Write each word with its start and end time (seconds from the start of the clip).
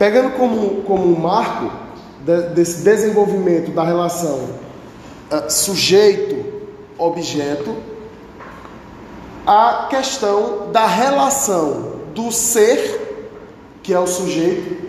Pegando 0.00 0.30
como, 0.30 0.82
como 0.84 1.04
um 1.04 1.20
marco 1.20 1.70
de, 2.24 2.54
desse 2.54 2.82
desenvolvimento 2.82 3.70
da 3.70 3.84
relação 3.84 4.48
uh, 5.30 5.50
sujeito-objeto, 5.50 7.76
a 9.46 9.88
questão 9.90 10.70
da 10.72 10.86
relação 10.86 11.96
do 12.14 12.32
ser, 12.32 13.28
que 13.82 13.92
é 13.92 14.00
o 14.00 14.06
sujeito, 14.06 14.88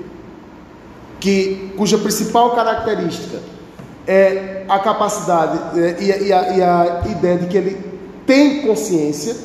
que, 1.20 1.74
cuja 1.76 1.98
principal 1.98 2.56
característica 2.56 3.42
é 4.08 4.64
a 4.70 4.80
capacidade 4.80 5.78
é, 5.78 5.98
e, 6.00 6.28
e, 6.28 6.32
a, 6.32 6.56
e 6.56 6.64
a 6.64 7.02
ideia 7.10 7.38
de 7.38 7.48
que 7.48 7.58
ele 7.58 7.84
tem 8.26 8.66
consciência, 8.66 9.36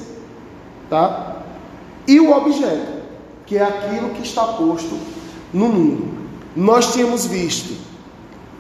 tá? 0.89 1.39
E 2.07 2.21
o 2.21 2.31
objeto, 2.31 3.03
que 3.45 3.59
é 3.59 3.65
aquilo 3.65 4.11
que 4.11 4.23
está 4.23 4.45
posto 4.45 5.16
no 5.57 5.69
mundo. 5.69 6.09
Nós 6.55 6.93
tínhamos 6.93 7.27
visto 7.27 7.75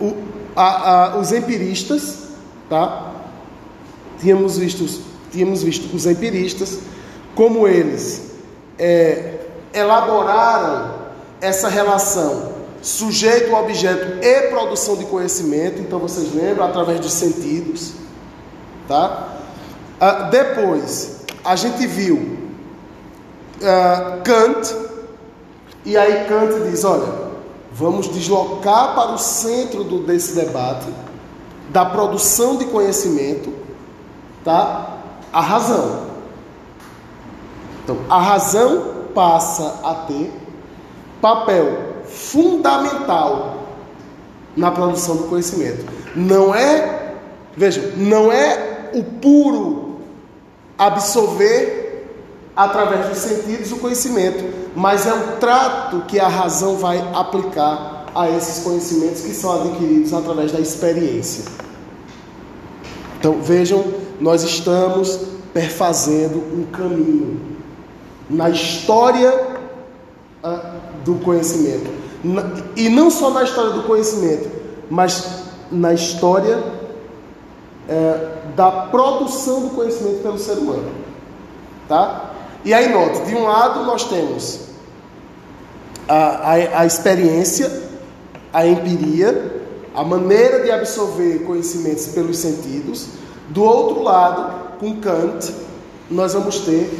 o, 0.00 0.16
a, 0.56 1.12
a, 1.12 1.18
os 1.18 1.30
empiristas, 1.30 2.28
tá? 2.70 3.12
Tínhamos 4.18 4.56
visto, 4.56 5.02
tínhamos 5.30 5.62
visto 5.62 5.94
os 5.94 6.06
empiristas, 6.06 6.78
como 7.34 7.68
eles 7.68 8.32
é, 8.78 9.40
elaboraram 9.74 10.94
essa 11.40 11.68
relação 11.68 12.54
sujeito, 12.80 13.52
objeto 13.52 14.24
e 14.24 14.48
produção 14.48 14.96
de 14.96 15.04
conhecimento. 15.04 15.80
Então 15.80 15.98
vocês 15.98 16.34
lembram 16.34 16.66
através 16.66 17.00
dos 17.00 17.12
sentidos, 17.12 17.92
tá? 18.88 19.36
Ah, 20.00 20.28
depois 20.30 21.16
a 21.44 21.56
gente 21.56 21.86
viu 21.86 22.38
ah, 23.62 24.20
Kant 24.24 24.95
e 25.86 25.96
aí 25.96 26.24
Kant 26.24 26.68
diz, 26.68 26.84
olha, 26.84 27.06
vamos 27.72 28.08
deslocar 28.08 28.96
para 28.96 29.12
o 29.12 29.18
centro 29.18 29.84
do, 29.84 30.00
desse 30.00 30.34
debate 30.34 30.86
da 31.68 31.84
produção 31.84 32.56
de 32.56 32.64
conhecimento, 32.64 33.52
tá? 34.44 34.98
A 35.32 35.40
razão. 35.40 36.06
Então, 37.84 37.98
a 38.10 38.20
razão 38.20 38.94
passa 39.14 39.80
a 39.84 39.94
ter 39.94 40.32
papel 41.20 42.02
fundamental 42.04 43.58
na 44.56 44.72
produção 44.72 45.16
do 45.16 45.24
conhecimento. 45.24 45.86
Não 46.16 46.52
é, 46.52 47.14
vejam, 47.56 47.84
não 47.96 48.32
é 48.32 48.90
o 48.92 49.04
puro 49.04 50.00
absorver 50.76 51.85
através 52.56 53.08
dos 53.10 53.18
sentidos 53.18 53.70
o 53.70 53.76
conhecimento, 53.76 54.42
mas 54.74 55.06
é 55.06 55.12
o 55.12 55.36
trato 55.36 56.02
que 56.08 56.18
a 56.18 56.28
razão 56.28 56.76
vai 56.76 56.98
aplicar 57.14 58.06
a 58.14 58.30
esses 58.30 58.64
conhecimentos 58.64 59.20
que 59.20 59.34
são 59.34 59.60
adquiridos 59.60 60.12
através 60.14 60.50
da 60.50 60.58
experiência. 60.58 61.44
Então 63.18 63.40
vejam, 63.42 63.84
nós 64.18 64.42
estamos 64.42 65.20
perfazendo 65.52 66.38
um 66.38 66.64
caminho 66.72 67.40
na 68.30 68.48
história 68.48 69.32
uh, 70.42 71.04
do 71.04 71.16
conhecimento. 71.16 71.90
E 72.74 72.88
não 72.88 73.10
só 73.10 73.30
na 73.30 73.44
história 73.44 73.70
do 73.70 73.82
conhecimento, 73.82 74.48
mas 74.90 75.44
na 75.70 75.92
história 75.92 76.62
é, 77.88 78.30
da 78.56 78.70
produção 78.70 79.60
do 79.60 79.70
conhecimento 79.70 80.22
pelo 80.22 80.38
ser 80.38 80.54
humano. 80.54 80.90
Tá? 81.88 82.32
E 82.66 82.74
aí, 82.74 82.92
note: 82.92 83.20
de 83.26 83.34
um 83.36 83.44
lado, 83.44 83.84
nós 83.84 84.08
temos 84.08 84.58
a, 86.08 86.14
a, 86.16 86.80
a 86.80 86.84
experiência, 86.84 87.70
a 88.52 88.66
empiria, 88.66 89.62
a 89.94 90.02
maneira 90.02 90.64
de 90.64 90.72
absorver 90.72 91.44
conhecimentos 91.44 92.08
pelos 92.08 92.38
sentidos. 92.38 93.06
Do 93.50 93.62
outro 93.62 94.02
lado, 94.02 94.78
com 94.80 94.96
Kant, 94.96 95.54
nós 96.10 96.34
vamos 96.34 96.58
ter 96.58 96.90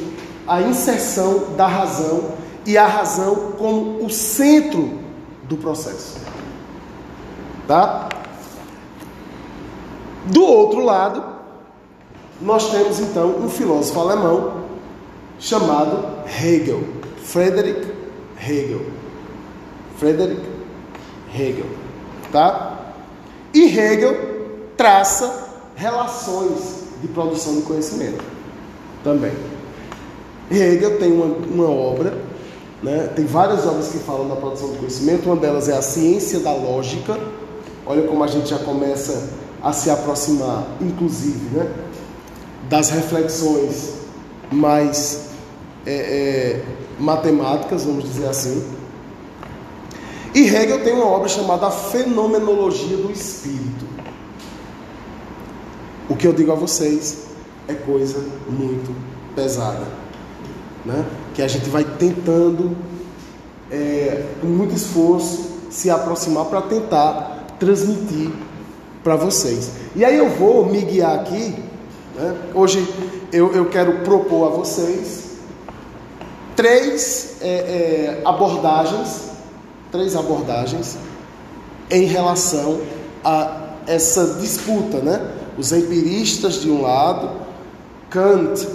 a 0.47 0.63
inserção 0.63 1.57
da 1.57 1.67
razão 1.67 2.37
e 2.65 2.79
a 2.79 2.87
razão 2.87 3.55
como 3.59 4.05
o 4.05 4.09
centro 4.09 5.01
do 5.49 5.57
processo. 5.57 6.17
Tá? 7.67 8.09
Do 10.27 10.45
outro 10.45 10.85
lado, 10.85 11.25
nós 12.41 12.71
temos 12.71 13.01
então 13.01 13.31
um 13.41 13.49
filósofo 13.49 13.99
alemão 13.99 14.66
chamado 15.39 16.25
Hegel, 16.27 16.83
Friedrich 17.23 17.87
Hegel. 18.39 18.87
Friedrich 19.99 20.43
Hegel, 21.35 21.67
tá? 22.31 22.93
E 23.55 23.65
Hegel 23.65 24.15
traça 24.77 25.49
relações 25.75 26.85
de 27.01 27.09
produção 27.09 27.57
de 27.57 27.63
conhecimento 27.63 28.23
também. 29.03 29.33
Hegel 30.51 30.99
tem 30.99 31.13
uma, 31.13 31.25
uma 31.25 31.71
obra 31.71 32.27
né? 32.83 33.11
Tem 33.15 33.25
várias 33.25 33.67
obras 33.67 33.89
que 33.89 33.99
falam 33.99 34.29
da 34.29 34.37
produção 34.37 34.69
do 34.69 34.79
conhecimento, 34.79 35.27
uma 35.27 35.37
delas 35.37 35.69
é 35.69 35.77
a 35.77 35.83
ciência 35.83 36.41
da 36.41 36.53
lógica. 36.53 37.19
Olha 37.87 38.07
como 38.07 38.23
a 38.23 38.27
gente 38.27 38.51
já 38.51 38.59
começa 38.59 39.31
a 39.63 39.73
se 39.73 39.91
aproximar, 39.91 40.65
inclusive, 40.81 41.57
né? 41.57 41.69
das 42.69 42.91
reflexões 42.91 43.95
mais 44.51 45.26
é, 45.87 45.93
é, 45.93 46.63
matemáticas, 46.99 47.85
vamos 47.85 48.05
dizer 48.05 48.29
assim. 48.29 48.63
E 50.35 50.49
Hegel 50.49 50.83
tem 50.85 50.93
uma 50.93 51.07
obra 51.07 51.29
chamada 51.29 51.71
Fenomenologia 51.71 52.97
do 52.97 53.11
Espírito. 53.11 53.87
O 56.09 56.17
que 56.17 56.27
eu 56.27 56.33
digo 56.33 56.53
a 56.53 56.55
vocês 56.55 57.29
é 57.69 57.75
coisa 57.75 58.23
muito 58.49 58.95
pesada 59.35 60.07
né? 60.87 61.05
que 61.35 61.43
a 61.43 61.49
gente 61.49 61.69
vai 61.69 61.85
tentando, 61.85 62.77
é, 63.71 64.25
com 64.41 64.47
muito 64.47 64.75
esforço, 64.75 65.57
se 65.69 65.91
aproximar 65.91 66.47
para 66.47 66.63
tentar 66.63 67.57
transmitir 67.59 68.31
para 69.03 69.17
vocês. 69.17 69.73
E 69.95 70.05
aí 70.05 70.17
eu 70.17 70.31
vou 70.31 70.65
me 70.65 70.81
guiar 70.83 71.17
aqui. 71.17 71.55
Né? 72.15 72.37
Hoje 72.55 72.87
eu, 73.33 73.53
eu 73.53 73.67
quero 73.67 74.01
propor 74.01 74.47
a 74.47 74.57
vocês 74.57 75.26
três 76.57 77.37
é, 77.41 77.49
é, 77.49 78.23
abordagens, 78.25 79.31
três 79.93 80.17
abordagens 80.17 80.97
em 81.91 82.07
relação 82.07 82.81
a 83.23 83.75
essa 83.87 84.39
disputa, 84.41 84.99
né? 84.99 85.35
Os 85.57 85.71
empiristas 85.73 86.61
de 86.61 86.71
um 86.71 86.83
lado, 86.83 87.31
Kant 88.11 88.67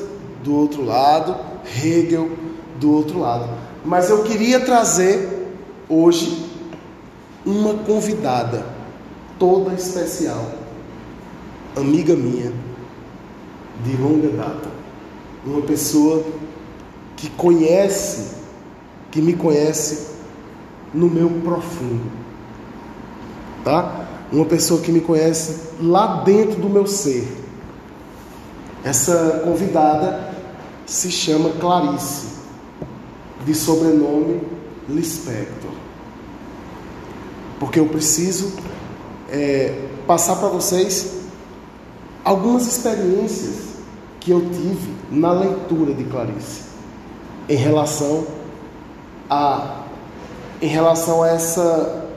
do 0.43 0.55
outro 0.55 0.83
lado 0.85 1.51
Hegel 1.65 2.31
do 2.79 2.93
outro 2.93 3.19
lado. 3.19 3.49
Mas 3.85 4.09
eu 4.09 4.23
queria 4.23 4.59
trazer 4.59 5.47
hoje 5.87 6.49
uma 7.45 7.73
convidada 7.73 8.65
toda 9.39 9.73
especial, 9.73 10.51
amiga 11.75 12.15
minha 12.15 12.51
de 13.83 13.97
longa 13.97 14.29
data, 14.29 14.69
uma 15.45 15.61
pessoa 15.61 16.23
que 17.21 17.29
conhece, 17.29 18.35
que 19.11 19.21
me 19.21 19.33
conhece 19.33 20.07
no 20.91 21.07
meu 21.07 21.29
profundo, 21.29 22.11
tá? 23.63 24.07
Uma 24.31 24.45
pessoa 24.45 24.81
que 24.81 24.91
me 24.91 25.01
conhece 25.01 25.69
lá 25.79 26.23
dentro 26.23 26.59
do 26.59 26.67
meu 26.67 26.87
ser. 26.87 27.27
Essa 28.83 29.43
convidada 29.43 30.33
se 30.87 31.11
chama 31.11 31.51
Clarice, 31.59 32.25
de 33.45 33.53
sobrenome 33.53 34.41
Lispector. 34.89 35.71
Porque 37.59 37.79
eu 37.79 37.85
preciso 37.85 38.53
é, 39.29 39.89
passar 40.07 40.37
para 40.37 40.47
vocês 40.47 41.19
algumas 42.25 42.65
experiências 42.65 43.75
que 44.19 44.31
eu 44.31 44.41
tive 44.41 44.91
na 45.11 45.31
leitura 45.33 45.93
de 45.93 46.03
Clarice 46.05 46.70
em 47.49 47.55
relação 47.55 48.25
a 49.29 49.77
em 50.61 50.67
relação 50.67 51.23
a 51.23 51.29
essa 51.29 52.07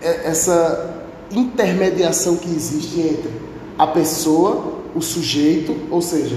é, 0.00 0.28
essa 0.28 0.96
intermediação 1.30 2.36
que 2.36 2.48
existe 2.48 3.00
entre 3.00 3.30
a 3.78 3.86
pessoa, 3.86 4.80
o 4.94 5.00
sujeito, 5.00 5.76
ou 5.90 6.02
seja, 6.02 6.36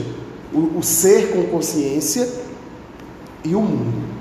o, 0.54 0.78
o 0.78 0.84
ser 0.84 1.34
com 1.34 1.44
consciência 1.48 2.30
e 3.44 3.56
o 3.56 3.62
mundo. 3.62 4.14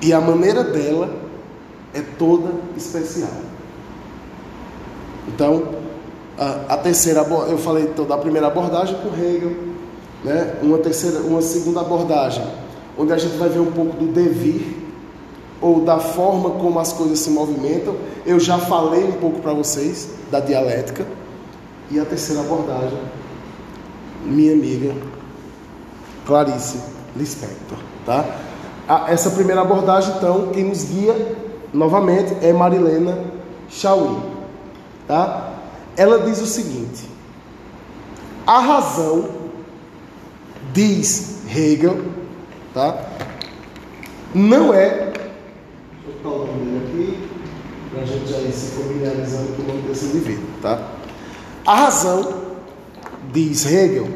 E 0.00 0.12
a 0.12 0.20
maneira 0.20 0.64
dela 0.64 1.14
é 1.94 2.00
toda 2.00 2.50
especial. 2.76 3.30
Então, 5.28 5.68
a, 6.36 6.74
a, 6.74 6.76
terceira 6.78 7.20
eu 7.48 7.58
falei 7.58 7.84
então, 7.84 8.04
da 8.04 8.16
primeira 8.16 8.48
abordagem 8.48 8.96
com 8.96 9.08
Hegel, 9.14 9.52
né? 10.24 10.54
uma 10.62 10.78
terceira, 10.78 11.20
uma 11.20 11.42
segunda 11.42 11.80
abordagem, 11.80 12.44
onde 12.96 13.12
a 13.12 13.18
gente 13.18 13.36
vai 13.36 13.48
ver 13.48 13.60
um 13.60 13.72
pouco 13.72 13.96
do 13.96 14.12
devir, 14.12 14.82
ou 15.60 15.80
da 15.82 15.98
forma 15.98 16.50
como 16.50 16.78
as 16.80 16.92
coisas 16.92 17.20
se 17.20 17.30
movimentam. 17.30 17.94
Eu 18.26 18.40
já 18.40 18.58
falei 18.58 19.04
um 19.04 19.12
pouco 19.12 19.40
para 19.40 19.52
vocês 19.52 20.08
da 20.30 20.40
dialética. 20.40 21.06
E 21.90 22.00
a 22.00 22.04
terceira 22.04 22.40
abordagem, 22.40 22.98
minha 24.24 24.52
amiga 24.52 24.94
Clarice 26.26 26.80
Lispector, 27.14 27.78
tá? 28.06 28.24
Essa 29.08 29.30
primeira 29.30 29.60
abordagem, 29.60 30.14
então, 30.16 30.48
quem 30.52 30.64
nos 30.64 30.84
guia 30.84 31.14
novamente 31.72 32.34
é 32.40 32.52
Marilena 32.52 33.18
Chauí, 33.68 34.16
tá? 35.06 35.52
Ela 35.96 36.20
diz 36.20 36.40
o 36.40 36.46
seguinte: 36.46 37.08
a 38.46 38.58
razão 38.58 39.41
diz 40.72 41.40
Hegel, 41.54 42.00
tá? 42.72 42.96
Não 44.34 44.72
é 44.72 45.12
botar 46.06 46.36
o 46.36 46.46
nome 46.46 46.78
aqui, 46.84 47.28
para 47.90 48.02
a 48.02 48.06
gente 48.06 48.26
já 48.26 48.38
ir 48.38 48.52
se 48.52 48.72
familiarizando 48.72 49.52
com 49.52 49.62
o 49.62 49.66
nome 49.66 49.82
desse 49.82 50.06
indivíduo, 50.06 50.46
tá? 50.62 50.88
A 51.66 51.74
razão, 51.74 52.42
diz 53.32 53.66
Hegel, 53.66 54.08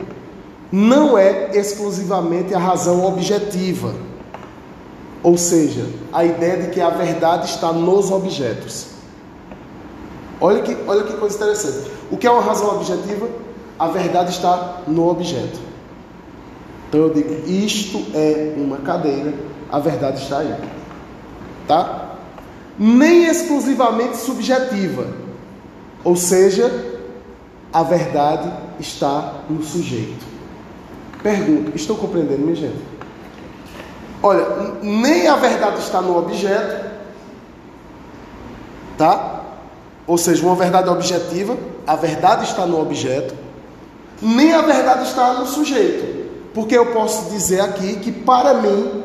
não 0.72 1.16
é 1.16 1.56
exclusivamente 1.56 2.54
a 2.54 2.58
razão 2.58 3.04
objetiva, 3.04 3.94
ou 5.22 5.36
seja, 5.36 5.86
a 6.12 6.24
ideia 6.24 6.62
de 6.62 6.70
que 6.70 6.80
a 6.80 6.90
verdade 6.90 7.48
está 7.48 7.72
nos 7.72 8.10
objetos. 8.10 8.88
Olha 10.40 10.62
que, 10.62 10.76
olha 10.86 11.04
que 11.04 11.14
coisa 11.14 11.36
interessante. 11.36 11.90
O 12.10 12.16
que 12.16 12.26
é 12.26 12.30
uma 12.30 12.42
razão 12.42 12.76
objetiva? 12.76 13.28
A 13.78 13.88
verdade 13.88 14.30
está 14.30 14.82
no 14.86 15.08
objeto. 15.08 15.65
Então 16.88 17.00
eu 17.00 17.10
digo, 17.10 17.48
isto 17.48 18.06
é 18.14 18.54
uma 18.56 18.78
cadeira, 18.78 19.34
a 19.70 19.78
verdade 19.78 20.22
está 20.22 20.38
aí. 20.38 20.54
Tá? 21.66 22.16
Nem 22.78 23.24
exclusivamente 23.24 24.16
subjetiva. 24.16 25.06
Ou 26.04 26.14
seja, 26.14 26.70
a 27.72 27.82
verdade 27.82 28.50
está 28.78 29.40
no 29.50 29.62
sujeito. 29.62 30.24
Pergunta: 31.22 31.72
estou 31.74 31.96
compreendendo, 31.96 32.42
minha 32.42 32.54
gente? 32.54 32.78
Olha, 34.22 34.46
nem 34.82 35.26
a 35.26 35.36
verdade 35.36 35.80
está 35.80 36.00
no 36.00 36.16
objeto, 36.16 36.90
tá? 38.96 39.42
Ou 40.06 40.16
seja, 40.16 40.44
uma 40.46 40.54
verdade 40.54 40.88
objetiva, 40.88 41.56
a 41.86 41.96
verdade 41.96 42.44
está 42.44 42.64
no 42.64 42.80
objeto, 42.80 43.34
nem 44.22 44.52
a 44.52 44.62
verdade 44.62 45.02
está 45.02 45.34
no 45.34 45.46
sujeito. 45.46 46.15
Porque 46.56 46.74
eu 46.74 46.86
posso 46.86 47.28
dizer 47.28 47.60
aqui 47.60 47.96
que 47.96 48.10
para 48.10 48.54
mim 48.54 49.02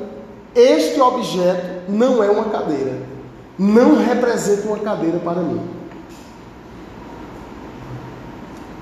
este 0.55 1.01
objeto 1.01 1.91
não 1.91 2.23
é 2.23 2.31
uma 2.31 2.45
cadeira. 2.45 2.97
Não 3.59 3.97
representa 3.97 4.69
uma 4.69 4.79
cadeira 4.79 5.19
para 5.19 5.41
mim. 5.41 5.61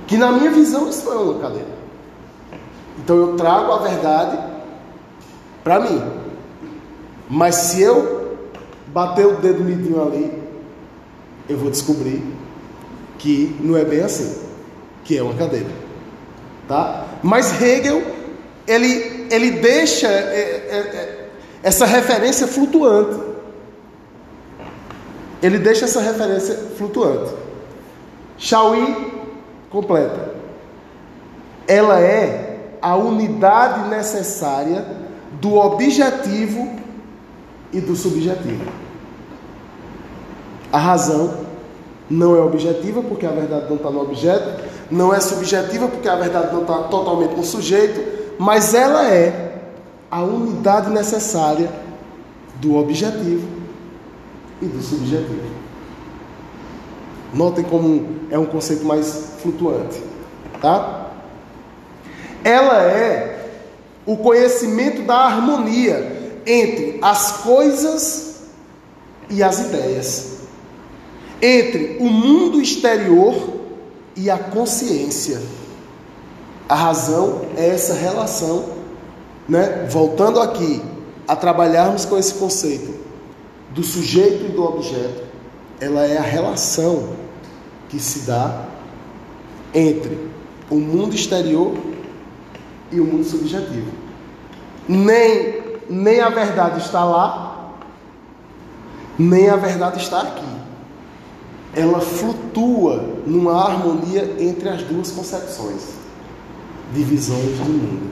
Que 0.05 0.17
na 0.17 0.31
minha 0.31 0.51
visão 0.51 0.87
isso 0.87 1.03
não 1.03 1.13
é 1.13 1.15
uma 1.17 1.39
cadeira. 1.39 1.67
Então 2.99 3.15
eu 3.15 3.35
trago 3.35 3.71
a 3.71 3.79
verdade 3.79 4.37
para 5.63 5.79
mim. 5.79 6.03
Mas 7.27 7.55
se 7.55 7.81
eu 7.81 8.37
bater 8.89 9.25
o 9.25 9.37
dedo 9.37 9.63
midinho 9.63 9.99
ali, 9.99 10.43
eu 11.49 11.57
vou 11.57 11.71
descobrir 11.71 12.23
que 13.17 13.57
não 13.61 13.75
é 13.75 13.83
bem 13.83 14.01
assim, 14.01 14.43
que 15.03 15.17
é 15.17 15.23
uma 15.23 15.33
cadeira. 15.33 15.71
Tá? 16.67 17.07
Mas 17.23 17.59
Hegel, 17.59 18.18
ele, 18.69 19.27
ele 19.31 19.51
deixa 19.51 20.07
é, 20.07 20.11
é, 20.11 20.77
é, 20.77 21.29
essa 21.63 21.87
referência 21.87 22.45
flutuante. 22.45 23.19
Ele 25.41 25.57
deixa 25.57 25.85
essa 25.85 25.99
referência 25.99 26.55
flutuante. 26.77 27.33
Chauí 28.37 29.11
completa. 29.71 30.35
Ela 31.67 31.99
é 31.99 32.59
a 32.79 32.95
unidade 32.95 33.89
necessária 33.89 34.85
do 35.41 35.55
objetivo 35.55 36.79
e 37.73 37.81
do 37.81 37.95
subjetivo. 37.95 38.71
A 40.71 40.77
razão 40.77 41.45
não 42.07 42.35
é 42.35 42.39
objetiva 42.39 43.01
porque 43.01 43.25
a 43.25 43.31
verdade 43.31 43.65
não 43.67 43.77
está 43.77 43.89
no 43.89 44.01
objeto, 44.01 44.63
não 44.91 45.13
é 45.13 45.19
subjetiva 45.19 45.87
porque 45.87 46.07
a 46.07 46.15
verdade 46.15 46.53
não 46.53 46.61
está 46.61 46.83
totalmente 46.83 47.35
no 47.35 47.43
sujeito, 47.43 48.18
mas 48.39 48.73
ela 48.73 49.05
é 49.05 49.59
a 50.09 50.23
unidade 50.23 50.89
necessária 50.89 51.69
do 52.55 52.77
objetivo 52.77 53.45
e 54.61 54.65
do 54.65 54.81
subjetivo. 54.81 55.59
Notem 57.33 57.65
como 57.65 58.07
é 58.31 58.39
um 58.39 58.45
conceito 58.45 58.85
mais 58.85 59.33
flutuante, 59.41 60.01
tá? 60.61 61.11
Ela 62.41 62.81
é 62.81 63.49
o 64.05 64.15
conhecimento 64.15 65.03
da 65.03 65.17
harmonia 65.17 66.39
entre 66.45 66.97
as 67.01 67.43
coisas 67.43 68.43
e 69.29 69.43
as 69.43 69.59
ideias, 69.59 70.37
entre 71.41 71.97
o 71.99 72.05
mundo 72.05 72.61
exterior 72.61 73.35
e 74.15 74.29
a 74.29 74.37
consciência. 74.37 75.58
A 76.69 76.75
razão 76.75 77.41
é 77.57 77.67
essa 77.67 77.95
relação, 77.95 78.65
né? 79.47 79.87
Voltando 79.89 80.39
aqui 80.39 80.79
a 81.27 81.35
trabalharmos 81.35 82.05
com 82.05 82.15
esse 82.15 82.35
conceito 82.35 82.93
do 83.71 83.83
sujeito 83.83 84.45
e 84.45 84.49
do 84.49 84.63
objeto, 84.63 85.23
ela 85.81 86.05
é 86.05 86.17
a 86.17 86.21
relação 86.21 87.09
que 87.89 87.99
se 87.99 88.19
dá 88.19 88.65
entre 89.73 90.29
o 90.69 90.75
mundo 90.75 91.15
exterior 91.15 91.75
e 92.91 92.99
o 92.99 93.05
mundo 93.05 93.23
subjetivo. 93.23 93.91
Nem, 94.87 95.79
nem 95.89 96.21
a 96.21 96.29
verdade 96.29 96.81
está 96.81 97.03
lá, 97.03 97.73
nem 99.17 99.49
a 99.49 99.55
verdade 99.55 99.99
está 99.99 100.21
aqui. 100.21 100.45
Ela 101.75 101.99
flutua 101.99 103.03
numa 103.25 103.63
harmonia 103.63 104.35
entre 104.39 104.69
as 104.69 104.83
duas 104.83 105.11
concepções, 105.11 105.98
divisões 106.93 107.57
do 107.57 107.65
mundo. 107.65 108.11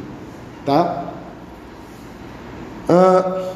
Tá? 0.65 1.05
Ah, 2.89 3.53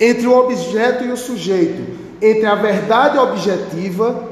entre 0.00 0.26
o 0.26 0.38
objeto 0.38 1.04
e 1.04 1.10
o 1.10 1.16
sujeito, 1.16 1.98
entre 2.22 2.46
a 2.46 2.54
verdade 2.54 3.18
objetiva 3.18 4.30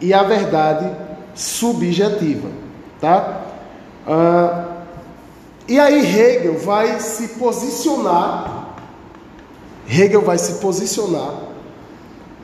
e 0.00 0.12
a 0.12 0.22
verdade 0.22 0.90
subjetiva, 1.34 2.48
tá? 3.00 3.42
Ah, 4.06 4.64
e 5.66 5.78
aí 5.78 6.00
Hegel 6.00 6.58
vai 6.58 7.00
se 7.00 7.28
posicionar, 7.28 8.74
Hegel 9.88 10.22
vai 10.22 10.38
se 10.38 10.54
posicionar 10.60 11.34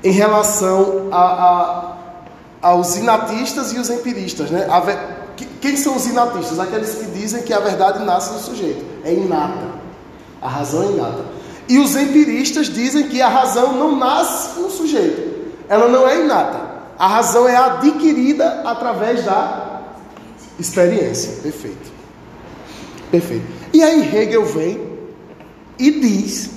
em 0.02 0.10
relação 0.10 1.08
a, 1.10 1.22
a, 1.22 1.96
aos 2.68 2.96
inatistas 2.96 3.72
e 3.72 3.78
os 3.78 3.88
empiristas, 3.88 4.50
né? 4.50 4.66
A, 4.70 4.80
quem 5.64 5.78
são 5.78 5.96
os 5.96 6.04
inatistas? 6.04 6.60
Aqueles 6.60 6.94
que 6.94 7.06
dizem 7.06 7.42
que 7.42 7.50
a 7.50 7.58
verdade 7.58 8.04
nasce 8.04 8.34
no 8.34 8.38
sujeito, 8.38 8.84
é 9.02 9.14
inata, 9.14 9.70
a 10.42 10.46
razão 10.46 10.82
é 10.82 10.92
inata. 10.92 11.24
E 11.66 11.78
os 11.78 11.96
empiristas 11.96 12.66
dizem 12.66 13.08
que 13.08 13.22
a 13.22 13.30
razão 13.30 13.72
não 13.72 13.96
nasce 13.96 14.60
no 14.60 14.68
sujeito, 14.68 15.54
ela 15.66 15.88
não 15.88 16.06
é 16.06 16.20
inata. 16.20 16.60
A 16.98 17.08
razão 17.08 17.48
é 17.48 17.56
adquirida 17.56 18.60
através 18.66 19.24
da 19.24 19.80
experiência. 20.60 21.40
Perfeito. 21.42 21.90
Perfeito. 23.10 23.46
E 23.72 23.82
aí 23.82 24.14
Hegel 24.14 24.44
vem 24.44 24.86
e 25.78 25.90
diz, 25.92 26.50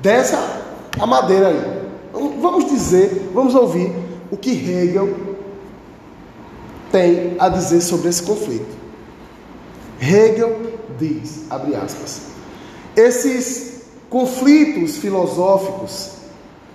dessa 0.00 0.62
a 0.96 1.06
madeira 1.06 1.48
aí. 1.48 2.38
Vamos 2.40 2.66
dizer, 2.66 3.32
vamos 3.34 3.56
ouvir 3.56 3.92
o 4.30 4.36
que 4.36 4.52
Hegel 4.52 5.27
tem 6.98 7.36
a 7.38 7.48
dizer 7.48 7.80
sobre 7.80 8.08
esse 8.08 8.22
conflito. 8.22 8.76
Hegel 10.00 10.80
diz, 10.98 11.44
abre 11.48 11.76
aspas, 11.76 12.22
esses 12.96 13.82
conflitos 14.10 14.96
filosóficos 14.96 16.12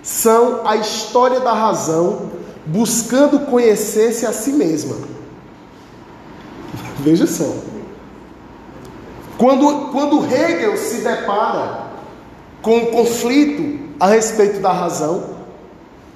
são 0.02 0.66
a 0.66 0.76
história 0.76 1.40
da 1.40 1.52
razão 1.52 2.30
buscando 2.66 3.40
conhecer-se 3.40 4.24
a 4.24 4.32
si 4.32 4.52
mesma. 4.52 4.96
Veja 7.00 7.26
só. 7.26 7.54
Quando, 9.36 9.90
quando 9.90 10.24
Hegel 10.24 10.76
se 10.76 11.02
depara 11.02 11.88
com 12.62 12.76
um 12.76 12.86
conflito 12.86 13.94
a 14.00 14.06
respeito 14.06 14.60
da 14.60 14.72
razão, 14.72 15.34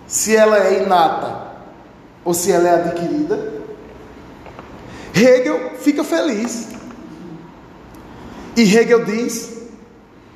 se 0.07 0.35
ela 0.35 0.59
é 0.59 0.83
inata 0.83 1.49
ou 2.25 2.33
se 2.33 2.51
ela 2.53 2.69
é 2.69 2.75
adquirida, 2.75 3.58
Hegel 5.23 5.73
fica 5.81 6.05
feliz. 6.05 6.69
E 8.57 8.63
Hegel 8.63 9.05
diz: 9.05 9.51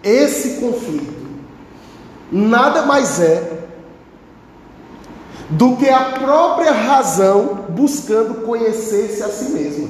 esse 0.02 0.60
conflito 0.60 1.22
nada 2.30 2.82
mais 2.82 3.20
é 3.20 3.60
do 5.50 5.76
que 5.76 5.88
a 5.88 6.12
própria 6.18 6.72
razão 6.72 7.66
buscando 7.68 8.46
conhecer-se 8.46 9.22
a 9.22 9.28
si 9.28 9.52
mesma. 9.52 9.88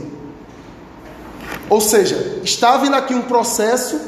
Ou 1.70 1.80
seja, 1.80 2.40
está 2.42 2.76
vindo 2.78 2.96
aqui 2.96 3.14
um 3.14 3.22
processo 3.22 3.98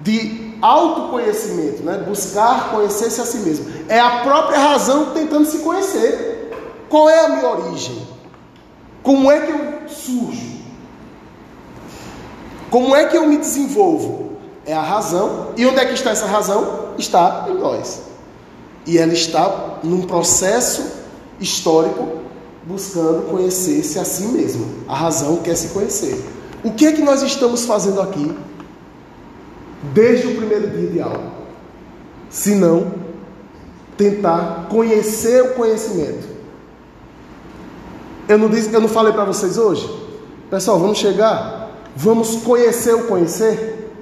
de 0.00 0.56
autoconhecimento, 0.62 1.82
né? 1.82 1.98
buscar 1.98 2.70
conhecer-se 2.70 3.20
a 3.20 3.24
si 3.26 3.38
mesmo. 3.38 3.66
É 3.86 4.00
a 4.00 4.20
própria 4.20 4.58
razão 4.58 5.10
tentando 5.12 5.44
se 5.44 5.58
conhecer. 5.58 6.50
Qual 6.88 7.08
é 7.08 7.26
a 7.26 7.28
minha 7.28 7.48
origem? 7.48 8.13
Como 9.04 9.30
é 9.30 9.40
que 9.40 9.52
eu 9.52 9.88
surjo? 9.88 10.54
Como 12.70 12.96
é 12.96 13.06
que 13.06 13.16
eu 13.16 13.28
me 13.28 13.36
desenvolvo? 13.36 14.32
É 14.66 14.72
a 14.72 14.80
razão. 14.80 15.52
E 15.56 15.64
onde 15.66 15.78
é 15.78 15.84
que 15.84 15.92
está 15.92 16.10
essa 16.10 16.26
razão? 16.26 16.94
Está 16.98 17.46
em 17.48 17.54
nós. 17.54 18.00
E 18.86 18.98
ela 18.98 19.12
está 19.12 19.78
num 19.84 20.02
processo 20.02 21.04
histórico 21.38 22.20
buscando 22.64 23.30
conhecer-se 23.30 23.98
a 23.98 24.04
si 24.04 24.24
mesma. 24.24 24.66
A 24.88 24.96
razão 24.96 25.36
quer 25.36 25.54
se 25.54 25.68
conhecer. 25.68 26.24
O 26.64 26.72
que 26.72 26.86
é 26.86 26.92
que 26.92 27.02
nós 27.02 27.22
estamos 27.22 27.66
fazendo 27.66 28.00
aqui 28.00 28.34
desde 29.92 30.28
o 30.28 30.36
primeiro 30.36 30.70
dia 30.70 30.88
de 30.88 31.00
aula? 31.02 31.30
Se 32.30 32.54
não 32.54 32.90
tentar 33.98 34.66
conhecer 34.70 35.42
o 35.42 35.54
conhecimento. 35.54 36.33
Eu 38.28 38.38
não, 38.38 38.48
disse, 38.48 38.72
eu 38.72 38.80
não 38.80 38.88
falei 38.88 39.12
para 39.12 39.24
vocês 39.24 39.58
hoje? 39.58 39.88
Pessoal, 40.50 40.78
vamos 40.78 40.98
chegar? 40.98 41.70
Vamos 41.94 42.36
conhecer 42.36 42.94
o 42.94 43.04
conhecer? 43.04 43.92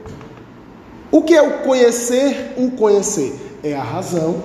O 1.10 1.22
que 1.22 1.34
é 1.34 1.42
o 1.42 1.58
conhecer? 1.64 2.54
O 2.56 2.70
conhecer 2.70 3.34
é 3.64 3.74
a 3.74 3.82
razão 3.82 4.42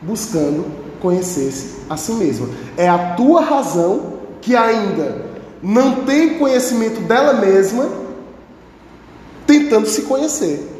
buscando 0.00 0.64
conhecer-se 1.00 1.76
a 1.90 1.96
si 1.96 2.12
mesma. 2.12 2.48
É 2.76 2.88
a 2.88 3.14
tua 3.14 3.42
razão 3.42 4.14
que 4.40 4.54
ainda 4.54 5.22
não 5.62 6.04
tem 6.04 6.38
conhecimento 6.38 7.00
dela 7.00 7.32
mesma, 7.34 7.88
tentando 9.46 9.86
se 9.86 10.02
conhecer. 10.02 10.70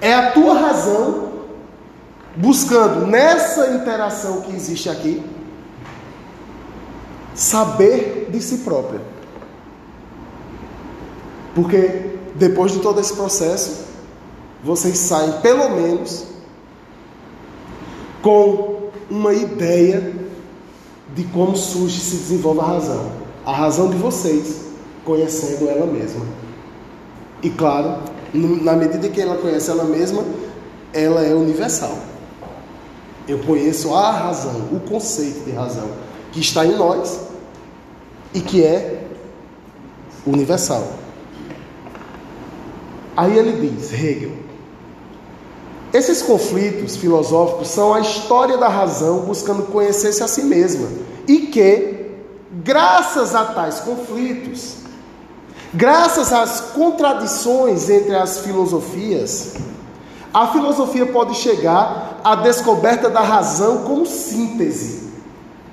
É 0.00 0.12
a 0.12 0.32
tua 0.32 0.54
razão 0.54 1.30
buscando 2.36 3.06
nessa 3.06 3.68
interação 3.70 4.42
que 4.42 4.54
existe 4.54 4.88
aqui 4.88 5.22
saber 7.34 8.28
de 8.30 8.40
si 8.40 8.58
própria. 8.58 9.00
Porque 11.54 12.16
depois 12.34 12.72
de 12.72 12.78
todo 12.78 13.00
esse 13.00 13.14
processo, 13.14 13.84
vocês 14.62 14.96
saem 14.98 15.32
pelo 15.40 15.70
menos 15.70 16.24
com 18.22 18.90
uma 19.10 19.34
ideia 19.34 20.14
de 21.14 21.24
como 21.24 21.56
surge 21.56 21.98
e 21.98 22.00
se 22.00 22.16
desenvolve 22.16 22.60
a 22.60 22.64
razão. 22.64 23.12
A 23.44 23.52
razão 23.52 23.90
de 23.90 23.96
vocês, 23.96 24.62
conhecendo 25.04 25.68
ela 25.68 25.86
mesma. 25.86 26.24
E 27.42 27.50
claro, 27.50 27.98
na 28.32 28.74
medida 28.74 29.08
que 29.08 29.20
ela 29.20 29.36
conhece 29.36 29.70
ela 29.70 29.84
mesma, 29.84 30.24
ela 30.92 31.22
é 31.22 31.34
universal. 31.34 31.98
Eu 33.28 33.38
conheço 33.40 33.94
a 33.94 34.10
razão, 34.10 34.68
o 34.72 34.80
conceito 34.80 35.44
de 35.44 35.50
razão 35.50 35.88
que 36.32 36.40
está 36.40 36.66
em 36.66 36.76
nós 36.76 37.20
e 38.34 38.40
que 38.40 38.64
é 38.64 39.04
universal. 40.26 40.86
Aí 43.16 43.36
ele 43.38 43.68
diz, 43.68 43.92
Hegel, 43.92 44.32
esses 45.92 46.22
conflitos 46.22 46.96
filosóficos 46.96 47.68
são 47.68 47.92
a 47.92 48.00
história 48.00 48.56
da 48.56 48.68
razão 48.68 49.20
buscando 49.20 49.64
conhecer-se 49.64 50.22
a 50.22 50.28
si 50.28 50.42
mesma 50.42 50.88
e 51.28 51.40
que, 51.48 52.10
graças 52.50 53.34
a 53.34 53.44
tais 53.44 53.80
conflitos, 53.80 54.76
graças 55.74 56.32
às 56.32 56.60
contradições 56.72 57.90
entre 57.90 58.16
as 58.16 58.38
filosofias, 58.38 59.54
a 60.32 60.46
filosofia 60.48 61.04
pode 61.04 61.34
chegar 61.34 62.20
à 62.24 62.34
descoberta 62.36 63.10
da 63.10 63.20
razão 63.20 63.82
como 63.84 64.06
síntese. 64.06 65.11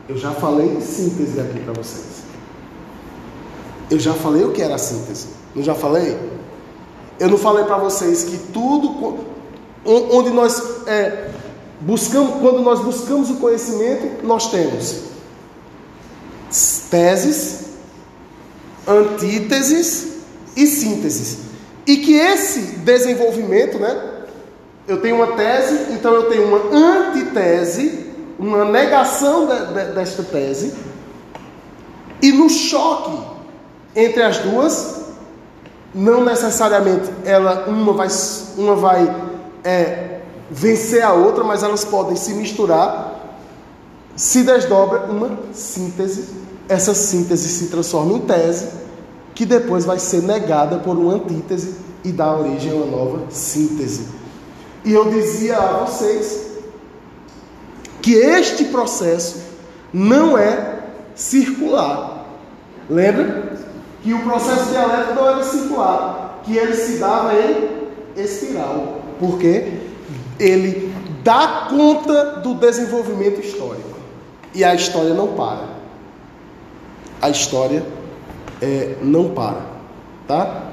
Eu 0.10 0.18
já 0.18 0.32
falei 0.32 0.82
síntese 0.82 1.40
aqui 1.40 1.60
para 1.60 1.74
vocês. 1.74 2.24
Eu 3.92 4.00
já 4.00 4.16
falei 4.16 4.44
o 4.44 4.52
que 4.52 4.60
era 4.60 4.74
a 4.74 4.80
síntese. 4.80 5.28
Não 5.56 5.62
já 5.62 5.76
falei? 5.76 6.18
Eu 7.20 7.30
não 7.30 7.38
falei 7.38 7.64
para 7.66 7.78
vocês 7.78 8.24
que 8.24 8.40
tudo 8.52 9.20
onde 9.86 10.32
nós 10.32 10.88
é, 10.88 11.30
buscamos, 11.82 12.42
quando 12.42 12.62
nós 12.62 12.80
buscamos 12.80 13.30
o 13.30 13.36
conhecimento, 13.36 14.26
nós 14.26 14.50
temos 14.50 15.04
teses, 16.90 17.66
antíteses 18.88 20.08
e 20.56 20.66
sínteses. 20.66 21.38
E 21.86 21.98
que 21.98 22.16
esse 22.16 22.62
desenvolvimento, 22.80 23.78
né? 23.78 24.26
Eu 24.88 25.02
tenho 25.02 25.18
uma 25.18 25.36
tese, 25.36 25.94
então 25.94 26.16
eu 26.16 26.24
tenho 26.30 26.46
uma 26.46 26.58
antitese, 26.76 28.09
uma 28.40 28.64
negação 28.64 29.46
de, 29.46 29.66
de, 29.74 29.94
desta 29.94 30.24
tese, 30.24 30.74
e 32.22 32.32
no 32.32 32.50
choque 32.50 33.20
entre 33.96 34.24
as 34.24 34.38
duas, 34.40 35.00
não 35.94 36.24
necessariamente 36.24 37.10
ela 37.26 37.66
uma 37.68 37.94
vai, 37.94 38.08
uma 38.58 38.76
vai 38.76 39.16
é, 39.64 40.22
vencer 40.50 41.04
a 41.04 41.14
outra, 41.14 41.44
mas 41.44 41.64
elas 41.64 41.84
podem 41.84 42.16
se 42.16 42.34
misturar, 42.34 43.38
se 44.16 44.44
desdobra 44.44 45.06
uma 45.12 45.38
síntese. 45.54 46.40
Essa 46.68 46.94
síntese 46.94 47.50
se 47.50 47.68
transforma 47.68 48.14
em 48.14 48.20
tese, 48.20 48.68
que 49.34 49.46
depois 49.46 49.86
vai 49.86 49.98
ser 49.98 50.22
negada 50.22 50.78
por 50.78 50.98
uma 50.98 51.16
antítese 51.16 51.76
e 52.04 52.12
dá 52.12 52.36
origem 52.36 52.72
a 52.72 52.76
uma 52.76 52.86
nova 52.86 53.22
síntese. 53.32 54.08
E 54.86 54.94
eu 54.94 55.10
dizia 55.10 55.58
a 55.58 55.86
vocês 55.86 56.49
que 58.02 58.14
este 58.14 58.66
processo 58.66 59.42
não 59.94 60.38
é 60.38 60.80
circular. 61.16 62.26
Lembra? 62.90 63.58
Que 64.02 64.14
o 64.14 64.24
processo 64.24 64.70
dialético 64.70 65.16
não 65.16 65.28
era 65.30 65.44
circular, 65.44 66.42
que 66.44 66.56
ele 66.56 66.74
se 66.74 66.98
dava 66.98 67.34
em 67.34 67.80
espiral 68.16 69.00
porque 69.20 69.74
ele 70.40 70.94
dá 71.24 71.68
conta 71.70 72.38
do 72.38 72.56
desenvolvimento 72.56 73.42
histórico. 73.42 74.00
E 74.56 74.64
a 74.64 74.74
história 74.74 75.14
não 75.14 75.36
para. 75.36 75.68
A 77.22 77.30
história 77.30 77.86
é, 78.62 78.96
não 79.02 79.32
para. 79.32 79.62
Tá? 80.28 80.64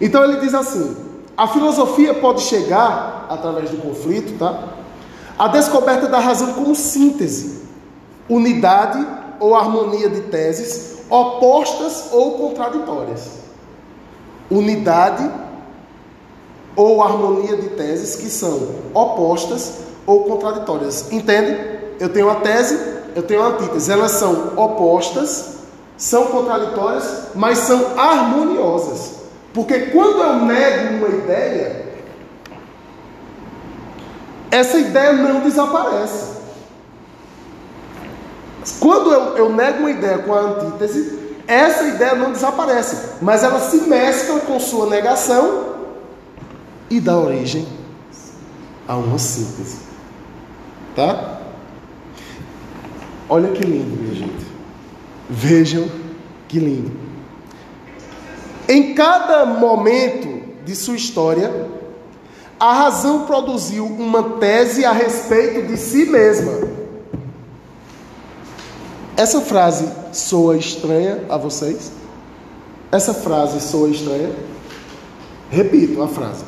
Então 0.00 0.22
ele 0.22 0.38
diz 0.40 0.54
assim: 0.54 0.96
a 1.36 1.48
filosofia 1.48 2.14
pode 2.14 2.42
chegar, 2.42 3.26
através 3.28 3.70
do 3.70 3.78
conflito, 3.78 4.38
tá? 4.38 4.68
A 5.38 5.48
descoberta 5.48 6.06
da 6.06 6.18
razão 6.18 6.52
como 6.54 6.74
síntese, 6.74 7.62
unidade 8.28 9.04
ou 9.40 9.54
harmonia 9.54 10.08
de 10.08 10.22
teses 10.22 10.92
opostas 11.12 12.08
ou 12.10 12.38
contraditórias. 12.38 13.42
Unidade 14.50 15.30
ou 16.74 17.02
harmonia 17.02 17.56
de 17.56 17.68
teses 17.70 18.16
que 18.16 18.30
são 18.30 18.68
opostas 18.94 19.74
ou 20.06 20.24
contraditórias. 20.24 21.12
Entende? 21.12 21.82
Eu 22.00 22.08
tenho 22.08 22.26
uma 22.26 22.36
tese, 22.36 22.78
eu 23.14 23.22
tenho 23.22 23.40
uma 23.40 23.50
antítese. 23.50 23.92
Elas 23.92 24.12
são 24.12 24.54
opostas, 24.56 25.56
são 25.98 26.26
contraditórias, 26.26 27.28
mas 27.34 27.58
são 27.58 27.98
harmoniosas. 27.98 29.16
Porque 29.52 29.80
quando 29.86 30.18
eu 30.18 30.36
nego 30.46 30.94
uma 30.96 31.08
ideia, 31.08 31.81
essa 34.52 34.78
ideia 34.78 35.14
não 35.14 35.40
desaparece. 35.40 36.42
Quando 38.78 39.10
eu, 39.10 39.36
eu 39.38 39.48
nego 39.50 39.78
uma 39.78 39.90
ideia 39.90 40.18
com 40.18 40.34
a 40.34 40.40
antítese, 40.40 41.18
essa 41.46 41.84
ideia 41.84 42.14
não 42.14 42.32
desaparece, 42.32 43.14
mas 43.22 43.42
ela 43.42 43.58
se 43.58 43.78
mescla 43.88 44.40
com 44.40 44.60
sua 44.60 44.86
negação 44.90 45.72
e 46.90 47.00
dá 47.00 47.16
origem 47.16 47.66
a 48.86 48.94
uma 48.94 49.18
síntese. 49.18 49.78
Tá? 50.94 51.40
Olha 53.30 53.52
que 53.52 53.64
lindo, 53.64 54.02
minha 54.02 54.14
gente. 54.14 54.46
Vejam 55.30 55.88
que 56.46 56.58
lindo. 56.58 56.92
Em 58.68 58.94
cada 58.94 59.46
momento 59.46 60.42
de 60.62 60.76
sua 60.76 60.94
história, 60.94 61.50
a 62.62 62.72
razão 62.74 63.22
produziu 63.22 63.84
uma 63.84 64.22
tese 64.38 64.84
a 64.84 64.92
respeito 64.92 65.66
de 65.66 65.76
si 65.76 66.04
mesma. 66.04 66.60
Essa 69.16 69.40
frase 69.40 69.88
soa 70.12 70.56
estranha 70.56 71.24
a 71.28 71.36
vocês? 71.36 71.90
Essa 72.92 73.12
frase 73.12 73.60
soa 73.60 73.88
estranha? 73.88 74.30
Repito 75.50 76.00
a 76.04 76.06
frase. 76.06 76.44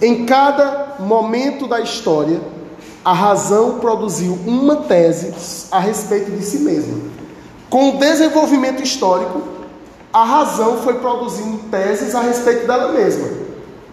Em 0.00 0.24
cada 0.24 0.96
momento 1.00 1.68
da 1.68 1.78
história, 1.78 2.40
a 3.04 3.12
razão 3.12 3.80
produziu 3.80 4.38
uma 4.46 4.76
tese 4.76 5.34
a 5.70 5.78
respeito 5.78 6.30
de 6.30 6.42
si 6.42 6.60
mesma. 6.60 6.96
Com 7.68 7.90
o 7.90 7.98
desenvolvimento 7.98 8.82
histórico, 8.82 9.42
a 10.10 10.24
razão 10.24 10.78
foi 10.78 10.94
produzindo 11.00 11.58
teses 11.70 12.14
a 12.14 12.22
respeito 12.22 12.66
dela 12.66 12.92
mesma. 12.92 13.43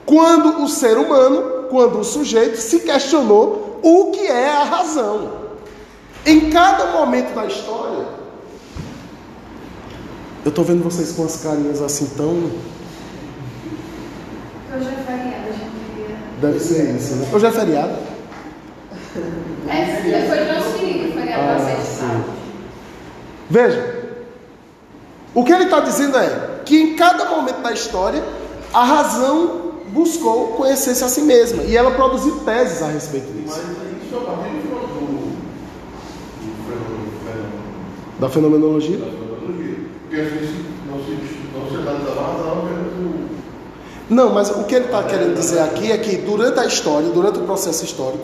Quando 0.05 0.63
o 0.63 0.67
ser 0.67 0.98
humano, 0.98 1.67
quando 1.70 2.00
o 2.00 2.03
sujeito 2.03 2.58
se 2.58 2.79
questionou 2.81 3.79
o 3.81 4.12
que 4.12 4.27
é 4.27 4.50
a 4.50 4.63
razão. 4.63 5.41
Em 6.25 6.50
cada 6.50 6.88
momento 6.88 7.34
da 7.34 7.46
história, 7.46 8.05
eu 10.43 10.50
estou 10.50 10.63
vendo 10.63 10.84
vocês 10.84 11.12
com 11.13 11.25
as 11.25 11.38
carinhas 11.38 11.81
assim 11.81 12.05
tão. 12.17 12.51
Hoje 14.74 14.88
é 14.88 15.03
feriado, 15.03 15.48
a 15.48 15.51
gente 15.51 15.72
queria. 15.96 16.15
Deve 16.39 16.60
ser 16.60 16.96
isso, 16.96 17.15
né? 17.15 17.27
Hoje 17.34 17.46
é 17.46 17.51
feriado? 17.51 17.93
É, 19.67 20.27
foi 20.27 20.38
transferido, 20.46 21.13
feriado 21.13 21.41
Ah, 21.41 21.65
para 21.65 21.84
sim. 21.84 22.24
Veja, 23.50 24.01
o 25.34 25.43
que 25.43 25.51
ele 25.51 25.65
está 25.65 25.79
dizendo 25.79 26.17
é 26.17 26.62
que 26.65 26.79
em 26.79 26.96
cada 26.96 27.25
momento 27.25 27.62
da 27.62 27.72
história, 27.72 28.24
a 28.74 28.84
razão 28.84 29.71
buscou 29.91 30.48
conhecer-se 30.50 31.03
a 31.03 31.07
si 31.07 31.21
mesma 31.21 31.63
e 31.63 31.75
ela 31.75 31.91
produziu 31.91 32.38
teses 32.39 32.81
a 32.81 32.88
respeito 32.88 33.27
Mas 33.45 33.55
disso. 33.55 33.62
isso 34.05 34.15
é 34.15 34.17
a 34.17 34.21
partir 34.21 34.51
do 34.67 35.31
Da 38.19 38.29
fenomenologia? 38.29 38.98
da 38.98 39.05
fenomenologia. 39.05 39.75
Porque 40.03 40.15
a 40.21 40.24
gente 40.24 40.65
não 40.89 40.98
se, 41.03 41.17
não 41.57 41.69
se 41.69 41.75
analisava 41.75 42.19
a 42.19 42.27
razão 42.33 42.51
apenas. 42.60 42.91
Não, 44.10 44.33
mas 44.33 44.50
o 44.50 44.63
que 44.65 44.75
ele 44.75 44.86
está 44.86 45.03
querendo 45.03 45.36
dizer 45.36 45.60
aqui 45.60 45.91
é 45.91 45.98
que 45.98 46.17
durante 46.17 46.60
a 46.60 46.65
história, 46.65 47.10
durante 47.10 47.39
o 47.39 47.43
processo 47.43 47.86
histórico, 47.86 48.24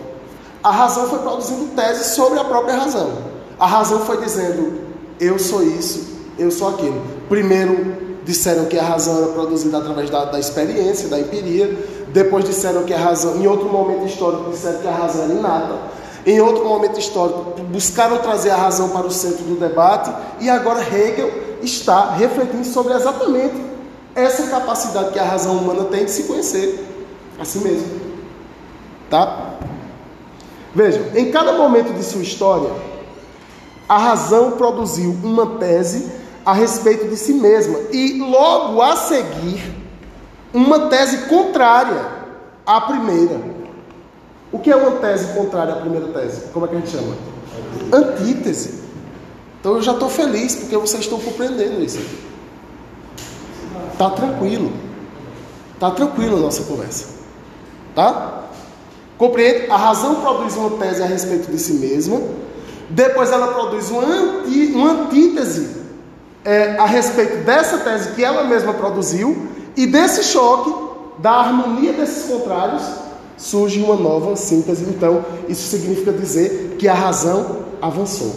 a 0.63 0.71
razão 0.71 1.07
foi 1.07 1.19
produzindo 1.19 1.67
teses 1.75 2.07
sobre 2.07 2.39
a 2.39 2.43
própria 2.43 2.75
razão. 2.75 3.09
A 3.57 3.65
razão 3.65 4.01
foi 4.01 4.17
dizendo, 4.17 4.81
eu 5.19 5.39
sou 5.39 5.63
isso, 5.63 6.17
eu 6.37 6.51
sou 6.51 6.69
aquilo. 6.69 7.01
Primeiro 7.29 8.06
disseram 8.27 8.65
que 8.65 8.77
a 8.77 8.83
razão 8.83 9.17
era 9.17 9.27
produzida 9.27 9.77
através 9.77 10.09
da, 10.09 10.25
da 10.25 10.37
experiência, 10.37 11.07
da 11.07 11.17
empiria. 11.17 11.75
Depois 12.09 12.43
disseram 12.43 12.83
que 12.83 12.93
a 12.93 12.97
razão, 12.97 13.37
em 13.37 13.47
outro 13.47 13.69
momento 13.69 14.05
histórico, 14.05 14.51
disseram 14.51 14.79
que 14.79 14.87
a 14.87 14.91
razão 14.91 15.23
era 15.23 15.33
inata. 15.33 15.77
Em 16.25 16.41
outro 16.41 16.65
momento 16.65 16.99
histórico, 16.99 17.61
buscaram 17.71 18.17
trazer 18.17 18.49
a 18.49 18.57
razão 18.57 18.89
para 18.89 19.07
o 19.07 19.11
centro 19.11 19.45
do 19.45 19.55
debate. 19.55 20.11
E 20.41 20.49
agora 20.49 20.81
Hegel 20.81 21.31
está 21.63 22.11
refletindo 22.11 22.65
sobre 22.65 22.93
exatamente 22.93 23.55
essa 24.13 24.47
capacidade 24.47 25.11
que 25.11 25.19
a 25.19 25.23
razão 25.23 25.55
humana 25.55 25.85
tem 25.85 26.03
de 26.03 26.11
se 26.11 26.23
conhecer 26.23 26.85
a 27.39 27.45
si 27.45 27.59
mesma. 27.59 27.87
Tá? 29.09 29.53
Vejam, 30.75 31.03
em 31.15 31.31
cada 31.31 31.53
momento 31.53 31.93
de 31.93 32.03
sua 32.03 32.21
história, 32.21 32.69
a 33.87 33.97
razão 33.97 34.51
produziu 34.51 35.15
uma 35.23 35.57
tese 35.57 36.16
a 36.47 36.53
respeito 36.53 37.09
de 37.09 37.17
si 37.17 37.33
mesma 37.33 37.77
e 37.91 38.19
logo 38.19 38.81
a 38.81 38.95
seguir 38.95 39.69
uma 40.53 40.87
tese 40.87 41.25
contrária 41.27 42.07
à 42.65 42.79
primeira. 42.79 43.37
O 44.49 44.57
que 44.57 44.71
é 44.71 44.75
uma 44.77 44.91
tese 44.91 45.33
contrária 45.33 45.73
à 45.73 45.75
primeira 45.75 46.07
tese? 46.07 46.43
Como 46.53 46.65
é 46.65 46.69
que 46.69 46.75
a 46.75 46.79
gente 46.79 46.89
chama? 46.89 47.17
Antítese. 47.91 48.81
Então 49.59 49.75
eu 49.75 49.81
já 49.81 49.91
estou 49.91 50.07
feliz 50.07 50.55
porque 50.55 50.77
vocês 50.77 51.03
estão 51.03 51.19
compreendendo 51.19 51.83
isso. 51.83 51.99
Tá 53.97 54.09
tranquilo. 54.11 54.71
Tá 55.77 55.91
tranquilo 55.91 56.37
a 56.37 56.39
nossa 56.39 56.63
conversa. 56.63 57.07
Tá? 57.93 58.45
Compreende? 59.17 59.69
A 59.69 59.75
razão 59.75 60.21
produz 60.21 60.55
uma 60.55 60.69
tese 60.77 61.03
a 61.03 61.07
respeito 61.07 61.51
de 61.51 61.59
si 61.59 61.73
mesma, 61.73 62.21
depois 62.89 63.33
ela 63.33 63.47
produz 63.49 63.89
uma, 63.89 64.03
anti, 64.05 64.71
uma 64.73 64.91
antítese 64.91 65.76
é, 66.47 66.77
a 66.77 66.85
respeito 66.85 67.43
dessa 67.43 67.79
tese 67.79 68.13
que 68.13 68.23
ela 68.23 68.45
mesma 68.45 68.73
produziu, 68.73 69.49
e 69.75 69.85
desse 69.85 70.23
choque, 70.23 70.73
da 71.19 71.31
harmonia 71.31 71.91
desses 71.91 72.23
contrários, 72.23 72.83
surge 73.35 73.81
uma 73.81 73.97
nova 73.97 74.33
síntese. 74.37 74.85
Então, 74.85 75.25
isso 75.49 75.67
significa 75.67 76.13
dizer 76.13 76.77
que 76.79 76.87
a 76.87 76.93
razão 76.93 77.63
avançou. 77.81 78.33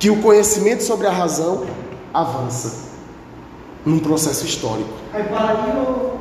Que 0.00 0.10
o 0.10 0.20
conhecimento 0.20 0.82
sobre 0.82 1.06
a 1.06 1.12
razão 1.12 1.64
avança 2.12 2.88
num 3.86 4.00
processo 4.00 4.44
histórico. 4.44 4.90
Ou. 5.86 6.18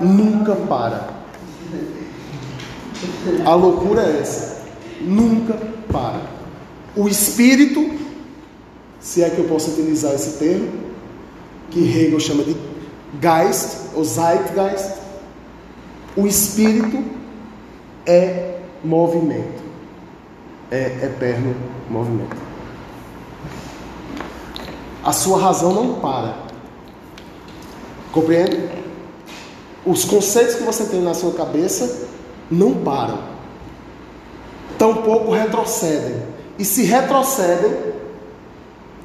Nunca 0.00 0.56
para. 0.56 1.08
A 3.46 3.54
loucura 3.54 4.02
é 4.02 4.20
essa. 4.20 4.62
Nunca 5.00 5.56
para. 5.90 6.20
O 6.96 7.08
espírito, 7.08 8.09
se 9.10 9.24
é 9.24 9.28
que 9.28 9.40
eu 9.40 9.48
posso 9.48 9.72
utilizar 9.72 10.14
esse 10.14 10.38
termo, 10.38 10.70
que 11.68 11.80
Hegel 11.80 12.20
chama 12.20 12.44
de 12.44 12.56
Geist, 13.20 13.92
ou 13.92 14.04
Zeitgeist, 14.04 15.00
o 16.16 16.28
espírito 16.28 17.02
é 18.06 18.60
movimento. 18.84 19.64
É 20.70 21.06
eterno 21.06 21.56
movimento. 21.90 22.36
A 25.02 25.10
sua 25.12 25.40
razão 25.40 25.74
não 25.74 25.94
para. 25.94 26.44
Compreende? 28.12 28.68
Os 29.84 30.04
conceitos 30.04 30.54
que 30.54 30.62
você 30.62 30.84
tem 30.84 31.02
na 31.02 31.14
sua 31.14 31.32
cabeça 31.32 32.06
não 32.48 32.76
param. 32.84 33.18
Tampouco 34.78 35.32
retrocedem. 35.32 36.22
E 36.56 36.64
se 36.64 36.84
retrocedem, 36.84 37.89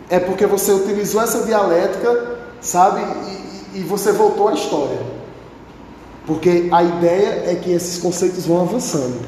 é 0.09 0.19
porque 0.19 0.45
você 0.45 0.71
utilizou 0.71 1.21
essa 1.21 1.43
dialética, 1.43 2.37
sabe? 2.61 3.01
E, 3.73 3.79
e- 3.79 3.83
você 3.83 4.11
voltou 4.11 4.47
à 4.47 4.53
história. 4.53 4.99
Porque 6.25 6.69
a 6.71 6.83
ideia 6.83 7.51
é 7.51 7.55
que 7.55 7.71
esses 7.71 8.01
conceitos 8.01 8.45
vão 8.45 8.61
avançando. 8.61 9.25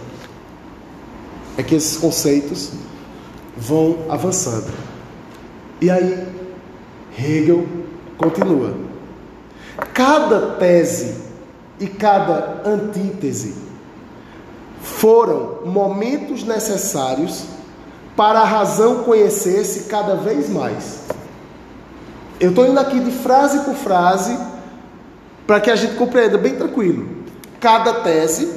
É 1.57 1.63
que 1.63 1.75
esses 1.75 1.97
conceitos 1.97 2.71
vão 3.55 3.97
avançando. 4.09 4.71
E 5.81 5.89
aí, 5.89 6.27
Hegel 7.17 7.65
continua. 8.17 8.73
Cada 9.93 10.55
tese 10.55 11.15
e 11.79 11.87
cada 11.87 12.61
antítese 12.65 13.55
foram 14.81 15.59
momentos 15.65 16.43
necessários 16.43 17.45
para 18.17 18.39
a 18.39 18.45
razão 18.45 19.03
conhecer-se 19.03 19.81
cada 19.81 20.15
vez 20.15 20.49
mais. 20.49 21.01
Eu 22.39 22.49
estou 22.49 22.65
indo 22.65 22.79
aqui 22.79 22.99
de 22.99 23.11
frase 23.11 23.59
por 23.59 23.75
frase 23.75 24.35
para 25.45 25.61
que 25.61 25.69
a 25.69 25.75
gente 25.75 25.95
compreenda 25.95 26.35
bem 26.35 26.55
tranquilo. 26.55 27.07
Cada 27.59 27.93
tese 28.01 28.51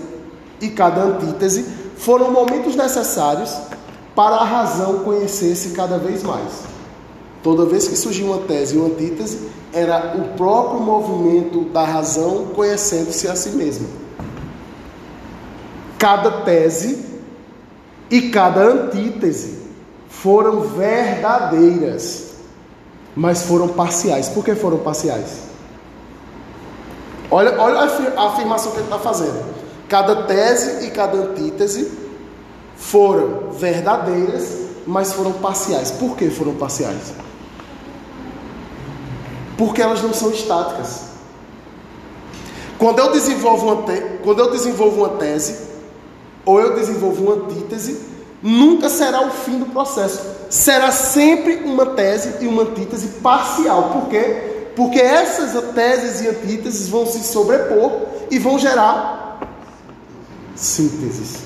e 0.63 0.71
cada 0.71 1.03
antítese 1.03 1.67
foram 1.99 2.33
momentos 2.33 2.75
necessários 2.75 3.55
para 4.15 4.37
a 4.37 4.45
razão 4.45 5.01
conhecer-se 5.01 5.71
cada 5.71 5.99
vez 5.99 6.23
mais. 6.23 6.65
Toda 7.43 7.67
vez 7.67 7.87
que 7.87 7.97
surgia 7.97 8.25
uma 8.25 8.39
tese 8.39 8.75
e 8.75 8.79
uma 8.79 8.89
antítese, 8.89 9.51
era 9.73 10.17
o 10.17 10.37
próprio 10.37 10.81
movimento 10.81 11.65
da 11.67 11.85
razão 11.85 12.47
conhecendo-se 12.55 13.29
a 13.29 13.37
si 13.37 13.51
mesma. 13.51 13.87
Cada 15.99 16.31
tese 16.43 17.10
e 18.11 18.31
cada 18.31 18.61
antítese 18.63 19.59
foram 20.09 20.63
verdadeiras, 20.63 22.33
mas 23.15 23.43
foram 23.43 23.69
parciais. 23.69 24.29
Por 24.29 24.45
que 24.45 24.55
foram 24.55 24.79
parciais? 24.79 25.43
Olha, 27.31 27.59
olha 27.61 27.81
a 27.81 27.85
afir- 27.85 28.13
a 28.17 28.27
afirmação 28.27 28.73
que 28.73 28.79
ele 28.79 28.85
está 28.87 28.99
fazendo. 28.99 29.45
Cada 29.89 30.25
tese 30.25 30.85
e 30.87 30.91
cada 30.91 31.17
antítese 31.17 31.91
foram 32.77 33.51
verdadeiras, 33.53 34.59
mas 34.87 35.13
foram 35.13 35.33
parciais. 35.33 35.91
Por 35.93 36.17
que 36.17 36.29
foram 36.31 36.55
parciais? 36.55 37.13
Porque 39.57 39.81
elas 39.81 40.03
não 40.03 40.13
são 40.13 40.31
estáticas. 40.31 41.11
Quando 42.79 42.99
eu 42.99 43.13
desenvolvo 43.13 43.67
uma, 43.67 43.83
te... 43.83 44.01
Quando 44.25 44.41
eu 44.41 44.51
desenvolvo 44.51 45.01
uma 45.05 45.11
tese, 45.11 45.70
ou 46.51 46.61
eu 46.61 46.75
desenvolvo 46.75 47.23
uma 47.23 47.45
antítese, 47.45 48.01
nunca 48.43 48.89
será 48.89 49.25
o 49.25 49.31
fim 49.31 49.61
do 49.61 49.67
processo. 49.67 50.21
Será 50.51 50.91
sempre 50.91 51.63
uma 51.65 51.87
tese 51.87 52.45
e 52.45 52.49
uma 52.49 52.63
antítese 52.63 53.07
parcial. 53.23 53.91
Por 53.91 54.09
quê? 54.09 54.71
Porque 54.75 54.99
essas 54.99 55.53
teses 55.73 56.23
e 56.23 56.29
antíteses 56.29 56.89
vão 56.89 57.07
se 57.07 57.23
sobrepor 57.23 57.93
e 58.29 58.39
vão 58.39 58.59
gerar 58.59 59.39
sínteses. 60.57 61.43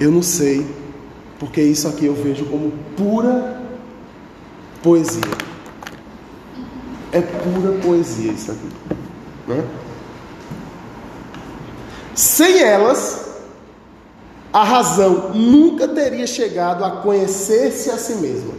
Eu 0.00 0.10
não 0.10 0.22
sei, 0.22 0.66
porque 1.38 1.60
isso 1.60 1.86
aqui 1.88 2.06
eu 2.06 2.14
vejo 2.14 2.46
como 2.46 2.72
pura 2.96 3.60
poesia. 4.82 5.20
É 7.12 7.20
pura 7.20 7.78
poesia 7.82 8.32
isso 8.32 8.50
aqui. 8.50 8.68
Né? 9.46 9.62
Sem 12.14 12.60
elas, 12.60 13.21
a 14.52 14.64
razão 14.64 15.30
nunca 15.32 15.88
teria 15.88 16.26
chegado 16.26 16.84
a 16.84 16.90
conhecer-se 16.90 17.90
a 17.90 17.96
si 17.96 18.16
mesma. 18.16 18.52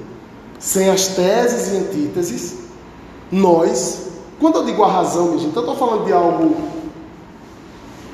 Sem 0.60 0.90
as 0.90 1.08
teses 1.10 1.74
e 1.74 1.78
antíteses, 1.78 2.56
nós, 3.32 4.08
quando 4.40 4.60
eu 4.60 4.66
digo 4.66 4.84
a 4.84 4.92
razão, 4.92 5.28
minha 5.28 5.40
gente, 5.40 5.56
eu 5.56 5.62
estou 5.62 5.76
falando 5.76 6.06
de 6.06 6.14
algo 6.14 6.56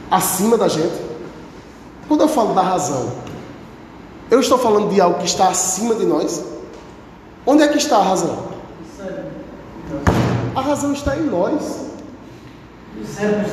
acima 0.10 0.58
da 0.58 0.68
gente. 0.68 1.00
Quando 2.08 2.22
eu 2.22 2.28
falo 2.28 2.54
da 2.54 2.62
razão, 2.62 3.12
eu 4.32 4.40
estou 4.40 4.58
falando 4.58 4.90
de 4.90 5.00
algo 5.00 5.20
que 5.20 5.26
está 5.26 5.48
acima 5.48 5.96
de 5.96 6.06
nós. 6.06 6.44
Onde 7.46 7.64
é 7.64 7.68
que 7.68 7.78
está 7.78 7.98
a 7.98 8.04
razão? 8.04 8.50
A 10.56 10.62
razão 10.62 10.92
está 10.92 11.16
em 11.16 11.24
nós. 11.24 11.88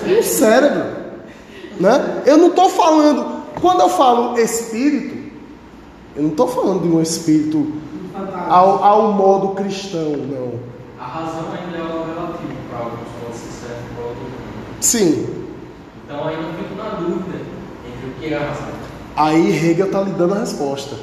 No 0.06 0.22
cérebro. 0.22 0.84
Né? 1.78 2.22
Eu 2.24 2.38
não 2.38 2.48
estou 2.48 2.70
falando, 2.70 3.35
quando 3.60 3.80
eu 3.80 3.88
falo 3.88 4.38
espírito, 4.38 5.16
eu 6.14 6.22
não 6.22 6.30
estou 6.30 6.48
falando 6.48 6.82
de 6.82 6.88
um 6.88 7.00
espírito 7.00 7.72
ao, 8.48 8.82
ao 8.82 9.12
modo 9.12 9.54
cristão, 9.54 10.12
não. 10.16 10.52
A 10.98 11.04
razão 11.04 11.44
ainda 11.52 11.76
é 11.76 11.80
algo 11.80 12.04
relativo 12.06 12.54
para 12.70 12.78
alguns, 12.78 13.08
pode 13.22 13.36
ser 13.36 13.66
certo 13.66 13.94
para 13.94 14.04
outros. 14.04 14.26
Sim. 14.80 15.26
Então 16.04 16.26
ainda 16.26 16.42
fico 16.58 16.74
na 16.74 16.88
dúvida 16.90 17.38
entre 17.86 18.08
o 18.08 18.12
que 18.20 18.32
é 18.32 18.36
a 18.36 18.40
razão. 18.40 18.76
Aí 19.16 19.50
Hegel 19.50 19.86
está 19.86 20.02
lhe 20.02 20.12
dando 20.12 20.34
a 20.34 20.38
resposta. 20.38 20.96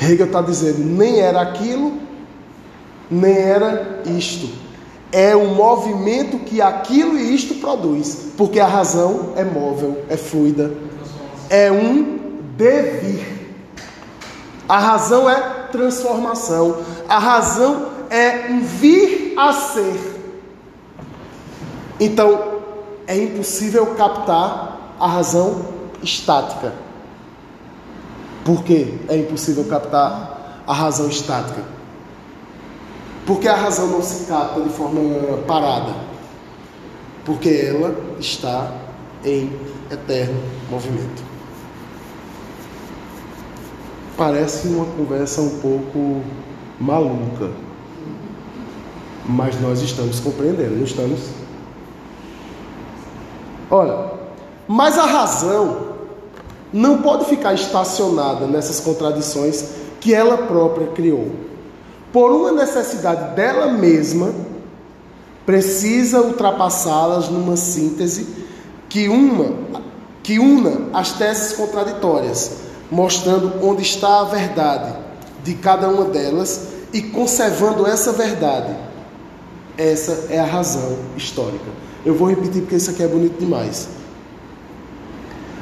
Hegel 0.00 0.26
está 0.26 0.40
dizendo: 0.40 0.78
nem 0.78 1.20
era 1.20 1.40
aquilo, 1.40 1.92
nem 3.10 3.36
era 3.36 4.02
isto. 4.06 4.48
É 5.12 5.34
o 5.34 5.48
movimento 5.48 6.38
que 6.38 6.62
aquilo 6.62 7.18
e 7.18 7.34
isto 7.34 7.56
produz, 7.56 8.32
porque 8.36 8.60
a 8.60 8.66
razão 8.66 9.32
é 9.34 9.42
móvel, 9.42 10.04
é 10.08 10.16
fluida, 10.16 10.72
é 11.50 11.70
um 11.70 12.20
devir. 12.56 13.26
A 14.68 14.78
razão 14.78 15.28
é 15.28 15.66
transformação, 15.72 16.78
a 17.08 17.18
razão 17.18 17.88
é 18.08 18.46
um 18.50 18.60
vir 18.60 19.34
a 19.36 19.52
ser. 19.52 20.00
Então, 21.98 22.60
é 23.06 23.16
impossível 23.16 23.86
captar 23.96 24.94
a 24.98 25.06
razão 25.06 25.66
estática. 26.02 26.72
Por 28.44 28.62
que 28.62 29.00
é 29.08 29.16
impossível 29.16 29.64
captar 29.64 30.62
a 30.66 30.72
razão 30.72 31.08
estática? 31.08 31.62
Porque 33.26 33.48
a 33.48 33.56
razão 33.56 33.88
não 33.88 34.02
se 34.02 34.26
capta 34.26 34.60
de 34.60 34.70
forma 34.70 35.38
parada. 35.46 35.94
Porque 37.24 37.48
ela 37.48 37.94
está 38.18 38.72
em 39.24 39.52
eterno 39.90 40.40
movimento. 40.70 41.29
Parece 44.20 44.68
uma 44.68 44.84
conversa 44.84 45.40
um 45.40 45.60
pouco 45.60 46.20
maluca. 46.78 47.50
Mas 49.24 49.58
nós 49.62 49.80
estamos 49.80 50.20
compreendendo, 50.20 50.76
não 50.76 50.84
estamos? 50.84 51.20
Olha, 53.70 54.10
mas 54.68 54.98
a 54.98 55.06
razão 55.06 55.94
não 56.70 57.00
pode 57.00 57.24
ficar 57.30 57.54
estacionada 57.54 58.46
nessas 58.46 58.78
contradições 58.80 59.64
que 59.98 60.12
ela 60.12 60.36
própria 60.36 60.88
criou. 60.88 61.30
Por 62.12 62.30
uma 62.30 62.52
necessidade 62.52 63.34
dela 63.34 63.72
mesma, 63.72 64.34
precisa 65.46 66.20
ultrapassá-las 66.20 67.30
numa 67.30 67.56
síntese 67.56 68.26
que 68.86 69.08
uma 69.08 69.80
que 70.22 70.38
una 70.38 70.90
as 70.92 71.12
teses 71.12 71.54
contraditórias, 71.54 72.69
mostrando 72.90 73.52
onde 73.62 73.82
está 73.82 74.20
a 74.20 74.24
verdade 74.24 74.92
de 75.44 75.54
cada 75.54 75.88
uma 75.88 76.04
delas 76.04 76.68
e 76.92 77.02
conservando 77.02 77.86
essa 77.86 78.12
verdade. 78.12 78.74
Essa 79.78 80.26
é 80.30 80.38
a 80.38 80.44
razão 80.44 80.96
histórica. 81.16 81.70
Eu 82.04 82.14
vou 82.14 82.28
repetir 82.28 82.62
porque 82.62 82.76
isso 82.76 82.90
aqui 82.90 83.02
é 83.02 83.06
bonito 83.06 83.38
demais. 83.38 83.88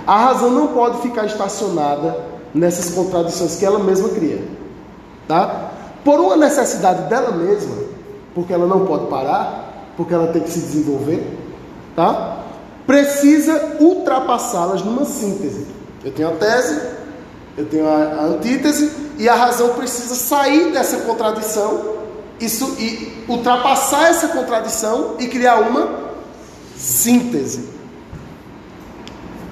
A 0.07 0.17
razão 0.25 0.51
não 0.51 0.69
pode 0.69 1.03
ficar 1.03 1.27
estacionada 1.27 2.19
nessas 2.55 2.95
contradições 2.95 3.57
que 3.57 3.65
ela 3.65 3.79
mesma 3.79 4.09
cria, 4.09 4.43
tá? 5.27 5.71
Por 6.03 6.19
uma 6.19 6.37
necessidade 6.37 7.09
dela 7.11 7.33
mesma, 7.33 7.77
porque 8.35 8.53
ela 8.53 8.67
não 8.67 8.87
pode 8.87 9.07
parar, 9.07 9.93
porque 9.97 10.15
ela 10.15 10.29
tem 10.29 10.43
que 10.43 10.51
se 10.51 10.61
desenvolver, 10.61 11.39
tá? 11.95 12.39
Precisa 12.87 13.77
ultrapassá-las 13.79 14.83
numa 14.83 15.05
síntese. 15.05 15.67
Eu 16.03 16.13
tenho 16.13 16.29
a 16.29 16.33
tese, 16.33 16.81
eu 17.59 17.67
tenho 17.67 17.89
a, 17.89 17.97
a 17.97 18.25
antítese 18.27 18.91
e 19.19 19.29
a 19.29 19.35
razão 19.35 19.75
precisa 19.75 20.15
sair 20.15 20.73
dessa 20.73 20.99
contradição 20.99 21.99
isso, 22.41 22.77
e 22.79 23.25
ultrapassar 23.29 24.09
essa 24.09 24.29
contradição 24.29 25.17
e 25.19 25.27
criar 25.27 25.57
uma 25.57 25.89
síntese. 26.77 27.69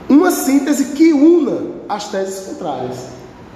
Uma 0.09 0.31
síntese 0.31 0.92
que 0.92 1.12
una 1.12 1.75
as 1.88 2.09
teses 2.09 2.47
contrárias. 2.47 2.97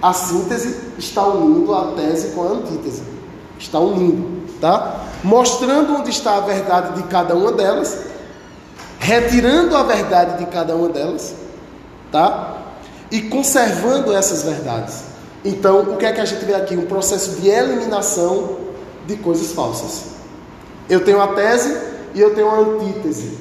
A 0.02 0.12
síntese 0.12 0.94
está 0.98 1.24
unindo 1.24 1.72
a 1.72 1.92
tese 1.92 2.30
com 2.30 2.42
a 2.42 2.46
antítese. 2.46 3.02
Está 3.56 3.78
unindo, 3.78 4.48
tá? 4.60 5.04
Mostrando 5.22 5.94
onde 5.94 6.10
está 6.10 6.38
a 6.38 6.40
verdade 6.40 7.00
de 7.00 7.06
cada 7.08 7.36
uma 7.36 7.52
delas, 7.52 7.96
retirando 8.98 9.76
a 9.76 9.84
verdade 9.84 10.44
de 10.44 10.50
cada 10.50 10.74
uma 10.74 10.88
delas, 10.88 11.36
tá? 12.10 12.59
E 13.10 13.22
conservando 13.22 14.12
essas 14.12 14.42
verdades. 14.42 15.02
Então, 15.44 15.80
o 15.80 15.96
que 15.96 16.06
é 16.06 16.12
que 16.12 16.20
a 16.20 16.24
gente 16.24 16.44
vê 16.44 16.54
aqui? 16.54 16.76
Um 16.76 16.86
processo 16.86 17.40
de 17.40 17.48
eliminação 17.48 18.58
de 19.06 19.16
coisas 19.16 19.52
falsas. 19.52 20.10
Eu 20.88 21.04
tenho 21.04 21.20
a 21.20 21.28
tese 21.28 21.76
e 22.14 22.20
eu 22.20 22.34
tenho 22.34 22.48
a 22.48 22.58
antítese. 22.58 23.38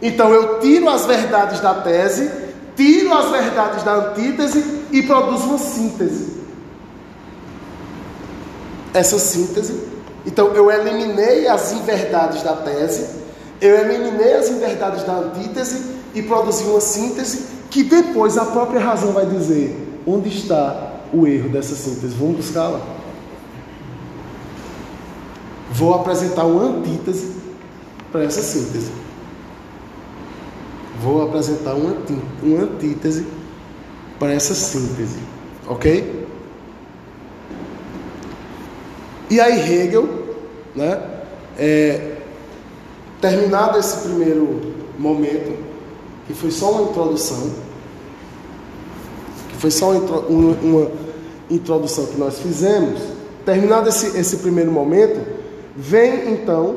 Então, 0.00 0.32
eu 0.32 0.58
tiro 0.60 0.88
as 0.88 1.06
verdades 1.06 1.60
da 1.60 1.74
tese 1.74 2.44
tiro 2.76 3.12
as 3.12 3.30
verdades 3.30 3.82
da 3.82 3.94
antítese 3.94 4.84
e 4.90 5.02
produzo 5.02 5.44
uma 5.44 5.58
síntese. 5.58 6.34
Essa 8.92 9.18
síntese, 9.18 9.88
então 10.24 10.54
eu 10.54 10.70
eliminei 10.70 11.48
as 11.48 11.72
inverdades 11.72 12.42
da 12.42 12.54
tese, 12.54 13.22
eu 13.60 13.76
eliminei 13.76 14.34
as 14.34 14.48
inverdades 14.48 15.02
da 15.02 15.14
antítese 15.14 15.94
e 16.14 16.22
produzi 16.22 16.64
uma 16.64 16.80
síntese 16.80 17.46
que 17.70 17.82
depois 17.82 18.38
a 18.38 18.44
própria 18.44 18.80
razão 18.80 19.12
vai 19.12 19.26
dizer 19.26 20.00
onde 20.06 20.28
está 20.28 21.00
o 21.12 21.26
erro 21.26 21.48
dessa 21.48 21.74
síntese. 21.74 22.14
Vamos 22.14 22.36
buscá-la. 22.36 22.80
Vou 25.72 25.94
apresentar 25.94 26.44
uma 26.44 26.62
antítese 26.62 27.34
para 28.12 28.22
essa 28.22 28.42
síntese 28.42 29.04
vou 31.04 31.22
apresentar 31.22 31.74
uma, 31.74 31.96
uma 32.42 32.62
antítese 32.62 33.26
para 34.18 34.32
essa 34.32 34.54
síntese, 34.54 35.18
ok? 35.66 36.26
E 39.28 39.40
aí 39.40 39.60
Hegel, 39.60 40.08
né, 40.74 41.00
é, 41.58 42.16
terminado 43.20 43.78
esse 43.78 43.98
primeiro 43.98 44.74
momento, 44.98 45.63
que 46.26 46.34
foi 46.34 46.50
só 46.50 46.70
uma 46.70 46.90
introdução, 46.90 47.50
que 49.50 49.56
foi 49.56 49.70
só 49.70 49.90
uma, 49.90 50.56
uma 50.62 50.90
introdução 51.50 52.06
que 52.06 52.18
nós 52.18 52.38
fizemos, 52.38 53.00
terminado 53.44 53.88
esse, 53.88 54.18
esse 54.18 54.38
primeiro 54.38 54.72
momento, 54.72 55.20
vem 55.76 56.32
então 56.32 56.76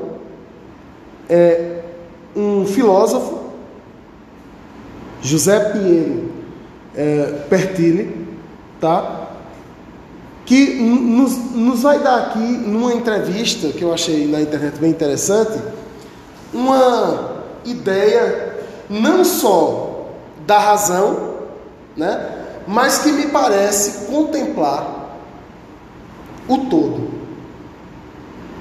é, 1.30 1.82
um 2.36 2.66
filósofo 2.66 3.40
José 5.22 5.60
Pinheiro 5.72 6.32
é, 6.96 7.44
Pertini, 7.50 8.28
tá? 8.80 9.28
que 10.48 10.76
nos, 10.76 11.38
nos 11.54 11.82
vai 11.82 12.00
dar 12.00 12.28
aqui, 12.28 12.40
numa 12.40 12.94
entrevista 12.94 13.68
que 13.68 13.82
eu 13.82 13.94
achei 13.94 14.26
na 14.28 14.42
internet 14.42 14.80
bem 14.80 14.90
interessante, 14.90 15.60
uma 16.54 17.44
ideia 17.66 18.47
não 18.90 19.24
só 19.24 20.12
da 20.46 20.60
razão, 20.60 21.36
né, 21.96 22.46
mas 22.68 23.00
que 23.00 23.12
me 23.12 23.28
parece 23.28 24.06
contemplar 24.06 25.18
o 26.48 26.58
todo, 26.70 27.10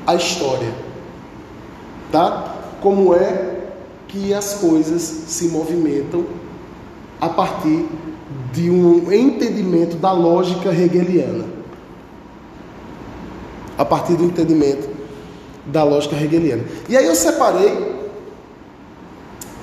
a 0.06 0.14
história, 0.14 0.72
tá? 2.10 2.54
Como 2.80 3.14
é 3.14 3.56
que 4.08 4.32
as 4.32 4.54
coisas 4.54 5.02
se 5.02 5.48
movimentam 5.48 6.24
a 7.20 7.28
partir 7.28 7.86
de 8.52 8.70
um 8.70 9.12
entendimento 9.12 9.96
da 9.96 10.12
lógica 10.12 10.70
hegeliana. 10.70 11.44
A 13.76 13.84
partir 13.84 14.14
do 14.14 14.24
entendimento 14.24 14.88
da 15.66 15.84
lógica 15.84 16.16
hegeliana. 16.16 16.64
E 16.88 16.96
aí 16.96 17.06
eu 17.06 17.14
separei 17.14 17.95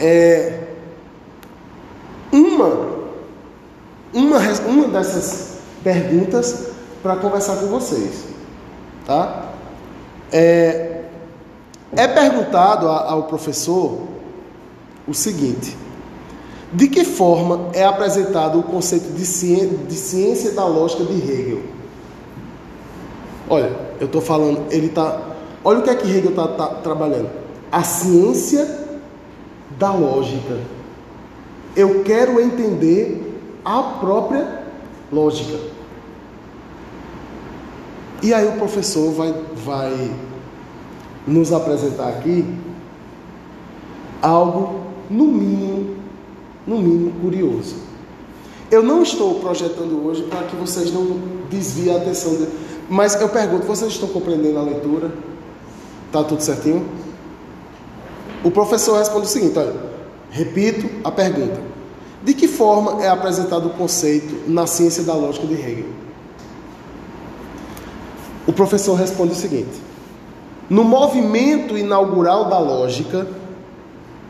é, 0.03 0.59
res- 4.39 4.59
uma 4.59 4.87
dessas 4.89 5.59
perguntas 5.83 6.67
para 7.01 7.15
conversar 7.15 7.55
com 7.57 7.67
vocês. 7.67 8.25
Tá? 9.05 9.49
É, 10.31 11.01
é 11.95 12.07
perguntado 12.07 12.87
a- 12.89 13.11
ao 13.11 13.23
professor 13.23 13.99
o 15.07 15.13
seguinte: 15.13 15.77
de 16.73 16.87
que 16.87 17.05
forma 17.05 17.69
é 17.73 17.85
apresentado 17.85 18.59
o 18.59 18.63
conceito 18.63 19.13
de 19.13 19.25
ciência, 19.25 19.77
de 19.87 19.95
ciência 19.95 20.51
da 20.51 20.65
lógica 20.65 21.03
de 21.05 21.13
Hegel? 21.13 21.61
Olha, 23.49 23.71
eu 23.99 24.05
estou 24.07 24.21
falando, 24.21 24.63
ele 24.71 24.87
está. 24.87 25.21
Olha 25.63 25.79
o 25.79 25.81
que 25.83 25.89
é 25.89 25.95
que 25.95 26.07
Hegel 26.09 26.31
está 26.31 26.67
trabalhando: 26.81 27.29
a 27.71 27.83
ciência 27.83 28.82
da 29.77 29.91
lógica. 29.91 30.59
Eu 31.75 32.03
quero 32.03 32.39
entender 32.39 33.41
a 33.63 33.81
própria 33.81 34.63
lógica. 35.11 35.59
E 38.21 38.33
aí 38.33 38.47
o 38.47 38.53
professor 38.53 39.11
vai, 39.11 39.33
vai 39.55 40.11
nos 41.27 41.51
apresentar 41.51 42.09
aqui 42.09 42.45
algo, 44.21 44.81
no 45.09 45.25
mínimo, 45.25 45.97
no 46.65 46.77
mínimo 46.79 47.11
curioso. 47.21 47.75
Eu 48.71 48.81
não 48.81 49.03
estou 49.03 49.39
projetando 49.39 50.05
hoje 50.05 50.23
para 50.23 50.43
que 50.43 50.55
vocês 50.55 50.91
não 50.91 51.19
desviem 51.49 51.93
a 51.93 51.97
atenção, 51.97 52.35
de... 52.35 52.47
mas 52.89 53.19
eu 53.19 53.29
pergunto, 53.29 53.67
vocês 53.67 53.91
estão 53.91 54.07
compreendendo 54.09 54.57
a 54.57 54.63
leitura? 54.63 55.11
Tá 56.11 56.23
tudo 56.23 56.41
certinho? 56.41 56.85
O 58.43 58.51
professor 58.51 58.97
responde 58.97 59.25
o 59.25 59.29
seguinte, 59.29 59.57
olha, 59.57 59.73
repito 60.29 60.89
a 61.03 61.11
pergunta. 61.11 61.61
De 62.23 62.33
que 62.33 62.47
forma 62.47 63.03
é 63.03 63.09
apresentado 63.09 63.67
o 63.67 63.71
conceito 63.71 64.49
na 64.49 64.65
ciência 64.65 65.03
da 65.03 65.13
lógica 65.13 65.45
de 65.45 65.53
Hegel? 65.53 65.85
O 68.47 68.53
professor 68.53 68.95
responde 68.95 69.33
o 69.33 69.35
seguinte: 69.35 69.81
No 70.69 70.83
movimento 70.83 71.77
inaugural 71.77 72.45
da 72.45 72.59
lógica, 72.59 73.27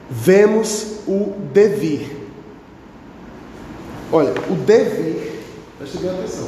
vemos 0.10 1.00
o 1.08 1.34
devir. 1.54 2.24
Olha, 4.12 4.34
o 4.50 4.56
devir, 4.56 5.42
preste 5.78 5.98
bem 5.98 6.10
atenção. 6.12 6.48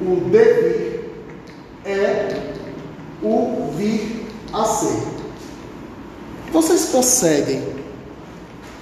O 0.00 0.30
devir 0.30 1.10
é 1.84 2.54
o 3.22 3.70
vir 3.76 4.26
a 4.52 4.64
ser. 4.64 5.15
Vocês 6.52 6.86
conseguem 6.86 7.62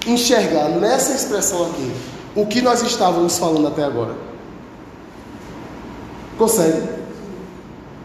enxergar 0.07 0.69
nessa 0.69 1.13
expressão 1.13 1.65
aqui 1.65 1.91
o 2.35 2.45
que 2.45 2.61
nós 2.61 2.81
estávamos 2.81 3.37
falando 3.37 3.67
até 3.67 3.83
agora? 3.83 4.15
Consegue? 6.37 6.87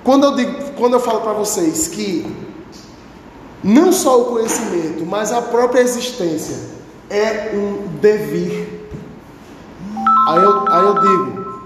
Quando 0.04 0.24
eu, 0.24 0.36
digo, 0.36 0.72
quando 0.72 0.94
eu 0.94 1.00
falo 1.00 1.20
para 1.20 1.32
vocês 1.32 1.88
que 1.88 2.24
não 3.62 3.92
só 3.92 4.22
o 4.22 4.24
conhecimento, 4.26 5.04
mas 5.04 5.32
a 5.32 5.42
própria 5.42 5.80
existência 5.80 6.56
é 7.10 7.52
um 7.54 7.86
devir, 8.00 8.88
aí 10.28 10.42
eu, 10.42 10.68
aí 10.68 10.84
eu 10.84 11.00
digo: 11.00 11.62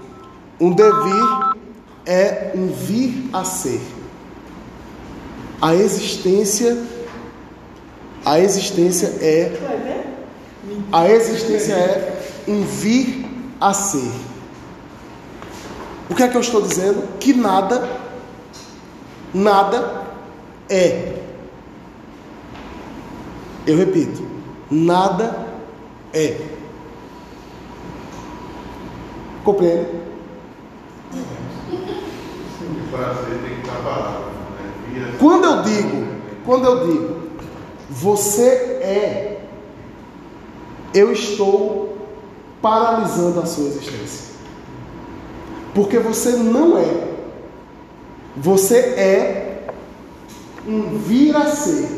um 0.59 0.73
devir 0.73 1.55
é 2.05 2.51
um 2.55 2.67
vir 2.67 3.29
a 3.31 3.43
ser. 3.43 3.81
A 5.61 5.73
existência, 5.73 6.77
a 8.25 8.39
existência 8.39 9.07
é 9.21 9.51
a 10.91 11.09
existência 11.09 11.73
é 11.73 12.21
um 12.47 12.63
vir 12.63 13.25
a 13.59 13.73
ser. 13.73 14.11
O 16.09 16.15
que 16.15 16.23
é 16.23 16.27
que 16.27 16.35
eu 16.35 16.41
estou 16.41 16.61
dizendo? 16.61 17.17
Que 17.19 17.33
nada, 17.33 17.87
nada 19.33 20.05
é. 20.69 21.13
Eu 23.65 23.77
repito, 23.77 24.25
nada 24.69 25.47
é. 26.13 26.39
Compreende? 29.43 29.87
Né? 29.91 30.05
Quando 35.19 35.45
eu 35.45 35.61
digo, 35.63 36.07
quando 36.45 36.65
eu 36.65 36.87
digo, 36.87 37.24
você 37.89 38.47
é, 38.81 39.41
eu 40.93 41.11
estou 41.11 41.97
paralisando 42.61 43.39
a 43.41 43.45
sua 43.45 43.65
existência. 43.67 44.25
Porque 45.73 45.99
você 45.99 46.31
não 46.31 46.77
é. 46.77 47.15
Você 48.37 48.77
é 48.77 49.67
um 50.67 50.97
vir 50.97 51.35
a 51.35 51.45
ser. 51.47 51.89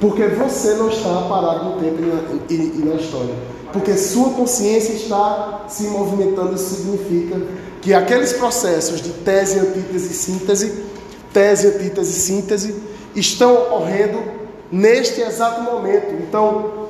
Porque 0.00 0.26
você 0.28 0.74
não 0.74 0.88
está 0.90 1.22
parado 1.28 1.64
no 1.70 1.80
tempo 1.80 1.96
e 2.00 2.06
na, 2.06 2.22
e- 2.50 2.72
e 2.80 2.84
na 2.84 2.94
história. 2.96 3.34
Porque 3.72 3.96
sua 3.96 4.30
consciência 4.30 4.92
está 4.92 5.64
se 5.68 5.84
movimentando, 5.84 6.54
isso 6.54 6.74
significa 6.76 7.40
que 7.82 7.92
aqueles 7.92 8.32
processos 8.32 9.00
de 9.02 9.10
tese, 9.10 9.58
antítese 9.58 10.14
síntese, 10.14 10.84
tese, 11.32 11.66
antítese 11.68 12.12
síntese, 12.20 12.74
estão 13.14 13.54
ocorrendo 13.54 14.22
neste 14.70 15.20
exato 15.20 15.62
momento. 15.62 16.12
Então, 16.14 16.88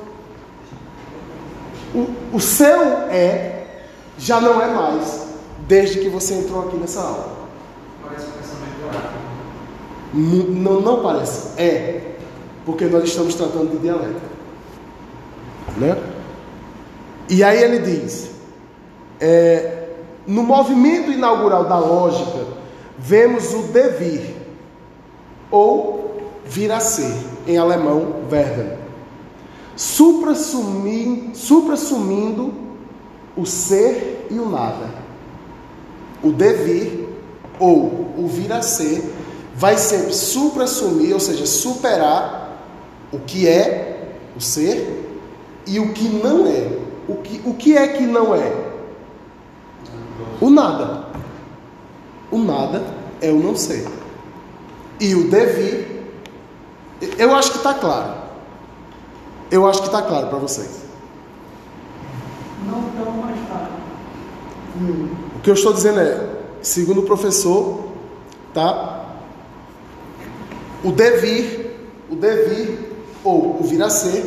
o, 1.94 2.06
o 2.36 2.40
seu 2.40 2.80
é 3.10 3.66
já 4.18 4.40
não 4.40 4.60
é 4.60 4.66
mais, 4.68 5.26
desde 5.66 5.98
que 6.00 6.08
você 6.08 6.34
entrou 6.34 6.66
aqui 6.68 6.76
nessa 6.76 7.00
aula. 7.00 7.32
Parece 8.04 8.26
um 8.26 8.30
pensamento 8.30 8.86
oráculo. 8.88 9.24
N- 10.14 10.60
Não, 10.60 10.80
não 10.80 11.02
parece. 11.02 11.60
É. 11.60 12.00
Porque 12.64 12.86
nós 12.86 13.04
estamos 13.04 13.34
tratando 13.34 13.70
de 13.70 13.78
dialética. 13.78 14.34
Né? 15.76 15.96
E 17.28 17.42
aí 17.44 17.62
ele 17.62 17.78
diz: 17.80 18.30
é, 19.20 19.88
no 20.26 20.42
movimento 20.42 21.10
inaugural 21.10 21.64
da 21.64 21.78
lógica, 21.78 22.44
vemos 22.98 23.52
o 23.52 23.62
devir, 23.64 24.34
ou 25.50 26.03
vir 26.46 26.70
a 26.72 26.80
ser, 26.80 27.14
em 27.46 27.56
alemão, 27.56 28.22
werden, 28.30 28.78
suprassumindo, 29.76 31.36
suprassumindo 31.36 32.54
o 33.36 33.44
ser 33.44 34.26
e 34.30 34.38
o 34.38 34.48
nada. 34.48 34.88
O 36.22 36.32
devir, 36.32 37.08
ou 37.58 38.14
o 38.16 38.26
vir 38.28 38.52
a 38.52 38.62
ser, 38.62 39.02
vai 39.54 39.76
sempre 39.76 40.12
suprassumir, 40.12 41.12
ou 41.12 41.20
seja, 41.20 41.46
superar 41.46 42.60
o 43.12 43.18
que 43.20 43.46
é 43.46 44.14
o 44.36 44.40
ser 44.40 45.20
e 45.66 45.78
o 45.78 45.92
que 45.92 46.08
não 46.08 46.46
é. 46.46 46.78
O 47.06 47.16
que, 47.16 47.40
o 47.44 47.54
que 47.54 47.76
é 47.76 47.86
que 47.88 48.04
não 48.04 48.34
é? 48.34 48.52
O 50.40 50.50
nada. 50.50 51.06
O 52.30 52.38
nada 52.38 52.82
é 53.20 53.30
o 53.30 53.38
não 53.38 53.54
ser. 53.54 53.86
E 54.98 55.14
o 55.14 55.28
devir, 55.30 55.93
eu 57.18 57.34
acho 57.34 57.50
que 57.52 57.58
está 57.58 57.74
claro. 57.74 58.14
Eu 59.50 59.68
acho 59.68 59.80
que 59.80 59.86
está 59.86 60.02
claro 60.02 60.28
para 60.28 60.38
vocês. 60.38 60.82
Não 62.66 62.82
tão 62.90 63.12
mais 63.12 63.38
tarde. 63.48 63.72
O 65.36 65.40
que 65.40 65.50
eu 65.50 65.54
estou 65.54 65.72
dizendo 65.72 66.00
é, 66.00 66.28
segundo 66.62 67.00
o 67.00 67.04
professor, 67.04 67.84
tá? 68.52 69.04
O 70.82 70.90
devir, 70.90 71.70
o 72.10 72.16
devir 72.16 72.78
ou 73.22 73.60
o 73.60 73.64
vir 73.64 73.82
a 73.82 73.90
ser, 73.90 74.24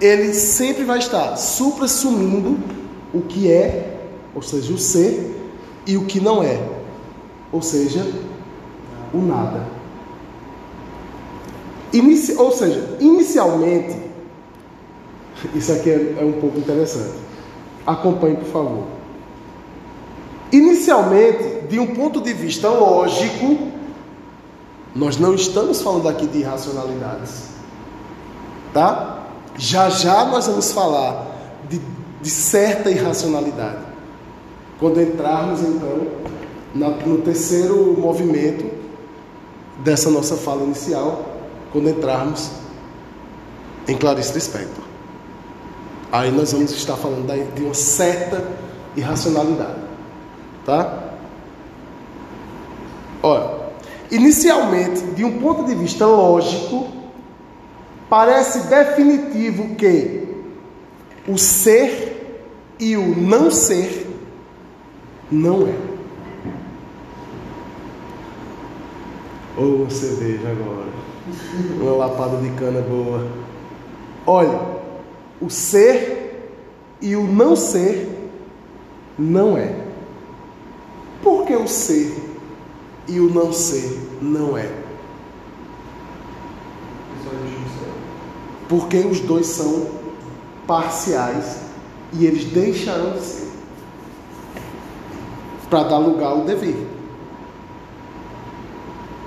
ele 0.00 0.32
sempre 0.32 0.84
vai 0.84 0.98
estar 0.98 1.36
suprassumindo 1.36 2.58
o 3.12 3.22
que 3.22 3.50
é, 3.50 4.00
ou 4.34 4.42
seja, 4.42 4.72
o 4.72 4.78
ser, 4.78 5.36
e 5.86 5.96
o 5.96 6.04
que 6.04 6.20
não 6.20 6.42
é, 6.42 6.60
ou 7.50 7.62
seja, 7.62 8.06
o 9.12 9.18
nada. 9.18 9.77
Inici, 11.92 12.34
ou 12.36 12.50
seja, 12.52 12.96
inicialmente, 13.00 13.96
isso 15.54 15.72
aqui 15.72 15.90
é, 15.90 16.16
é 16.20 16.24
um 16.24 16.32
pouco 16.40 16.58
interessante. 16.58 17.14
Acompanhe, 17.86 18.36
por 18.36 18.46
favor. 18.48 18.84
Inicialmente, 20.52 21.66
de 21.68 21.78
um 21.78 21.86
ponto 21.94 22.20
de 22.20 22.32
vista 22.32 22.68
lógico, 22.68 23.58
nós 24.94 25.18
não 25.18 25.34
estamos 25.34 25.80
falando 25.82 26.08
aqui 26.08 26.26
de 26.26 26.38
irracionalidades. 26.38 27.48
Tá? 28.72 29.24
Já 29.56 29.88
já 29.90 30.24
nós 30.24 30.46
vamos 30.46 30.72
falar 30.72 31.26
de, 31.68 31.80
de 32.22 32.30
certa 32.30 32.90
irracionalidade. 32.90 33.78
Quando 34.80 35.00
entrarmos, 35.00 35.60
então, 35.60 36.06
na- 36.74 36.90
no 36.90 37.18
terceiro 37.18 37.94
movimento 37.98 38.66
dessa 39.80 40.10
nossa 40.10 40.36
fala 40.36 40.62
inicial, 40.64 41.24
quando 41.72 41.88
entrarmos 41.88 42.50
em 43.86 43.96
Clarice 43.96 44.34
Lispector. 44.34 44.84
Aí 46.10 46.30
nós 46.30 46.52
vamos 46.52 46.70
estar 46.72 46.96
falando 46.96 47.26
de 47.54 47.62
uma 47.62 47.74
certa 47.74 48.42
irracionalidade. 48.96 49.80
Tá? 50.64 51.14
Olha, 53.22 53.50
inicialmente, 54.10 55.02
de 55.14 55.24
um 55.24 55.38
ponto 55.38 55.64
de 55.64 55.74
vista 55.74 56.06
lógico, 56.06 56.88
parece 58.08 58.68
definitivo 58.68 59.74
que 59.74 60.28
o 61.26 61.36
ser 61.36 62.46
e 62.78 62.96
o 62.96 63.16
não 63.16 63.50
ser 63.50 64.06
não 65.30 65.66
é. 65.66 65.74
Ou 69.58 69.82
uma 69.82 69.90
cerveja 69.90 70.48
agora. 70.48 71.07
Uma 71.80 71.96
lapada 71.96 72.36
de 72.38 72.50
cana 72.50 72.80
boa. 72.80 73.26
Olha, 74.26 74.60
o 75.40 75.48
ser 75.48 76.52
e 77.00 77.16
o 77.16 77.24
não 77.24 77.56
ser 77.56 78.30
não 79.18 79.56
é. 79.56 79.74
Por 81.22 81.46
que 81.46 81.54
o 81.54 81.66
ser 81.66 82.14
e 83.06 83.20
o 83.20 83.32
não 83.32 83.52
ser 83.52 83.98
não 84.20 84.56
é? 84.56 84.70
Porque 88.68 88.98
os 88.98 89.20
dois 89.20 89.46
são 89.46 89.86
parciais 90.66 91.62
e 92.12 92.26
eles 92.26 92.44
deixarão 92.44 93.12
de 93.12 93.20
ser 93.20 93.48
para 95.68 95.84
dar 95.84 95.98
lugar 95.98 96.30
ao 96.30 96.42
dever. 96.42 96.86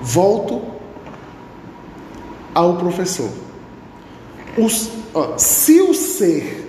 Volto 0.01 0.70
ao 2.53 2.77
professor. 2.77 3.29
Os- 4.57 4.89
ó, 5.13 5.37
se 5.37 5.81
o 5.81 5.93
ser 5.93 6.67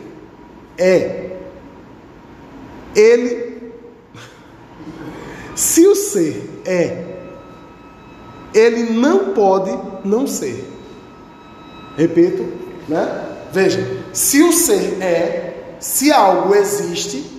é 0.78 1.30
ele, 2.94 3.72
se 5.54 5.86
o 5.86 5.94
ser 5.94 6.62
é, 6.64 7.04
ele 8.54 8.92
não 8.92 9.32
pode 9.32 9.76
não 10.04 10.26
ser. 10.26 10.68
Repito, 11.96 12.46
né? 12.88 13.28
Veja, 13.52 14.02
se 14.12 14.42
o 14.42 14.52
ser 14.52 14.96
é, 15.02 15.74
se 15.78 16.10
algo 16.10 16.54
existe, 16.54 17.30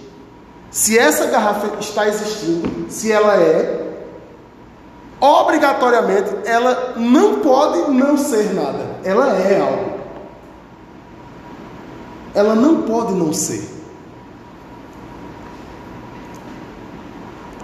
se 0.70 0.98
essa 0.98 1.26
garrafa 1.28 1.78
está 1.80 2.08
existindo, 2.08 2.86
se 2.90 3.12
ela 3.12 3.36
é, 3.36 3.83
obrigatoriamente 5.24 6.30
ela 6.44 6.96
não 6.98 7.40
pode 7.40 7.90
não 7.92 8.18
ser 8.18 8.54
nada. 8.54 8.98
Ela 9.06 9.40
é 9.40 9.62
algo. 9.62 9.94
Ela 12.36 12.54
não 12.56 12.82
pode 12.82 13.14
não 13.14 13.32
ser. 13.32 13.64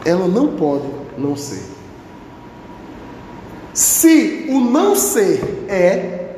Ela 0.05 0.25
não 0.29 0.55
pode 0.55 0.87
não 1.17 1.35
ser. 1.35 1.65
Se 3.73 4.45
o 4.49 4.61
não 4.61 4.95
ser 4.95 5.65
é, 5.67 6.37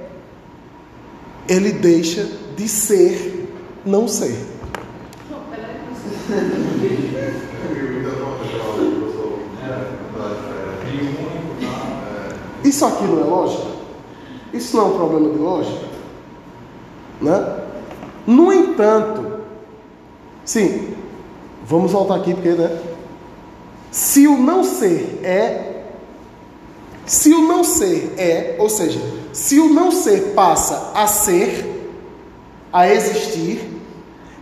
ele 1.48 1.72
deixa 1.72 2.28
de 2.56 2.68
ser 2.68 3.54
não 3.86 4.08
ser. 4.08 4.36
Não, 5.30 5.40
peraí. 5.50 5.82
E 10.94 11.00
o 11.00 11.08
único, 11.08 11.56
tá? 11.62 12.61
Isso 12.72 12.86
aqui 12.86 13.04
não 13.04 13.20
é 13.20 13.24
lógica? 13.26 13.66
Isso 14.54 14.78
não 14.78 14.84
é 14.86 14.88
um 14.88 14.96
problema 14.98 15.30
de 15.30 15.38
lógica? 15.40 15.86
Né? 17.20 17.58
No 18.26 18.54
entanto, 18.54 19.42
sim, 20.46 20.96
vamos 21.66 21.92
voltar 21.92 22.16
aqui 22.16 22.34
porque, 22.34 22.52
né? 22.52 22.80
Se 23.92 24.26
o 24.26 24.38
não 24.38 24.64
ser 24.64 25.20
é, 25.22 25.84
se 27.06 27.34
o 27.34 27.42
não 27.46 27.62
ser 27.62 28.14
é, 28.18 28.56
ou 28.58 28.70
seja, 28.70 29.02
se 29.34 29.60
o 29.60 29.74
não 29.74 29.92
ser 29.92 30.32
passa 30.34 30.94
a 30.96 31.06
ser, 31.08 31.92
a 32.72 32.88
existir, 32.90 33.70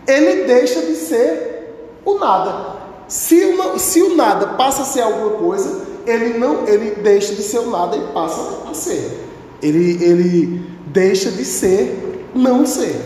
ele 0.06 0.44
deixa 0.44 0.82
de 0.82 0.94
ser 0.94 1.74
o 2.04 2.14
nada. 2.16 2.76
Se 3.08 3.44
o, 3.44 3.56
não- 3.56 3.76
se 3.76 4.00
o 4.00 4.14
nada 4.14 4.46
passa 4.54 4.82
a 4.82 4.84
ser 4.84 5.00
alguma 5.00 5.30
coisa, 5.30 5.89
ele 6.10 6.38
não, 6.38 6.66
ele 6.66 6.96
deixa 7.02 7.34
de 7.34 7.42
ser 7.42 7.58
o 7.58 7.70
nada 7.70 7.96
e 7.96 8.00
passa 8.12 8.68
a 8.68 8.74
ser. 8.74 9.26
Ele, 9.62 10.02
ele 10.02 10.66
deixa 10.86 11.30
de 11.30 11.44
ser 11.44 12.28
não 12.34 12.66
ser. 12.66 13.00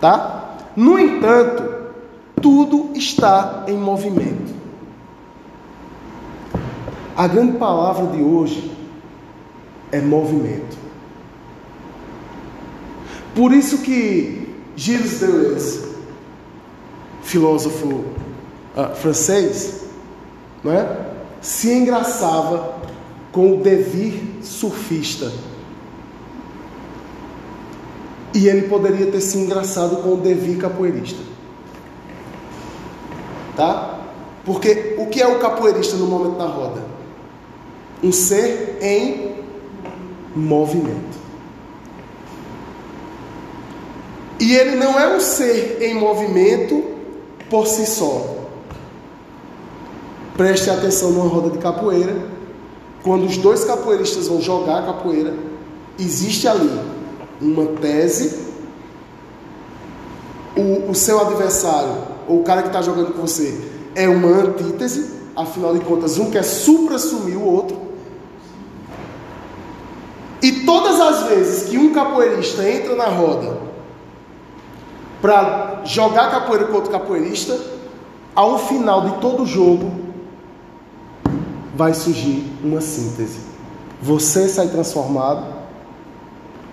Tá? 0.00 0.56
No 0.76 0.98
entanto, 0.98 1.62
tudo 2.40 2.90
está 2.94 3.64
em 3.68 3.76
movimento. 3.76 4.54
A 7.16 7.26
grande 7.26 7.58
palavra 7.58 8.06
de 8.08 8.22
hoje 8.22 8.72
é 9.92 10.00
movimento. 10.00 10.76
Por 13.34 13.52
isso 13.52 13.78
que 13.78 14.48
Gilles 14.76 15.20
Deleuze, 15.20 15.84
filósofo 17.22 18.04
ah, 18.76 18.88
francês, 18.88 19.84
não 20.62 20.72
é? 20.72 21.03
Se 21.44 21.70
engraçava 21.70 22.74
com 23.30 23.52
o 23.52 23.56
devir 23.62 24.38
surfista. 24.42 25.30
E 28.32 28.48
ele 28.48 28.62
poderia 28.62 29.12
ter 29.12 29.20
se 29.20 29.36
engraçado 29.36 29.96
com 29.96 30.14
o 30.14 30.16
devir 30.16 30.56
capoeirista. 30.56 31.20
Tá? 33.54 34.00
Porque 34.42 34.96
o 34.98 35.06
que 35.06 35.20
é 35.20 35.28
o 35.28 35.38
capoeirista 35.38 35.96
no 35.96 36.06
momento 36.06 36.38
da 36.38 36.46
roda? 36.46 36.82
Um 38.02 38.10
ser 38.10 38.78
em 38.80 39.34
movimento. 40.34 41.18
E 44.40 44.54
ele 44.54 44.76
não 44.76 44.98
é 44.98 45.14
um 45.14 45.20
ser 45.20 45.82
em 45.82 45.94
movimento 45.94 46.82
por 47.50 47.66
si 47.66 47.84
só. 47.84 48.33
Preste 50.36 50.68
atenção 50.68 51.12
numa 51.12 51.28
roda 51.28 51.50
de 51.50 51.58
capoeira. 51.58 52.16
Quando 53.04 53.24
os 53.24 53.36
dois 53.36 53.64
capoeiristas 53.64 54.26
vão 54.26 54.40
jogar 54.40 54.84
capoeira, 54.84 55.32
existe 55.98 56.48
ali 56.48 56.70
uma 57.40 57.66
tese. 57.80 58.42
O, 60.56 60.90
o 60.90 60.94
seu 60.94 61.20
adversário, 61.20 61.94
ou 62.28 62.40
o 62.40 62.44
cara 62.44 62.62
que 62.62 62.68
está 62.68 62.82
jogando 62.82 63.12
com 63.12 63.22
você, 63.22 63.60
é 63.94 64.08
uma 64.08 64.28
antítese. 64.28 65.14
Afinal 65.36 65.74
de 65.74 65.84
contas, 65.84 66.18
um 66.18 66.30
quer 66.30 66.44
supra-assumir 66.44 67.36
o 67.36 67.44
outro. 67.44 67.76
E 70.42 70.64
todas 70.64 71.00
as 71.00 71.22
vezes 71.28 71.68
que 71.68 71.78
um 71.78 71.92
capoeirista 71.92 72.68
entra 72.68 72.94
na 72.96 73.06
roda 73.06 73.56
para 75.22 75.82
jogar 75.84 76.30
capoeira 76.30 76.66
com 76.66 76.74
outro 76.74 76.90
capoeirista, 76.90 77.58
ao 78.34 78.58
final 78.58 79.02
de 79.02 79.20
todo 79.20 79.44
o 79.44 79.46
jogo 79.46 80.03
vai 81.76 81.94
surgir 81.94 82.44
uma 82.62 82.80
síntese. 82.80 83.40
Você 84.00 84.48
sai 84.48 84.68
transformado, 84.68 85.44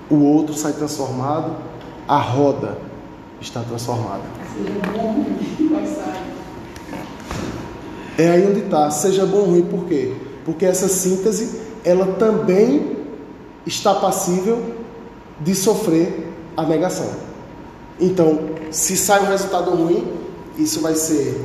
o 0.09 0.23
outro 0.23 0.53
sai 0.53 0.73
transformado, 0.73 1.55
a 2.07 2.17
roda 2.17 2.77
está 3.39 3.61
transformada. 3.61 4.23
É 8.17 8.29
aí 8.29 8.45
onde 8.45 8.59
está, 8.59 8.91
seja 8.91 9.25
bom 9.25 9.37
ou 9.37 9.45
ruim, 9.45 9.63
por 9.63 9.85
quê? 9.85 10.13
Porque 10.45 10.65
essa 10.65 10.87
síntese, 10.87 11.61
ela 11.83 12.15
também 12.15 12.97
está 13.65 13.95
passível 13.95 14.75
de 15.39 15.55
sofrer 15.55 16.31
a 16.55 16.63
negação. 16.63 17.09
Então, 17.99 18.51
se 18.69 18.97
sai 18.97 19.23
um 19.23 19.29
resultado 19.29 19.71
ruim, 19.71 20.11
isso 20.57 20.81
vai 20.81 20.95
ser 20.95 21.39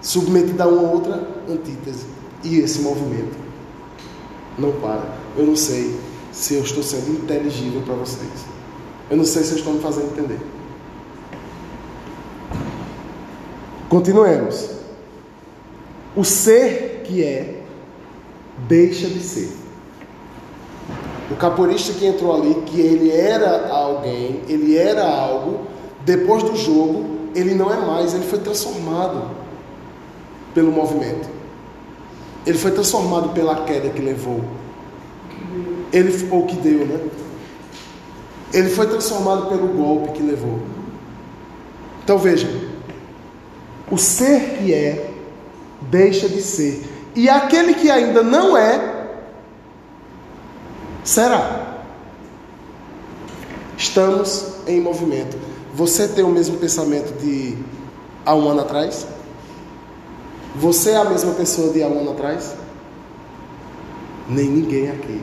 submetido 0.00 0.62
a 0.62 0.66
uma 0.66 0.90
outra 0.90 1.26
antítese. 1.48 2.19
E 2.42 2.58
esse 2.58 2.80
movimento 2.80 3.36
não 4.58 4.72
para. 4.72 5.02
Eu 5.36 5.46
não 5.46 5.56
sei 5.56 5.98
se 6.32 6.54
eu 6.54 6.62
estou 6.62 6.82
sendo 6.82 7.10
inteligível 7.10 7.82
para 7.82 7.94
vocês. 7.94 8.46
Eu 9.10 9.16
não 9.16 9.24
sei 9.24 9.42
se 9.42 9.52
eu 9.52 9.58
estou 9.58 9.72
me 9.74 9.80
fazendo 9.80 10.12
entender. 10.12 10.38
Continuemos. 13.88 14.70
O 16.14 16.24
ser 16.24 17.02
que 17.04 17.24
é, 17.24 17.62
deixa 18.68 19.08
de 19.08 19.20
ser. 19.20 19.50
O 21.30 21.36
capoeirista 21.36 21.92
que 21.92 22.06
entrou 22.06 22.34
ali, 22.34 22.54
que 22.66 22.80
ele 22.80 23.10
era 23.10 23.68
alguém, 23.68 24.40
ele 24.48 24.76
era 24.76 25.04
algo, 25.04 25.66
depois 26.04 26.42
do 26.42 26.56
jogo, 26.56 27.30
ele 27.34 27.54
não 27.54 27.72
é 27.72 27.76
mais, 27.76 28.14
ele 28.14 28.24
foi 28.24 28.40
transformado 28.40 29.30
pelo 30.52 30.72
movimento. 30.72 31.39
Ele 32.46 32.58
foi 32.58 32.70
transformado 32.70 33.30
pela 33.30 33.64
queda 33.64 33.90
que 33.90 34.00
levou. 34.00 34.42
Ele 35.92 36.28
ou 36.30 36.46
que 36.46 36.56
deu, 36.56 36.86
né? 36.86 37.00
Ele 38.52 38.68
foi 38.70 38.86
transformado 38.86 39.46
pelo 39.46 39.68
golpe 39.68 40.12
que 40.12 40.22
levou. 40.22 40.60
Então 42.02 42.18
veja, 42.18 42.48
o 43.90 43.96
ser 43.96 44.58
que 44.58 44.74
é 44.74 45.10
deixa 45.82 46.28
de 46.28 46.42
ser, 46.42 46.82
e 47.14 47.28
aquele 47.28 47.74
que 47.74 47.90
ainda 47.90 48.22
não 48.22 48.56
é 48.56 49.08
será. 51.04 51.82
Estamos 53.76 54.54
em 54.66 54.80
movimento. 54.80 55.36
Você 55.74 56.06
tem 56.08 56.24
o 56.24 56.28
mesmo 56.28 56.58
pensamento 56.58 57.18
de 57.20 57.56
há 58.26 58.34
um 58.34 58.48
ano 58.48 58.60
atrás? 58.60 59.06
Você 60.60 60.90
é 60.90 60.96
a 60.96 61.04
mesma 61.04 61.32
pessoa 61.32 61.72
de 61.72 61.82
há 61.82 61.88
um 61.88 62.00
ano 62.00 62.12
atrás? 62.12 62.54
Nem 64.28 64.46
ninguém 64.46 64.90
aqui, 64.90 65.22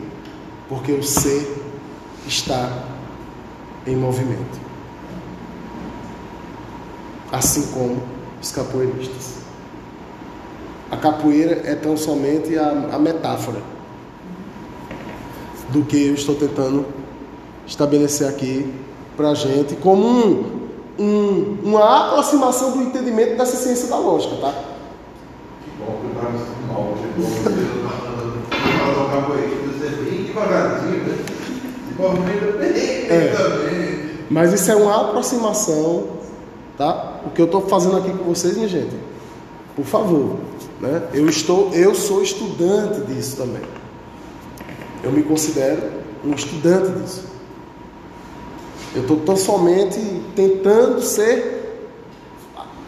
porque 0.68 0.92
o 0.92 1.04
ser 1.04 1.64
está 2.28 2.84
em 3.86 3.96
movimento. 3.96 4.60
Assim 7.32 7.68
como 7.68 8.02
os 8.42 8.52
capoeiristas. 8.52 9.38
A 10.90 10.98
capoeira 10.98 11.62
é 11.66 11.76
tão 11.76 11.96
somente 11.96 12.58
a, 12.58 12.70
a 12.94 13.00
metáfora 13.00 13.62
do 15.70 15.84
que 15.84 16.08
eu 16.08 16.14
estou 16.14 16.36
tentando 16.36 16.86
estabelecer 17.66 18.28
aqui 18.28 18.74
para 19.18 19.30
a 19.30 19.34
gente 19.34 19.76
como 19.76 20.08
um, 20.08 20.70
um, 20.98 21.58
uma 21.64 22.08
aproximação 22.08 22.72
do 22.72 22.84
entendimento 22.84 23.38
dessa 23.38 23.58
ciência 23.58 23.88
da 23.90 23.98
lógica, 23.98 24.36
tá? 24.38 24.54
Que 25.64 25.72
bom 25.78 26.00
que 26.00 26.06
eu 26.06 26.12
estava 26.12 26.32
me 26.32 27.07
devagarzinho, 30.26 31.04
bem 32.60 33.08
É. 33.10 33.34
também. 33.36 34.08
Mas 34.30 34.54
isso 34.54 34.72
é 34.72 34.76
uma 34.76 35.02
aproximação, 35.02 36.08
tá? 36.78 37.22
O 37.26 37.30
que 37.30 37.42
eu 37.42 37.46
estou 37.46 37.62
fazendo 37.62 37.98
aqui 37.98 38.12
com 38.12 38.26
vocês, 38.26 38.56
minha 38.56 38.68
gente, 38.68 38.96
por 39.76 39.86
favor, 39.86 40.38
né? 40.80 41.04
Eu 41.14 41.28
estou, 41.28 41.72
eu 41.74 41.96
sou 41.96 42.22
estudante 42.22 43.02
disso 43.02 43.38
também. 43.38 43.62
Eu 45.04 45.12
me 45.12 45.24
considero 45.24 45.82
um 46.26 46.34
estudante 46.34 46.92
disso. 47.00 47.26
Eu 48.96 49.02
estou 49.02 49.18
tão 49.18 49.38
somente 49.38 50.00
tentando 50.36 51.02
ser, 51.02 51.82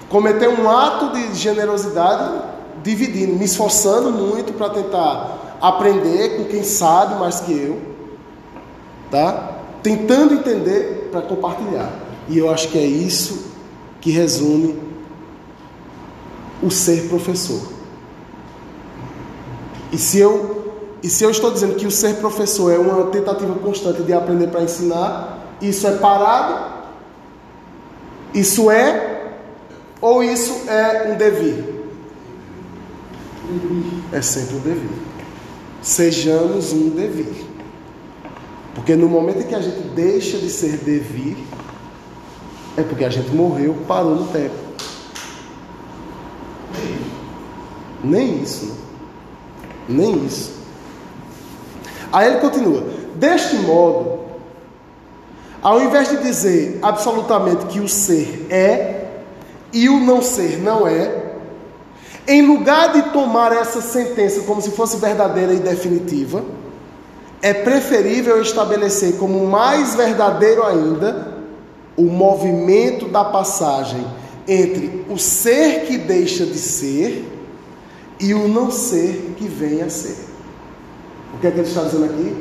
cometer 0.10 0.50
um 0.50 0.70
ato 0.70 1.14
de 1.16 1.36
generosidade, 1.36 2.42
dividindo, 2.84 3.34
me 3.34 3.46
esforçando 3.46 4.12
muito 4.12 4.54
para 4.54 4.70
tentar 4.70 5.58
aprender 5.62 6.38
com 6.38 6.46
quem 6.46 6.64
sabe 6.64 7.16
mais 7.16 7.40
que 7.42 7.52
eu, 7.52 7.82
tá? 9.12 9.58
Tentando 9.84 10.36
entender 10.36 11.10
para 11.12 11.22
compartilhar. 11.22 11.90
E 12.28 12.38
eu 12.38 12.50
acho 12.52 12.70
que 12.70 12.78
é 12.78 12.86
isso 12.86 13.52
que 14.00 14.12
resume 14.12 14.80
o 16.62 16.70
ser 16.70 17.10
professor. 17.10 17.62
E 19.92 19.98
se 19.98 20.20
eu 20.20 20.58
e 21.02 21.10
se 21.10 21.24
eu 21.24 21.32
estou 21.32 21.50
dizendo 21.50 21.76
que 21.76 21.88
o 21.88 21.92
ser 21.92 22.18
professor 22.18 22.74
é 22.74 22.78
uma 22.78 23.06
tentativa 23.06 23.56
constante 23.56 24.04
de 24.04 24.12
aprender 24.12 24.48
para 24.48 24.62
ensinar, 24.62 25.56
isso 25.62 25.88
é 25.88 25.92
parado? 25.94 26.74
Isso 28.34 28.70
é 28.70 29.32
ou 30.02 30.22
isso 30.22 30.70
é 30.70 31.10
um 31.12 31.18
devir? 31.18 31.79
É 34.12 34.22
sempre 34.22 34.56
um 34.56 34.60
devir. 34.60 34.90
Sejamos 35.82 36.74
um 36.74 36.90
devir. 36.90 37.46
Porque 38.76 38.96
no 38.96 39.08
momento 39.08 39.40
em 39.40 39.48
que 39.48 39.56
a 39.56 39.62
gente 39.62 39.82
deixa 39.90 40.38
de 40.38 40.50
ser 40.50 40.78
devir, 40.78 41.38
é 42.78 42.84
porque 42.84 43.04
a 43.04 43.10
gente 43.10 43.30
morreu, 43.32 43.76
parou 43.88 44.16
no 44.16 44.28
tempo. 44.28 44.56
Nem 48.04 48.42
isso. 48.42 48.66
né? 48.66 48.76
Nem 49.90 50.26
isso. 50.26 50.54
Aí 52.12 52.30
ele 52.30 52.40
continua: 52.40 52.84
Deste 53.16 53.58
modo, 53.58 54.20
ao 55.62 55.82
invés 55.82 56.10
de 56.10 56.18
dizer 56.18 56.80
absolutamente 56.82 57.66
que 57.66 57.80
o 57.80 57.88
ser 57.88 58.48
é 58.50 59.08
e 59.74 59.90
o 59.90 60.00
não 60.00 60.22
ser 60.22 60.58
não 60.58 60.88
é, 60.88 61.29
em 62.30 62.44
lugar 62.44 62.94
de 62.94 63.02
tomar 63.12 63.52
essa 63.52 63.82
sentença 63.82 64.42
como 64.42 64.62
se 64.62 64.70
fosse 64.70 64.98
verdadeira 64.98 65.52
e 65.52 65.58
definitiva, 65.58 66.44
é 67.42 67.56
preferível 67.56 68.40
estabelecer 68.40 69.18
como 69.18 69.48
mais 69.48 69.96
verdadeiro 69.96 70.64
ainda 70.64 71.34
o 71.98 72.04
movimento 72.04 73.08
da 73.08 73.26
passagem 73.26 74.06
entre 74.48 75.06
o 75.10 75.18
ser 75.18 75.88
que 75.88 75.98
deixa 75.98 76.46
de 76.46 76.60
ser 76.60 77.28
e 78.20 78.32
o 78.36 78.48
não 78.48 78.70
ser 78.70 79.34
que 79.36 79.48
vem 79.48 79.82
a 79.82 79.90
ser. 79.90 80.16
O 81.34 81.40
que 81.40 81.48
é 81.48 81.52
que 81.52 81.58
ele 81.58 81.68
está 81.68 81.82
dizendo 81.82 82.06
aqui? 82.06 82.38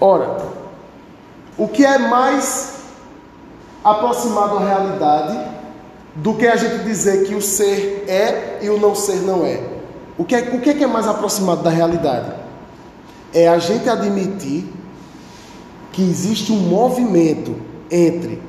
Ora, 0.00 0.36
o 1.58 1.66
que 1.66 1.84
é 1.84 1.98
mais 1.98 2.74
aproximado 3.82 4.58
à 4.58 4.60
realidade 4.60 5.51
do 6.14 6.34
que 6.34 6.46
a 6.46 6.56
gente 6.56 6.84
dizer 6.84 7.24
que 7.24 7.34
o 7.34 7.40
ser 7.40 8.04
é 8.06 8.58
e 8.62 8.68
o 8.68 8.78
não 8.78 8.94
ser 8.94 9.22
não 9.22 9.46
é? 9.46 9.60
O 10.18 10.24
que 10.24 10.34
é, 10.34 10.40
o 10.40 10.56
é, 10.56 10.74
que 10.74 10.84
é 10.84 10.86
mais 10.86 11.06
aproximado 11.06 11.62
da 11.62 11.70
realidade? 11.70 12.32
É 13.32 13.48
a 13.48 13.58
gente 13.58 13.88
admitir 13.88 14.66
que 15.90 16.02
existe 16.02 16.52
um 16.52 16.58
movimento 16.58 17.56
entre 17.90 18.40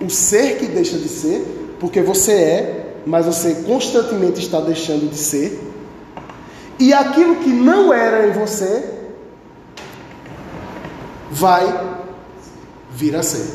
o 0.00 0.08
ser 0.08 0.58
que 0.58 0.66
deixa 0.66 0.96
de 0.98 1.08
ser, 1.08 1.76
porque 1.78 2.00
você 2.00 2.32
é, 2.32 2.94
mas 3.04 3.26
você 3.26 3.62
constantemente 3.66 4.40
está 4.40 4.60
deixando 4.60 5.10
de 5.10 5.16
ser, 5.16 5.60
e 6.78 6.92
aquilo 6.92 7.36
que 7.36 7.48
não 7.48 7.92
era 7.92 8.26
em 8.26 8.32
você 8.32 8.90
vai 11.30 11.98
vir 12.90 13.14
a 13.16 13.22
ser. 13.22 13.54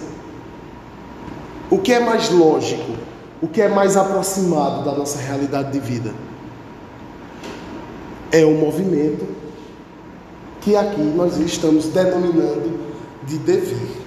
O 1.70 1.78
que 1.78 1.94
é 1.94 2.00
mais 2.00 2.30
lógico? 2.30 3.07
O 3.42 3.48
que 3.48 3.62
é 3.62 3.68
mais 3.68 3.96
aproximado 3.96 4.84
da 4.84 4.94
nossa 4.94 5.20
realidade 5.20 5.72
de 5.72 5.80
vida? 5.80 6.14
É 8.32 8.44
o 8.44 8.56
movimento 8.56 9.26
que 10.62 10.76
aqui 10.76 11.02
nós 11.02 11.38
estamos 11.38 11.86
denominando 11.86 12.80
de 13.24 13.38
devir. 13.38 14.02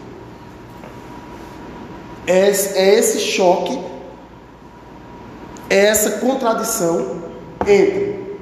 É 2.26 2.50
é 2.50 2.94
esse 2.98 3.20
choque, 3.20 3.80
é 5.68 5.86
essa 5.86 6.18
contradição 6.18 7.22
entre 7.66 8.36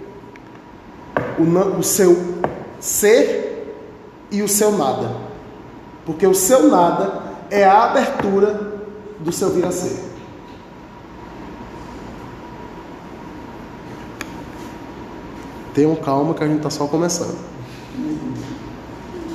o 1.79 1.83
seu 1.83 2.17
ser 2.81 3.77
e 4.31 4.43
o 4.43 4.49
seu 4.49 4.73
nada. 4.73 5.11
Porque 6.05 6.27
o 6.27 6.35
seu 6.35 6.69
nada 6.69 7.23
é 7.51 7.65
a 7.65 7.85
abertura 7.85 8.79
do 9.21 9.31
seu 9.31 9.51
vir 9.51 9.65
a 9.65 9.71
ser. 9.71 10.08
Tenham 15.79 15.95
calma 15.95 16.35
que 16.35 16.43
a 16.43 16.47
gente 16.49 16.57
está 16.57 16.71
só 16.71 16.89
começando. 16.89 17.39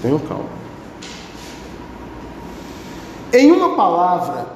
Tenham 0.02 0.20
calma. 0.20 0.50
Em 3.32 3.50
uma 3.50 3.78
palavra, 3.78 4.48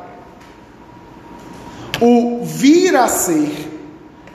o 2.02 2.44
vir 2.44 2.94
a 2.94 3.08
ser 3.08 3.72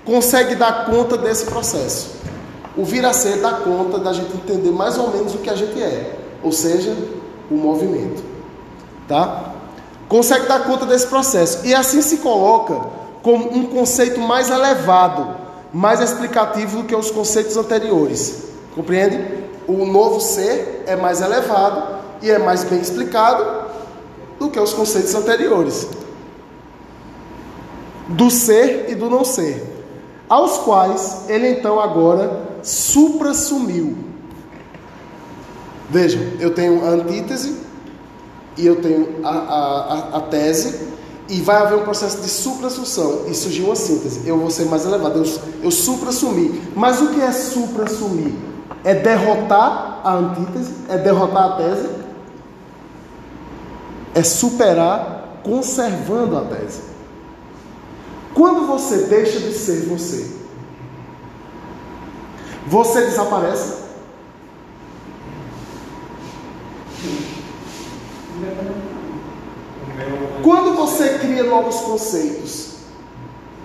consegue 0.03 0.55
dar 0.55 0.87
conta 0.87 1.19
desse 1.19 1.45
processo. 1.45 2.17
O 2.75 2.87
vir 2.87 3.05
a 3.05 3.13
ser 3.13 3.43
dá 3.43 3.53
conta 3.53 3.99
da 3.99 4.15
gente 4.15 4.35
entender 4.35 4.71
mais 4.71 4.97
ou 4.97 5.11
menos 5.11 5.35
o 5.35 5.39
que 5.41 5.51
a 5.51 5.55
gente 5.55 5.79
é, 5.79 6.21
ou 6.43 6.53
seja, 6.53 6.97
o 7.51 7.55
movimento. 7.55 8.25
Tá? 9.07 9.53
Consegue 10.09 10.47
dar 10.47 10.61
conta 10.61 10.87
desse 10.87 11.07
processo. 11.07 11.67
E 11.67 11.75
assim 11.75 12.01
se 12.01 12.17
coloca 12.17 12.81
como 13.23 13.55
um 13.55 13.67
conceito 13.67 14.19
mais 14.19 14.49
elevado, 14.49 15.42
mais 15.73 16.01
explicativo 16.01 16.79
do 16.79 16.85
que 16.85 16.95
os 16.95 17.11
conceitos 17.11 17.57
anteriores. 17.57 18.45
Compreende? 18.75 19.43
O 19.67 19.87
novo 19.87 20.21
ser 20.21 20.85
é 20.87 20.97
mais 20.97 21.21
elevado 21.21 22.01
e 22.21 22.31
é 22.31 22.39
mais 22.39 22.65
bem 22.65 22.81
explicado 22.81 23.71
do 24.39 24.51
que 24.51 24.59
os 24.59 24.73
conceitos 24.73 25.15
anteriores. 25.15 25.89
Do 28.09 28.31
ser 28.31 28.87
e 28.91 28.95
do 28.95 29.09
não 29.09 29.25
ser. 29.25 29.63
Aos 30.29 30.59
quais 30.59 31.25
ele 31.29 31.49
então 31.49 31.81
agora 31.81 32.49
supra-sumiu. 32.63 33.97
Vejam, 35.89 36.23
eu 36.41 36.55
tenho 36.55 36.85
a 36.85 36.89
antítese 36.91 37.61
e 38.57 38.67
eu 38.67 38.81
tenho 38.81 39.21
a, 39.23 39.29
a, 39.29 39.95
a, 40.15 40.17
a 40.19 40.21
tese, 40.23 40.89
e 41.29 41.41
vai 41.41 41.57
haver 41.57 41.79
um 41.79 41.85
processo 41.85 42.21
de 42.21 42.29
supra-sução 42.29 43.25
e 43.29 43.35
surgiu 43.35 43.67
uma 43.67 43.77
síntese. 43.77 44.27
Eu 44.27 44.39
vou 44.39 44.51
ser 44.51 44.67
mais 44.67 44.85
elevado, 44.85 45.19
eu, 45.19 45.41
eu 45.63 45.71
supra-sumi. 45.71 46.61
Mas 46.75 47.01
o 47.01 47.09
que 47.09 47.21
é 47.21 47.33
supra-sumir? 47.33 48.35
É 48.85 48.95
derrotar 48.95 50.01
a 50.05 50.15
antítese? 50.15 50.75
É 50.89 50.99
derrotar 50.99 51.53
a 51.53 51.57
tese? 51.57 51.89
É 54.15 54.23
superar 54.23 55.41
conservando 55.43 56.37
a 56.37 56.43
tese. 56.43 56.83
Quando 58.35 58.67
você 58.67 59.07
deixa 59.07 59.39
de 59.39 59.53
ser 59.53 59.87
você, 59.87 60.31
você 62.67 63.03
desaparece? 63.03 63.83
Quando 70.43 70.75
você 70.75 71.19
cria 71.19 71.45
novos 71.45 71.77
conceitos, 71.81 72.73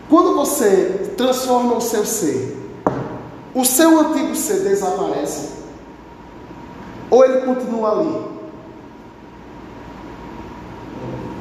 quando 0.10 0.36
você 0.36 1.14
transforma 1.18 1.76
o 1.76 1.82
seu 1.82 2.06
ser, 2.06 2.58
o 3.54 3.66
seu 3.66 4.00
antigo 4.00 4.36
ser 4.36 4.62
desaparece? 4.62 5.58
Ou 7.10 7.26
ele 7.26 7.42
continua 7.46 7.92
ali? 7.92 8.26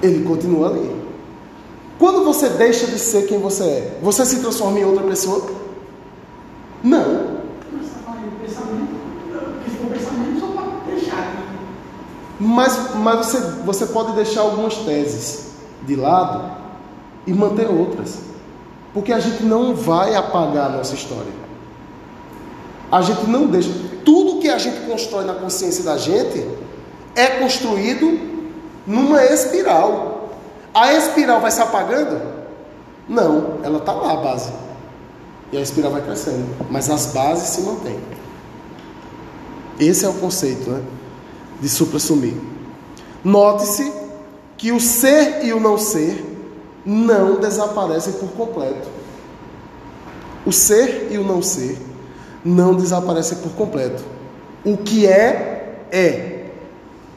Ele 0.03 0.25
continua 0.25 0.69
ali. 0.71 0.97
Quando 1.99 2.25
você 2.25 2.49
deixa 2.51 2.87
de 2.87 2.99
ser 2.99 3.27
quem 3.27 3.39
você 3.39 3.65
é, 3.65 3.99
você 4.03 4.25
se 4.25 4.41
transforma 4.41 4.79
em 4.79 4.85
outra 4.85 5.05
pessoa? 5.05 5.47
Não. 6.83 7.41
Mas 7.73 7.89
tá 7.89 7.99
falando 8.05 8.31
de 8.31 8.47
pensamento, 8.47 8.95
porque 9.33 9.71
se 9.71 9.77
for 9.77 9.91
pensamento, 9.91 10.41
só 10.41 10.47
para 10.49 10.95
deixar 10.95 11.19
aqui. 11.19 11.47
Mas, 12.39 12.95
mas 12.97 13.27
você, 13.27 13.41
você 13.65 13.87
pode 13.87 14.13
deixar 14.13 14.43
algumas 14.43 14.75
teses 14.77 15.53
de 15.83 15.97
lado 15.97 16.53
e 17.27 17.33
manter 17.33 17.69
outras. 17.69 18.19
Porque 18.93 19.13
a 19.13 19.21
gente 19.21 19.43
não 19.43 19.75
vai 19.75 20.15
apagar 20.15 20.67
a 20.67 20.77
nossa 20.77 20.95
história. 20.95 21.33
A 22.91 23.03
gente 23.03 23.27
não 23.27 23.47
deixa. 23.47 23.71
Tudo 24.05 24.41
que 24.41 24.49
a 24.49 24.59
gente 24.59 24.87
constrói 24.87 25.25
na 25.25 25.35
consciência 25.35 25.85
da 25.85 25.97
gente 25.97 26.47
é 27.15 27.27
construído 27.41 28.19
numa 28.87 29.25
espiral. 29.25 30.31
A 30.73 30.93
espiral 30.93 31.41
vai 31.41 31.51
se 31.51 31.61
apagando? 31.61 32.21
Não, 33.09 33.59
ela 33.63 33.79
está 33.79 33.93
lá, 33.93 34.13
a 34.13 34.17
base. 34.17 34.53
E 35.53 35.57
a 35.57 35.61
espiral 35.61 35.93
vai 35.93 36.03
crescendo. 36.03 36.47
Mas 36.71 36.91
as 36.91 37.07
bases 37.07 37.49
se 37.49 37.63
mantêm. 37.63 37.99
Esse 39.79 40.05
é 40.05 40.09
o 40.09 40.15
conceito 40.15 40.71
né, 40.71 40.83
de 41.61 41.69
supra-sumir. 41.69 42.35
Note-se 43.25 43.93
que 44.57 44.73
o 44.73 44.81
ser 44.81 45.45
e 45.45 45.53
o 45.53 45.61
não 45.61 45.79
ser 45.79 46.25
não 46.85 47.41
desaparecem 47.41 48.15
por 48.15 48.31
completo. 48.31 48.89
O 50.47 50.53
ser 50.53 51.09
e 51.11 51.19
o 51.19 51.25
não 51.25 51.43
ser 51.43 51.77
não 52.45 52.75
desaparecem 52.75 53.39
por 53.39 53.51
completo. 53.53 54.05
O 54.65 54.77
que 54.77 55.07
é, 55.07 55.87
é. 55.91 56.47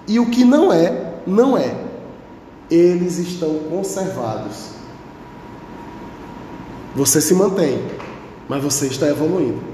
E 0.08 0.20
o 0.20 0.26
que 0.26 0.44
não 0.44 0.74
é, 0.74 1.14
não 1.26 1.56
é. 1.56 1.76
Eles 2.70 3.20
estão 3.20 3.60
conservados. 3.70 4.70
Você 6.96 7.22
se 7.22 7.36
mantém, 7.36 7.80
mas 8.48 8.64
você 8.64 8.88
está 8.88 9.08
evoluindo. 9.08 9.69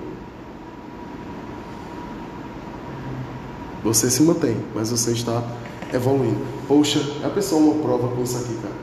Você 3.85 4.09
se 4.09 4.23
mantém, 4.23 4.57
mas 4.73 4.89
você 4.89 5.11
está 5.11 5.41
evoluindo. 5.93 6.41
Poxa, 6.67 6.99
a 7.23 7.29
pessoa 7.29 7.61
uma 7.61 7.83
prova 7.83 8.07
com 8.15 8.23
isso 8.23 8.37
aqui, 8.37 8.55
cara. 8.61 8.73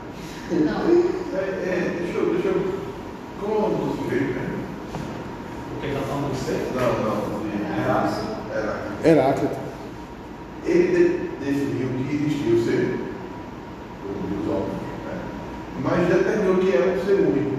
É, 0.51 1.37
é, 1.37 1.99
deixa 2.01 2.17
eu, 2.19 2.33
deixa 2.33 2.47
eu. 2.47 2.73
Como 3.41 3.67
o 3.67 3.97
sujeito, 4.01 4.33
né? 4.33 4.49
Porque 5.73 5.87
ele 5.87 5.95
está 5.95 6.07
falando 6.07 6.31
de 6.31 6.37
ser? 6.39 6.71
Não, 6.73 6.91
não, 7.03 7.17
de 7.41 7.47
Heráclito. 7.83 9.05
Heráclito. 9.05 9.57
Ele 10.65 10.87
de, 10.87 11.45
definiu 11.45 11.89
que 12.07 12.15
existia 12.15 12.53
o 12.55 12.63
ser, 12.63 12.99
o 14.05 14.07
dos 14.37 14.47
homens, 14.47 14.81
né? 15.05 15.15
mas 15.83 16.07
determinou 16.07 16.55
que 16.59 16.73
era 16.73 16.93
um 16.93 17.05
ser 17.05 17.15
único, 17.19 17.55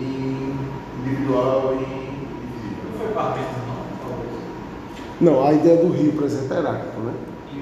in- 0.00 0.02
in- 0.02 0.58
individual 1.06 1.74
e 1.74 1.76
invisível. 1.84 2.84
Não 2.90 2.98
foi 2.98 3.08
Parmênides, 3.14 3.52
não, 3.68 3.76
talvez. 3.76 3.77
Não, 5.20 5.44
a 5.44 5.52
ideia 5.52 5.76
do 5.78 5.92
rio, 5.92 6.12
por 6.12 6.24
exemplo, 6.24 6.54
é 6.54 6.58
Heráclito, 6.58 7.00
né? 7.00 7.12
E 7.52 7.58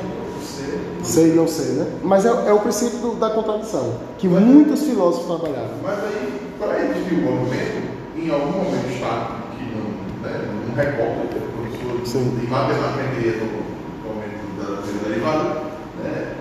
é. 0.00 1.04
Sei 1.04 1.32
e 1.32 1.34
não 1.34 1.46
sei, 1.48 1.72
né? 1.74 1.86
Mas 2.02 2.24
é, 2.24 2.28
é 2.28 2.52
o 2.52 2.60
princípio 2.60 2.98
do- 3.00 3.14
da 3.16 3.30
contradição, 3.30 3.94
que 4.18 4.28
muitos 4.28 4.82
filósofos 4.82 5.26
trabalharam. 5.26 5.74
Mas 5.82 5.98
aí, 6.04 6.40
para 6.58 6.78
existir 6.84 7.14
o 7.14 7.22
movimento, 7.22 7.82
em 8.16 8.30
algum 8.30 8.52
momento 8.52 8.90
estático, 8.92 9.34
que 9.56 9.64
não, 9.74 10.30
né, 10.30 10.48
não 10.68 10.74
recorta, 10.74 11.26
que 11.28 11.38
o 11.38 11.50
professor 11.50 12.06
Sim. 12.06 12.36
de 12.40 12.46
matemática 12.46 13.02
no 13.02 14.08
momento 14.08 14.58
da 14.58 14.82
teoria 14.82 15.08
derivada, 15.08 15.62
né, 16.02 16.34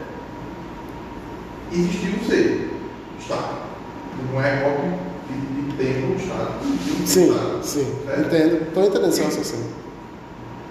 existiu 1.72 2.12
um 2.22 2.30
ser 2.30 2.70
estático. 3.20 3.70
Não 4.34 4.42
é 4.42 4.56
recorte 4.56 4.88
de, 5.30 5.62
de 5.64 5.78
tempo 5.78 6.14
um 6.14 7.06
Sim, 7.06 7.34
sim. 7.64 7.96
Entendo. 8.20 8.64
Estou 8.68 8.84
entendendo 8.84 9.12
seu 9.12 9.26
raciocínio. 9.26 9.66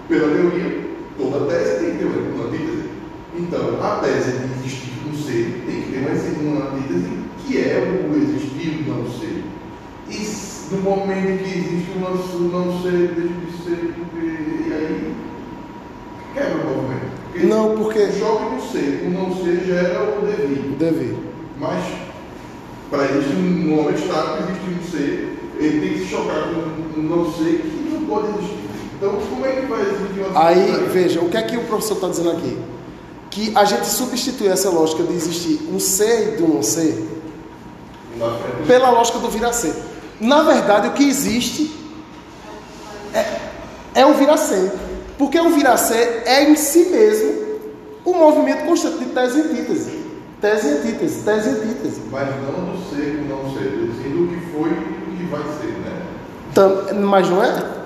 Pela 0.09 0.33
teoria, 0.33 0.79
toda 1.17 1.45
tese 1.45 1.85
tem 1.85 1.91
que 1.91 1.97
ter 1.99 2.05
uma 2.05 2.45
antítese. 2.47 2.89
Então, 3.37 3.79
a 3.81 3.99
tese 3.99 4.31
de 4.31 4.59
existir 4.59 4.91
um 5.07 5.13
ser 5.15 5.63
tem 5.67 5.81
que 5.83 5.91
ter 5.91 5.99
uma, 5.99 6.51
uma 6.51 6.71
antítese 6.71 7.09
que 7.45 7.57
é 7.59 8.07
o 8.09 8.15
existir 8.17 8.83
do 8.83 8.89
não 8.91 9.07
ser. 9.07 9.43
E 10.09 10.75
no 10.75 10.81
momento 10.81 11.43
que 11.43 11.57
existe 11.59 11.91
o 11.95 11.99
não, 11.99 12.11
o 12.13 12.51
não 12.51 12.81
ser, 12.81 13.07
deixa 13.09 13.33
de 13.33 13.63
ser, 13.63 13.93
porque, 13.95 14.25
e 14.25 14.73
aí 14.73 15.13
quebra 16.33 16.57
o 16.57 16.75
movimento. 16.75 17.09
Porque 17.31 17.45
Não, 17.45 17.75
porque- 17.77 17.99
O 17.99 18.11
choque 18.13 18.55
no 18.55 18.61
ser, 18.61 19.03
o 19.05 19.09
não 19.11 19.35
ser 19.35 19.63
gera 19.65 20.17
o 20.17 20.25
devido. 20.25 20.77
Dever. 20.79 21.15
Mas, 21.59 21.83
para 22.89 23.03
existir 23.05 23.35
um 23.35 23.75
momento 23.75 23.99
estático, 23.99 24.49
existe 24.49 24.79
um 24.79 24.91
ser, 24.91 25.37
ele 25.59 25.79
tem 25.81 25.93
que 25.93 25.99
se 25.99 26.05
chocar 26.05 26.49
com 26.49 26.99
um 26.99 27.03
não 27.03 27.31
ser 27.31 27.59
que 27.61 27.89
não 27.91 28.05
pode 28.05 28.27
existir. 28.29 28.58
Então, 28.99 29.13
como 29.29 29.45
é 29.45 29.51
que 29.53 29.65
vai 29.65 29.81
existir 29.81 30.19
uma 30.29 30.45
Aí, 30.47 30.87
veja, 30.91 31.21
o 31.21 31.29
que 31.29 31.37
é 31.37 31.41
que 31.41 31.55
o 31.57 31.63
professor 31.63 31.95
está 31.95 32.09
dizendo 32.09 32.31
aqui? 32.31 32.57
Que 33.31 33.51
a 33.55 33.63
gente 33.63 33.87
substitui 33.87 34.47
essa 34.47 34.69
lógica 34.69 35.03
de 35.03 35.13
existir 35.13 35.61
um 35.73 35.79
ser 35.79 36.33
e 36.33 36.37
do 36.37 36.47
não 36.47 36.61
ser 36.61 37.07
pela 38.67 38.89
lógica 38.89 39.19
do 39.19 39.29
vir 39.29 39.45
a 39.45 39.53
ser. 39.53 39.73
Na 40.19 40.41
verdade, 40.43 40.89
o 40.89 40.91
que 40.91 41.07
existe 41.07 41.71
é, 43.13 44.01
é 44.01 44.05
o 44.05 44.13
vir 44.15 44.29
a 44.29 44.35
ser. 44.35 44.71
Porque 45.17 45.39
o 45.39 45.49
vir 45.49 45.65
a 45.67 45.77
ser 45.77 46.23
é 46.25 46.49
em 46.49 46.55
si 46.55 46.89
mesmo 46.89 47.59
o 48.03 48.13
movimento 48.13 48.65
constante 48.65 48.97
de 48.99 49.05
tese 49.05 49.37
e 49.37 49.41
antítese. 49.41 49.99
Tese 50.41 50.67
e 50.67 50.71
antítese, 50.71 51.21
tese 51.23 51.47
e 51.49 51.51
antítese. 51.53 52.01
Mas 52.11 52.27
não 52.41 52.65
do 52.73 52.89
ser 52.89 53.17
com 53.19 53.35
não 53.45 53.53
ser, 53.53 53.69
dizendo 53.69 54.25
o 54.25 54.27
que 54.27 54.51
foi 54.51 54.69
e 54.69 55.13
o 55.13 55.17
que 55.17 55.23
vai 55.31 55.41
ser, 55.61 55.71
né? 55.79 56.01
Tam- 56.53 56.93
Mas 56.99 57.29
não 57.29 57.41
é? 57.43 57.78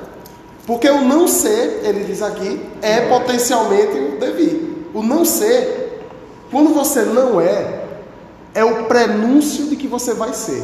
Porque 0.65 0.89
o 0.89 1.01
não 1.01 1.27
ser, 1.27 1.81
ele 1.83 2.05
diz 2.05 2.21
aqui, 2.21 2.61
é 2.81 3.01
potencialmente 3.01 3.97
o 3.97 4.17
devir. 4.17 4.87
O 4.93 5.03
não 5.03 5.25
ser, 5.25 6.07
quando 6.51 6.73
você 6.73 7.01
não 7.01 7.41
é, 7.41 7.83
é 8.53 8.63
o 8.63 8.85
prenúncio 8.85 9.65
de 9.65 9.75
que 9.75 9.87
você 9.87 10.13
vai 10.13 10.33
ser. 10.33 10.63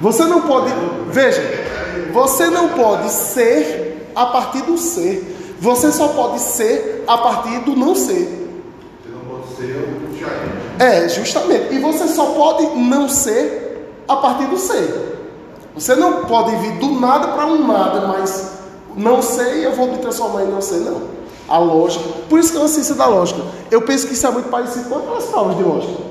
Você 0.00 0.24
não 0.24 0.42
pode, 0.42 0.70
veja, 1.08 1.42
você 2.12 2.46
não 2.48 2.68
pode 2.70 3.10
ser 3.10 4.10
a 4.14 4.26
partir 4.26 4.62
do 4.62 4.76
ser. 4.76 5.56
Você 5.58 5.90
só 5.90 6.08
pode 6.08 6.38
ser 6.40 7.02
a 7.06 7.16
partir 7.18 7.60
do 7.60 7.74
não 7.74 7.94
ser. 7.94 8.50
Você 9.02 9.08
não 9.10 9.20
pode 9.20 9.56
ser 9.56 9.74
o 9.74 10.18
Jair. 10.18 10.56
É, 10.78 11.08
justamente. 11.08 11.74
E 11.74 11.78
você 11.78 12.06
só 12.08 12.26
pode 12.26 12.66
não 12.78 13.08
ser 13.08 13.90
a 14.06 14.16
partir 14.16 14.46
do 14.46 14.58
ser. 14.58 15.15
Você 15.76 15.94
não 15.94 16.24
pode 16.24 16.56
vir 16.56 16.78
do 16.78 16.98
nada 16.98 17.28
para 17.28 17.46
um 17.46 17.66
nada, 17.66 18.08
mas 18.08 18.52
não 18.96 19.20
sei 19.20 19.66
eu 19.66 19.74
vou 19.74 19.92
me 19.92 19.98
transformar 19.98 20.44
em 20.44 20.48
não 20.48 20.62
sei, 20.62 20.80
não. 20.80 21.02
A 21.48 21.58
lógica. 21.58 22.08
Por 22.28 22.40
isso 22.40 22.50
que 22.50 22.56
é 22.56 22.60
uma 22.60 22.68
ciência 22.68 22.94
da 22.94 23.06
lógica. 23.06 23.42
Eu 23.70 23.82
penso 23.82 24.06
que 24.06 24.14
isso 24.14 24.26
é 24.26 24.30
muito 24.30 24.48
parecido 24.48 24.88
com 24.88 24.96
aquelas 24.96 25.24
provas 25.26 25.56
de 25.56 25.62
lógica. 25.62 26.02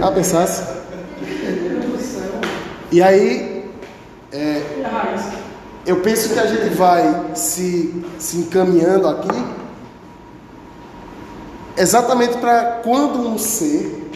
Ah, 0.00 0.12
pensasse? 0.12 0.62
E 2.92 3.02
aí, 3.02 3.70
raiz? 4.32 5.22
eu 5.84 5.96
penso 6.00 6.32
que 6.32 6.38
a 6.38 6.46
gente 6.46 6.74
vai 6.74 7.34
se, 7.34 8.04
se 8.18 8.38
encaminhando 8.38 9.08
aqui 9.08 9.65
exatamente 11.76 12.38
para 12.38 12.80
quando 12.82 13.18
um 13.20 13.38
ser 13.38 14.10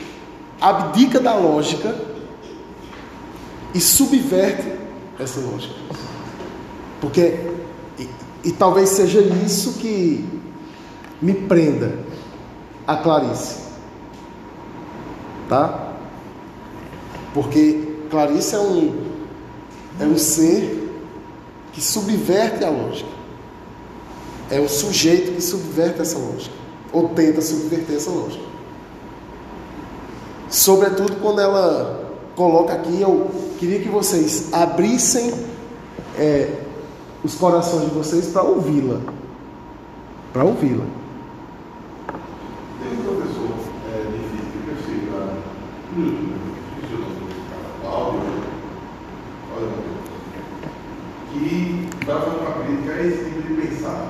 abdica 0.60 1.20
da 1.20 1.34
lógica 1.34 1.94
e 3.74 3.80
subverte 3.80 4.72
essa 5.18 5.40
lógica. 5.40 5.74
Porque, 7.00 7.38
e, 7.98 8.08
e 8.44 8.52
talvez 8.52 8.90
seja 8.90 9.20
isso 9.20 9.74
que 9.74 10.24
me 11.20 11.34
prenda 11.34 11.98
a 12.86 12.96
Clarice. 12.96 13.60
Tá? 15.48 15.92
Porque 17.32 17.98
Clarice 18.10 18.54
é 18.54 18.58
um, 18.58 19.04
é 20.00 20.04
um 20.04 20.18
ser 20.18 20.88
que 21.72 21.80
subverte 21.80 22.64
a 22.64 22.70
lógica. 22.70 23.10
É 24.50 24.58
o 24.58 24.68
sujeito 24.68 25.32
que 25.32 25.40
subverte 25.40 26.00
essa 26.00 26.18
lógica, 26.18 26.54
ou 26.92 27.08
tenta 27.10 27.40
subverter 27.40 27.96
essa 27.96 28.10
lógica. 28.10 28.44
Sobretudo 30.48 31.16
quando 31.20 31.40
ela 31.40 32.12
coloca 32.34 32.72
aqui, 32.72 33.00
eu 33.00 33.30
queria 33.58 33.80
que 33.80 33.88
vocês 33.88 34.52
abrissem 34.52 35.32
é, 36.18 36.62
os 37.22 37.34
corações 37.34 37.88
de 37.88 37.94
vocês 37.94 38.26
para 38.28 38.42
ouvi-la. 38.42 39.00
Para 40.32 40.44
ouvi-la. 40.44 40.84
Tem 42.82 42.92
um 42.98 43.02
professor 43.02 43.50
é, 43.92 44.02
de 44.10 44.18
física 44.28 44.58
que 44.64 44.70
eu 44.70 44.76
sei 44.84 45.08
lá 45.12 45.38
olha 49.56 49.66
o 49.66 49.70
nome 49.70 49.90
que 51.32 51.88
vai 52.04 52.20
fazer 52.20 52.36
uma 52.38 52.52
crítica 52.64 52.92
a 52.92 53.06
esse 53.06 53.24
tipo 53.24 53.42
de 53.42 53.54
pensar, 53.54 54.06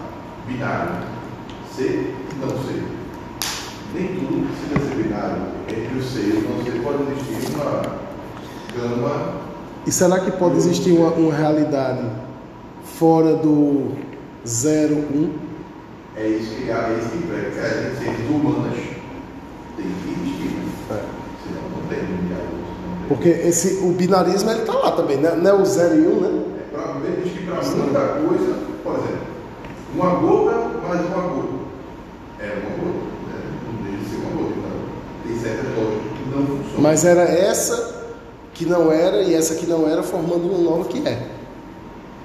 binário, 0.46 1.06
ser 1.74 2.14
e 2.18 2.19
não 2.40 2.48
ser. 2.64 2.82
Nem 3.94 4.06
tudo 4.08 4.46
precisa 4.46 4.88
ser 4.88 5.02
binário, 5.02 5.42
entre 5.68 5.98
o 5.98 6.02
ser 6.02 6.20
e 6.20 6.32
o 6.32 6.48
não 6.48 6.64
ser 6.64 6.82
pode 6.82 7.02
existir 7.12 7.54
uma 7.54 7.82
gama, 8.76 9.32
E 9.86 9.92
será 9.92 10.20
que 10.20 10.30
pode 10.32 10.56
existir 10.56 10.92
uma, 10.92 11.10
uma 11.10 11.34
realidade 11.34 12.04
fora 12.84 13.34
do 13.34 13.92
0, 14.46 14.94
1? 14.94 15.50
é 16.16 16.28
isso 16.28 16.54
que 16.54 16.70
é 16.70 16.98
isso 16.98 17.10
que 17.10 17.26
prega, 17.26 17.66
é, 17.66 17.94
tem 17.96 18.06
seres 18.06 18.30
humanas, 18.30 18.78
tem 19.76 19.86
que 19.86 20.20
existir, 20.20 20.54
né? 20.54 20.70
É. 20.90 21.02
senão 21.46 21.62
não 21.70 21.88
tem 21.88 21.98
não 21.98 22.36
tem. 22.36 23.08
Porque 23.08 23.28
esse, 23.28 23.84
o 23.84 23.92
binarismo 23.92 24.50
está 24.50 24.72
lá 24.72 24.92
também, 24.92 25.16
né? 25.16 25.34
não 25.34 25.50
é 25.50 25.54
o 25.54 25.64
0 25.64 25.94
e 25.94 26.06
1, 26.06 26.10
um, 26.10 26.20
né? 26.20 26.44
É, 26.58 26.76
pra, 26.76 26.96
ele 27.04 27.22
diz 27.22 27.32
que 27.32 27.46
para 27.46 27.62
muita 27.62 28.00
coisa, 28.00 28.54
por 28.84 28.94
exemplo, 28.94 29.26
uma 29.94 30.10
gota 30.10 30.78
mais 30.86 31.00
uma 31.06 31.22
gota. 31.22 31.59
É 32.42 32.46
uma 32.46 32.70
gota. 32.76 33.04
Né? 33.28 33.40
Não 33.66 33.82
deixa 33.82 33.98
de 33.98 34.10
ser 34.10 34.16
uma 34.16 34.30
gota. 34.42 34.54
Então, 34.58 34.72
tem 35.26 35.38
certas 35.38 35.66
lógicas 35.76 36.12
que 36.18 36.30
não 36.36 36.46
funcionam. 36.46 36.80
Mas 36.80 37.04
era 37.04 37.22
essa 37.22 38.00
que 38.54 38.66
não 38.66 38.90
era 38.92 39.22
e 39.22 39.34
essa 39.34 39.54
que 39.54 39.66
não 39.66 39.88
era 39.88 40.02
formando 40.02 40.48
uma 40.48 40.58
nova 40.58 40.84
que 40.88 41.06
é. 41.06 41.26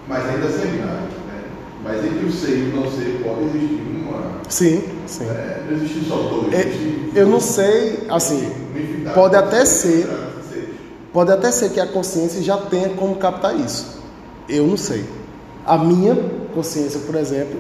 Mas 0.08 0.26
ainda 0.30 0.48
binário. 0.48 1.02
Né? 1.28 1.44
Mas 1.84 2.06
entre 2.06 2.26
o 2.26 2.32
ser 2.32 2.58
e 2.58 2.72
o 2.72 2.76
não 2.76 2.92
ser 2.92 3.22
pode 3.24 3.46
existir 3.46 3.82
uma. 4.06 4.42
Sim, 4.50 4.84
sim. 5.08 5.26
É, 5.26 5.64
não 5.68 5.76
existe 5.78 6.06
só 6.06 6.16
dois. 6.18 6.54
É, 6.54 6.62
existe- 6.68 7.12
eu 7.16 7.28
não 7.28 7.40
sei, 7.40 8.06
assim, 8.10 8.52
pode 9.14 9.32
de 9.32 9.36
até 9.38 9.66
ser. 9.66 10.08
Pode 11.14 11.32
até 11.32 11.50
ser 11.50 11.70
que 11.70 11.80
a 11.80 11.88
consciência 11.88 12.42
já 12.44 12.58
tenha 12.58 12.90
como 12.90 13.16
captar 13.16 13.58
isso. 13.58 14.02
Eu 14.50 14.68
não 14.68 14.76
sei. 14.76 15.06
A 15.66 15.78
minha 15.78 16.14
consciência, 16.54 17.00
por 17.06 17.16
exemplo, 17.16 17.58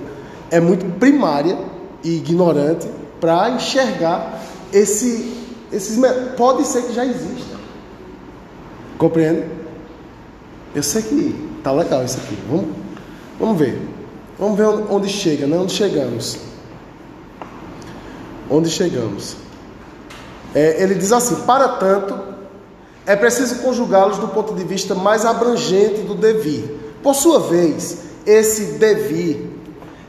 é 0.51 0.59
muito 0.59 0.85
primária 0.99 1.57
e 2.05 2.17
ignorante 2.17 2.87
para 3.19 3.49
enxergar 3.49 4.39
esse, 4.71 5.33
esses. 5.73 5.99
Pode 6.37 6.65
ser 6.65 6.83
que 6.83 6.93
já 6.93 7.03
exista. 7.03 7.55
Compreende? 8.97 9.43
Eu 10.75 10.83
sei 10.83 11.01
que 11.01 11.59
tá 11.63 11.71
legal 11.71 12.05
isso 12.05 12.17
aqui. 12.17 12.37
Vamos, 12.47 12.67
vamos 13.39 13.57
ver. 13.57 13.81
Vamos 14.37 14.57
ver 14.57 14.65
onde, 14.65 14.93
onde 14.93 15.09
chega, 15.09 15.47
né? 15.47 15.57
Onde 15.57 15.73
chegamos. 15.73 16.37
Onde 18.49 18.69
chegamos. 18.69 19.35
É, 20.53 20.83
ele 20.83 20.93
diz 20.93 21.11
assim: 21.11 21.35
para 21.47 21.67
tanto, 21.69 22.17
é 23.05 23.15
preciso 23.15 23.55
conjugá-los 23.63 24.19
do 24.19 24.27
ponto 24.27 24.53
de 24.53 24.63
vista 24.63 24.93
mais 24.93 25.25
abrangente 25.25 26.01
do 26.01 26.13
devir. 26.13 26.69
Por 27.01 27.15
sua 27.15 27.39
vez, 27.39 28.03
esse 28.25 28.73
devir 28.73 29.54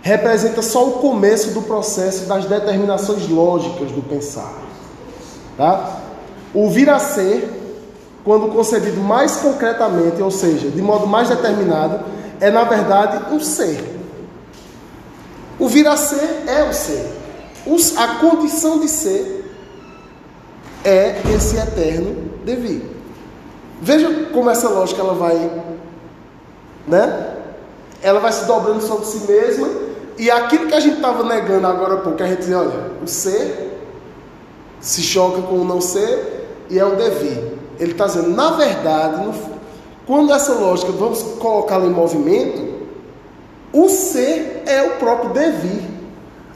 representa 0.06 0.62
só 0.62 0.86
o 0.86 0.92
começo 0.92 1.50
do 1.50 1.62
processo 1.62 2.26
das 2.26 2.44
determinações 2.44 3.28
lógicas 3.28 3.90
do 3.90 4.00
pensar. 4.02 4.54
Tá? 5.56 5.98
O 6.54 6.70
vir 6.70 6.88
a 6.88 7.00
ser, 7.00 7.50
quando 8.24 8.46
concebido 8.52 9.00
mais 9.00 9.34
concretamente, 9.38 10.22
ou 10.22 10.30
seja, 10.30 10.70
de 10.70 10.80
modo 10.80 11.08
mais 11.08 11.28
determinado, 11.28 12.04
é 12.40 12.52
na 12.52 12.62
verdade 12.62 13.34
um 13.34 13.40
ser. 13.40 13.96
O 15.58 15.68
vir 15.68 15.88
a 15.88 15.96
ser 15.96 16.44
é 16.46 16.62
o 16.62 16.72
ser. 16.72 17.12
Os- 17.66 17.96
a 17.96 18.06
condição 18.20 18.78
de 18.78 18.88
ser 18.88 19.44
é 20.84 21.20
esse 21.34 21.56
eterno 21.56 22.14
devir. 22.44 22.82
Veja 23.82 24.28
como 24.32 24.48
essa 24.50 24.68
lógica 24.68 25.00
ela 25.00 25.14
vai, 25.14 25.50
né? 26.86 27.32
Ela 28.00 28.20
vai 28.20 28.30
se 28.30 28.44
dobrando 28.44 28.80
sobre 28.82 29.04
si 29.06 29.18
mesma 29.26 29.85
e 30.18 30.30
aquilo 30.30 30.66
que 30.66 30.74
a 30.74 30.80
gente 30.80 30.96
estava 30.96 31.22
negando 31.24 31.66
agora 31.66 31.94
há 31.94 31.96
pouco, 31.98 32.22
a 32.22 32.26
gente 32.26 32.40
diz, 32.40 32.54
olha, 32.54 32.92
o 33.02 33.06
ser 33.06 33.78
se 34.80 35.02
choca 35.02 35.42
com 35.42 35.56
o 35.56 35.64
não 35.64 35.80
ser 35.80 36.46
e 36.70 36.78
é 36.78 36.84
o 36.84 36.96
devir. 36.96 37.52
Ele 37.78 37.92
está 37.92 38.06
dizendo, 38.06 38.30
na 38.30 38.52
verdade, 38.52 39.24
no- 39.24 39.34
quando 40.06 40.32
essa 40.32 40.52
lógica 40.54 40.92
vamos 40.92 41.22
colocá-la 41.38 41.86
em 41.86 41.90
movimento, 41.90 42.76
o 43.72 43.88
ser 43.88 44.62
é 44.66 44.82
o 44.82 44.90
próprio 44.96 45.30
devir. 45.30 45.82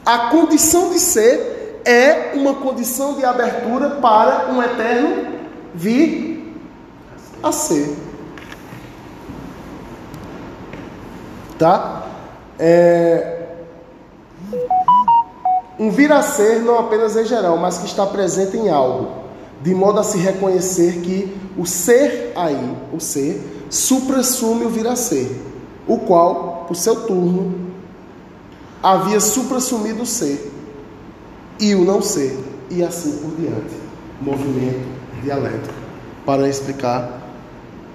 A 0.05 0.29
condição 0.29 0.89
de 0.89 0.99
ser 0.99 1.81
é 1.85 2.31
uma 2.33 2.55
condição 2.55 3.13
de 3.15 3.25
abertura 3.25 3.91
para 4.01 4.47
um 4.51 4.61
eterno 4.61 5.27
vir 5.73 6.55
a 7.43 7.51
ser. 7.51 7.95
Tá? 11.59 12.07
É... 12.57 13.40
Um 15.79 15.89
vir 15.89 16.11
a 16.11 16.21
ser 16.21 16.59
não 16.59 16.79
apenas 16.79 17.15
em 17.15 17.25
geral, 17.25 17.57
mas 17.57 17.77
que 17.77 17.85
está 17.85 18.05
presente 18.05 18.57
em 18.57 18.69
algo, 18.69 19.09
de 19.61 19.73
modo 19.73 19.99
a 19.99 20.03
se 20.03 20.17
reconhecer 20.17 21.01
que 21.01 21.35
o 21.57 21.65
ser 21.65 22.33
aí, 22.35 22.75
o 22.93 22.99
ser, 22.99 23.65
suprassume 23.69 24.65
o 24.65 24.69
vir 24.69 24.87
a 24.87 24.95
ser, 24.95 25.41
o 25.87 25.97
qual, 25.97 26.65
por 26.67 26.75
seu 26.75 27.07
turno, 27.07 27.71
havia 28.81 29.19
suprassumido 29.19 30.03
o 30.03 30.05
ser 30.05 30.51
e 31.59 31.73
o 31.75 31.83
não 31.83 32.01
ser, 32.01 32.37
e 32.69 32.83
assim 32.83 33.17
por 33.17 33.31
diante. 33.35 33.81
Movimento 34.21 34.87
dialético 35.23 35.73
para 36.25 36.47
explicar 36.47 37.21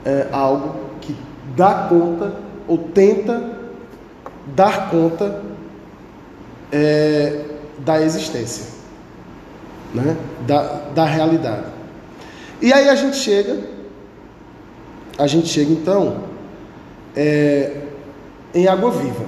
é, 0.05 0.29
algo 0.33 0.75
que 1.01 1.17
dá 1.57 1.87
conta 1.89 2.35
ou 2.67 2.79
tenta 2.79 3.59
dar 4.55 4.91
conta 4.91 5.43
é, 6.73 7.45
da 7.79 8.01
existência, 8.01 8.67
né? 9.95 10.17
da, 10.47 10.63
da 10.95 11.05
realidade. 11.05 11.67
E 12.61 12.73
aí 12.73 12.89
a 12.89 12.95
gente 12.95 13.17
chega, 13.17 13.59
a 15.19 15.27
gente 15.27 15.49
chega 15.49 15.71
então 15.73 16.25
é, 17.15 17.83
em 18.55 18.67
Água 18.67 18.91
Viva. 18.91 19.25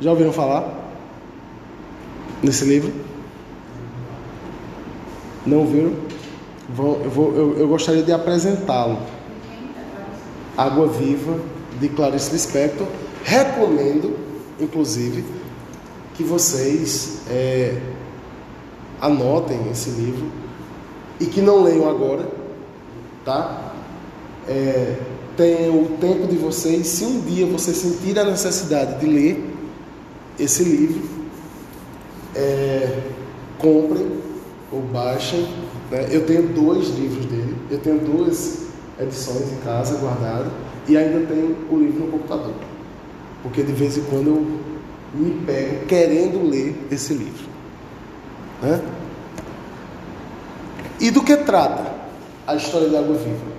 Já 0.00 0.10
ouviram 0.10 0.32
falar 0.32 0.68
nesse 2.42 2.64
livro? 2.64 2.92
Não 5.46 5.58
ouviram? 5.58 5.92
Eu, 6.68 7.10
vou, 7.10 7.34
eu, 7.34 7.58
eu 7.58 7.68
gostaria 7.68 8.02
de 8.02 8.12
apresentá-lo. 8.12 8.98
Água 10.56 10.86
Viva, 10.86 11.38
de 11.80 11.88
Clarice 11.88 12.32
Lispector. 12.32 12.86
Recomendo, 13.24 14.16
inclusive, 14.60 15.24
que 16.14 16.22
vocês 16.22 17.22
é, 17.30 17.76
anotem 19.00 19.70
esse 19.70 19.90
livro 19.90 20.26
e 21.18 21.26
que 21.26 21.40
não 21.40 21.62
leiam 21.62 21.88
agora, 21.88 22.28
tá? 23.24 23.72
É, 24.48 24.96
tenham 25.36 25.82
o 25.82 25.96
tempo 26.00 26.26
de 26.26 26.36
vocês, 26.36 26.86
se 26.86 27.04
um 27.04 27.20
dia 27.20 27.46
vocês 27.46 27.76
sentirem 27.76 28.22
a 28.22 28.26
necessidade 28.26 29.00
de 29.00 29.06
ler 29.06 29.54
esse 30.38 30.64
livro, 30.64 31.02
é, 32.34 33.02
comprem 33.58 34.20
ou 34.70 34.80
baixem. 34.80 35.48
Né? 35.90 36.08
Eu 36.10 36.26
tenho 36.26 36.48
dois 36.48 36.88
livros 36.88 37.26
dele, 37.26 37.56
eu 37.70 37.78
tenho 37.78 37.98
duas 38.00 38.66
edições 39.00 39.52
em 39.52 39.56
casa 39.64 39.98
guardadas 39.98 40.52
e 40.88 40.96
ainda 40.96 41.26
tenho 41.26 41.56
o 41.70 41.76
livro 41.76 42.04
no 42.04 42.12
computador, 42.12 42.54
porque 43.42 43.62
de 43.62 43.72
vez 43.72 43.96
em 43.96 44.02
quando 44.02 44.26
eu 44.28 44.71
me 45.14 45.44
pego 45.44 45.86
querendo 45.86 46.48
ler 46.48 46.74
esse 46.90 47.12
livro. 47.12 47.46
Né? 48.62 48.80
E 51.00 51.10
do 51.10 51.22
que 51.22 51.36
trata 51.36 51.92
a 52.46 52.54
história 52.54 52.88
de 52.88 52.96
Água 52.96 53.16
Viva? 53.16 53.52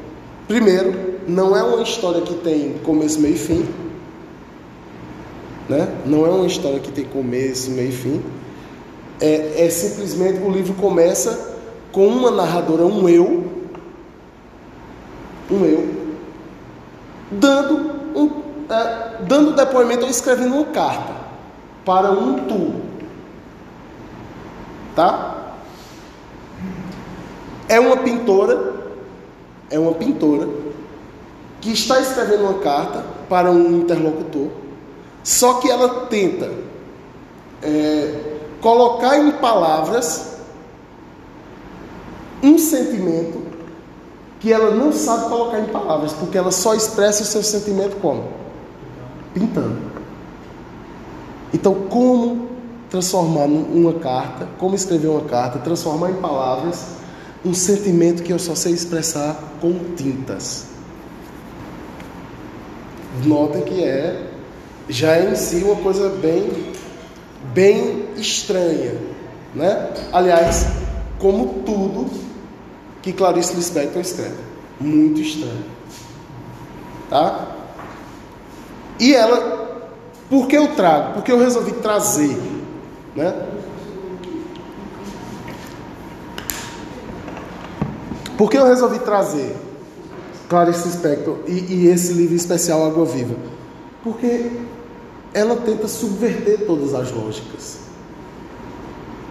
Primeiro, 0.47 1.19
não 1.27 1.55
é 1.55 1.63
uma 1.63 1.83
história 1.83 2.21
que 2.21 2.33
tem 2.35 2.73
começo, 2.83 3.19
meio 3.19 3.35
e 3.35 3.37
fim. 3.37 3.65
Né? 5.69 5.87
Não 6.05 6.25
é 6.25 6.29
uma 6.29 6.47
história 6.47 6.79
que 6.79 6.91
tem 6.91 7.05
começo, 7.05 7.71
meio 7.71 7.89
e 7.89 7.91
fim. 7.91 8.23
É, 9.21 9.65
é 9.65 9.69
simplesmente 9.69 10.39
o 10.41 10.51
livro 10.51 10.73
começa 10.73 11.53
com 11.91 12.07
uma 12.07 12.31
narradora, 12.31 12.83
um 12.83 13.07
eu, 13.07 13.45
um 15.51 15.63
eu, 15.63 15.87
dando, 17.31 17.91
um, 18.15 18.31
é, 18.69 19.21
dando 19.27 19.55
depoimento 19.55 20.03
ou 20.03 20.09
escrevendo 20.09 20.55
uma 20.55 20.65
carta 20.65 21.22
para 21.85 22.11
um 22.11 22.47
tu. 22.47 22.81
Tá? 24.95 25.53
É 27.67 27.79
uma 27.79 27.97
pintora, 27.97 28.73
é 29.69 29.79
uma 29.79 29.93
pintora 29.93 30.47
que 31.59 31.71
está 31.71 31.99
escrevendo 31.99 32.43
uma 32.43 32.59
carta 32.59 33.03
para 33.29 33.49
um 33.49 33.79
interlocutor, 33.79 34.49
só 35.23 35.55
que 35.55 35.71
ela 35.71 36.05
tenta 36.07 36.51
é, 37.61 38.37
colocar 38.61 39.17
em 39.17 39.31
palavras 39.31 40.37
um 42.43 42.57
sentimento 42.57 43.41
que 44.41 44.51
ela 44.51 44.71
não 44.71 44.91
sabe 44.91 45.29
colocar 45.29 45.59
em 45.59 45.67
palavras, 45.67 46.11
porque 46.11 46.37
ela 46.37 46.51
só 46.51 46.75
expressa 46.75 47.23
o 47.23 47.25
seu 47.25 47.41
sentimento 47.41 47.95
como? 48.01 48.25
Pintando. 49.33 49.82
Então, 51.53 51.73
como 51.89 52.49
transformar 52.89 53.45
uma 53.45 53.93
carta, 53.93 54.47
como 54.57 54.75
escrever 54.75 55.07
uma 55.07 55.21
carta, 55.21 55.59
transformar 55.59 56.11
em 56.11 56.15
palavras 56.15 56.85
um 57.45 57.53
sentimento 57.53 58.23
que 58.23 58.31
eu 58.31 58.39
só 58.39 58.55
sei 58.55 58.73
expressar 58.73 59.37
com 59.61 59.73
tintas? 59.95 60.67
Notem 63.25 63.61
que 63.61 63.83
é 63.83 64.31
já 64.89 65.15
é 65.15 65.31
em 65.31 65.35
si 65.35 65.63
uma 65.63 65.75
coisa 65.77 66.09
bem 66.09 66.73
bem 67.53 68.09
estranha, 68.17 68.95
né? 69.53 69.93
Aliás, 70.11 70.65
como 71.19 71.61
tudo 71.65 72.09
que 73.03 73.11
Clarice 73.11 73.53
Lispector 73.53 74.01
escreve. 74.01 74.37
Muito 74.79 75.21
estranho. 75.21 75.65
Tá? 77.09 77.47
E 78.99 79.13
ela, 79.13 79.62
por 80.33 80.47
que 80.47 80.57
eu 80.57 80.69
trago? 80.69 81.13
Porque 81.13 81.31
eu 81.31 81.37
resolvi 81.37 81.73
trazer, 81.73 82.35
né? 83.15 83.35
Por 88.35 88.49
que 88.49 88.57
eu 88.57 88.65
resolvi 88.65 88.97
trazer 88.97 89.55
Clarice 90.49 90.87
Lispector 90.87 91.37
e, 91.47 91.51
e 91.51 91.87
esse 91.87 92.13
livro 92.13 92.35
especial 92.35 92.83
Água 92.83 93.05
Viva? 93.05 93.35
Porque 94.03 94.49
ela 95.35 95.55
tenta 95.57 95.87
subverter 95.87 96.65
todas 96.65 96.95
as 96.95 97.11
lógicas. 97.11 97.81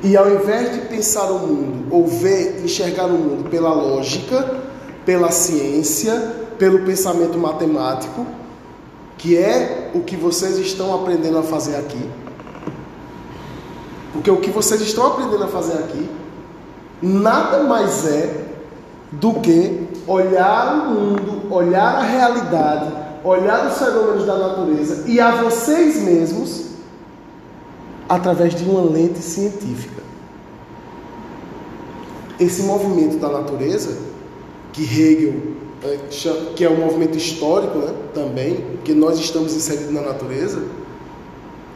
E 0.05 0.17
ao 0.17 0.31
invés 0.31 0.73
de 0.73 0.87
pensar 0.87 1.33
o 1.33 1.41
mundo, 1.49 1.89
ou 1.91 2.07
ver, 2.07 2.65
enxergar 2.65 3.07
o 3.07 3.19
mundo 3.19 3.51
pela 3.51 3.75
lógica, 3.75 4.63
pela 5.05 5.33
ciência, 5.33 6.15
pelo 6.61 6.85
pensamento 6.85 7.37
matemático, 7.37 8.25
que 9.23 9.39
é 9.39 9.93
o 9.95 10.01
que 10.01 10.17
vocês 10.17 10.59
estão 10.59 10.93
aprendendo 10.93 11.39
a 11.39 11.45
fazer 11.45 11.77
aqui. 11.77 12.11
Porque 14.13 14.29
o 14.29 14.39
que 14.39 14.51
vocês 14.51 14.81
estão 14.81 15.07
aprendendo 15.07 15.45
a 15.45 15.47
fazer 15.47 15.75
aqui 15.75 16.11
nada 17.01 17.63
mais 17.63 18.05
é 18.05 18.49
do 19.13 19.35
que 19.35 19.87
olhar 20.09 20.75
o 20.75 20.91
mundo, 20.91 21.55
olhar 21.55 21.99
a 21.99 22.03
realidade, 22.03 22.93
olhar 23.23 23.69
os 23.69 23.79
fenômenos 23.79 24.27
da 24.27 24.37
natureza 24.37 25.05
e 25.07 25.21
a 25.21 25.31
vocês 25.37 26.03
mesmos 26.03 26.71
através 28.09 28.57
de 28.57 28.69
uma 28.69 28.83
lente 28.83 29.21
científica. 29.21 30.03
Esse 32.41 32.65
movimento 32.65 33.19
da 33.19 33.29
natureza, 33.29 33.99
que 34.73 34.83
Hegel, 34.83 35.62
que 36.55 36.65
é 36.65 36.71
um 36.71 36.77
movimento 36.77 37.17
histórico 37.17 37.79
né, 37.79 37.93
também, 38.15 38.79
que 38.85 38.95
nós 38.95 39.19
estamos 39.19 39.55
inseridos 39.55 39.93
na 39.93 40.01
natureza, 40.01 40.63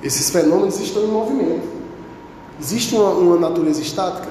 esses 0.02 0.30
fenômenos 0.30 0.78
estão 0.78 1.02
em 1.02 1.08
movimento. 1.08 1.66
Existe 2.60 2.94
uma, 2.94 3.10
uma 3.10 3.36
natureza 3.36 3.82
estática? 3.82 4.28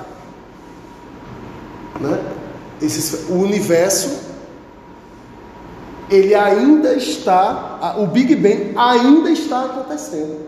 Né? 1.99 2.23
Esses, 2.81 3.29
o 3.29 3.33
universo 3.33 4.25
ele 6.09 6.35
ainda 6.35 6.93
está, 6.93 7.95
o 7.97 8.07
Big 8.07 8.35
Bang 8.35 8.73
ainda 8.75 9.29
está 9.31 9.65
acontecendo 9.65 10.45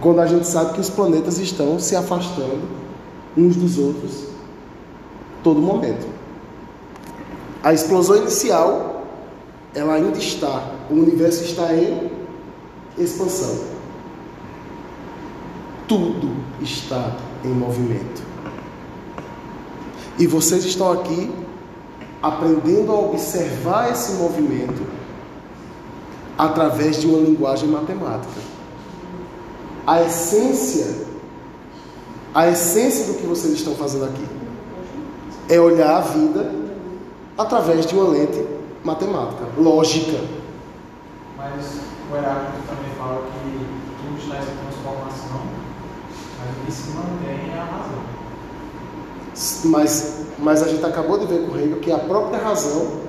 quando 0.00 0.20
a 0.20 0.26
gente 0.26 0.46
sabe 0.46 0.74
que 0.74 0.80
os 0.80 0.90
planetas 0.90 1.38
estão 1.38 1.78
se 1.78 1.94
afastando 1.94 2.62
uns 3.36 3.56
dos 3.56 3.78
outros 3.78 4.24
todo 5.42 5.60
momento. 5.60 6.19
A 7.62 7.72
explosão 7.72 8.16
inicial, 8.16 9.06
ela 9.74 9.94
ainda 9.94 10.18
está, 10.18 10.72
o 10.90 10.94
universo 10.94 11.44
está 11.44 11.72
em 11.74 12.10
expansão. 12.98 13.64
Tudo 15.86 16.34
está 16.60 17.16
em 17.44 17.48
movimento. 17.48 18.22
E 20.18 20.26
vocês 20.26 20.64
estão 20.64 20.92
aqui 20.92 21.30
aprendendo 22.22 22.92
a 22.92 22.98
observar 22.98 23.90
esse 23.90 24.12
movimento 24.12 24.86
através 26.36 27.00
de 27.00 27.06
uma 27.06 27.18
linguagem 27.18 27.68
matemática 27.68 28.50
a 29.90 30.02
essência, 30.02 30.86
a 32.32 32.48
essência 32.48 33.06
do 33.06 33.14
que 33.14 33.26
vocês 33.26 33.54
estão 33.54 33.74
fazendo 33.74 34.04
aqui 34.04 34.24
é 35.48 35.58
olhar 35.58 35.96
a 35.96 36.00
vida 36.00 36.52
através 37.40 37.86
de 37.86 37.94
uma 37.94 38.08
lente 38.08 38.44
matemática, 38.84 39.44
lógica. 39.56 40.18
Mas 41.36 41.80
o 42.10 42.16
Heráclito 42.16 42.66
também 42.68 42.92
fala 42.98 43.22
que 43.22 43.66
tudo 44.02 44.18
está 44.18 44.36
em 44.36 44.56
transformação, 44.62 45.40
mas 46.38 46.56
o 46.56 46.66
que 46.66 46.72
se 46.72 46.90
mantém 46.90 47.52
é 47.54 47.58
a 47.58 47.64
razão. 47.64 48.00
Mas, 49.64 50.24
mas 50.38 50.62
a 50.62 50.68
gente 50.68 50.84
acabou 50.84 51.18
de 51.18 51.26
ver 51.26 51.46
com 51.46 51.52
o 51.52 51.58
Hegel 51.58 51.78
que 51.78 51.90
a 51.90 51.98
própria 51.98 52.38
razão 52.38 53.00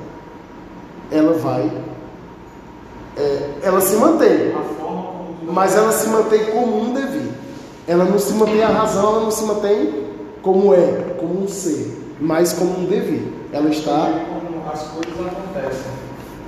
ela 1.11 1.33
vai, 1.37 1.71
é, 3.17 3.49
ela 3.63 3.81
se 3.81 3.97
mantém 3.97 4.53
mas 5.51 5.75
ela 5.75 5.91
se 5.91 6.07
mantém 6.07 6.45
como 6.45 6.81
um 6.81 6.93
devir. 6.93 7.31
Ela 7.87 8.05
não 8.05 8.17
se 8.17 8.33
mantém 8.33 8.63
a 8.63 8.69
razão, 8.69 9.09
ela 9.09 9.19
não 9.21 9.31
se 9.31 9.43
mantém 9.43 10.05
como 10.41 10.73
é, 10.73 11.15
como 11.19 11.43
um 11.43 11.47
ser, 11.47 12.00
mas 12.21 12.53
como 12.53 12.79
um 12.79 12.85
devir. 12.85 13.33
Ela 13.51 13.69
está. 13.69 14.23
Como 14.29 14.69
as 14.71 14.83
coisas 14.83 15.19
acontecem. 15.19 15.91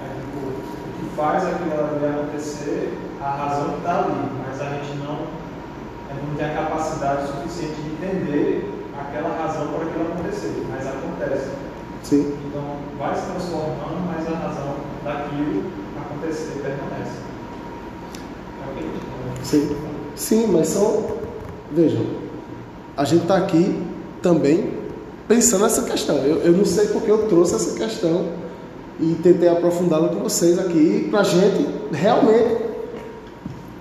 É, 0.03 0.19
tipo, 0.19 0.47
o 0.47 1.09
que 1.09 1.15
faz 1.15 1.43
aquilo 1.43 1.73
ali 1.73 2.05
acontecer, 2.05 2.97
a 3.19 3.29
razão 3.31 3.77
está 3.77 3.99
ali, 3.99 4.29
mas 4.47 4.61
a 4.61 4.69
gente 4.69 4.97
não, 4.99 5.27
a 6.09 6.13
gente 6.13 6.27
não 6.29 6.35
tem 6.37 6.45
a 6.45 6.53
capacidade 6.53 7.27
suficiente 7.27 7.81
de 7.81 7.91
entender 7.93 8.71
aquela 8.97 9.35
razão 9.35 9.67
para 9.69 9.85
aquilo 9.87 10.13
acontecer, 10.13 10.63
mas 10.69 10.87
acontece. 10.87 11.49
Sim. 12.03 12.37
Então 12.45 12.63
vai 12.99 13.15
se 13.15 13.25
transformando, 13.25 14.07
mas 14.07 14.27
a 14.27 14.37
razão 14.37 14.75
daquilo 15.03 15.63
acontecer 15.99 16.61
permanece. 16.61 17.23
Sim, 19.41 19.75
sim, 20.15 20.47
mas 20.47 20.67
são. 20.67 21.23
Vejam, 21.71 22.05
a 22.95 23.03
gente 23.03 23.23
está 23.23 23.37
aqui 23.37 23.81
também 24.21 24.82
pensando 25.33 25.63
nessa 25.63 25.81
questão. 25.81 26.17
Eu, 26.17 26.37
eu 26.41 26.51
não 26.51 26.65
sei 26.65 26.87
porque 26.87 27.09
eu 27.09 27.27
trouxe 27.27 27.55
essa 27.55 27.75
questão 27.75 28.27
e 28.99 29.15
tentei 29.15 29.49
aprofundá-la 29.49 30.09
com 30.09 30.19
vocês 30.19 30.59
aqui 30.59 31.07
para 31.09 31.21
a 31.21 31.23
gente 31.23 31.67
realmente, 31.91 32.57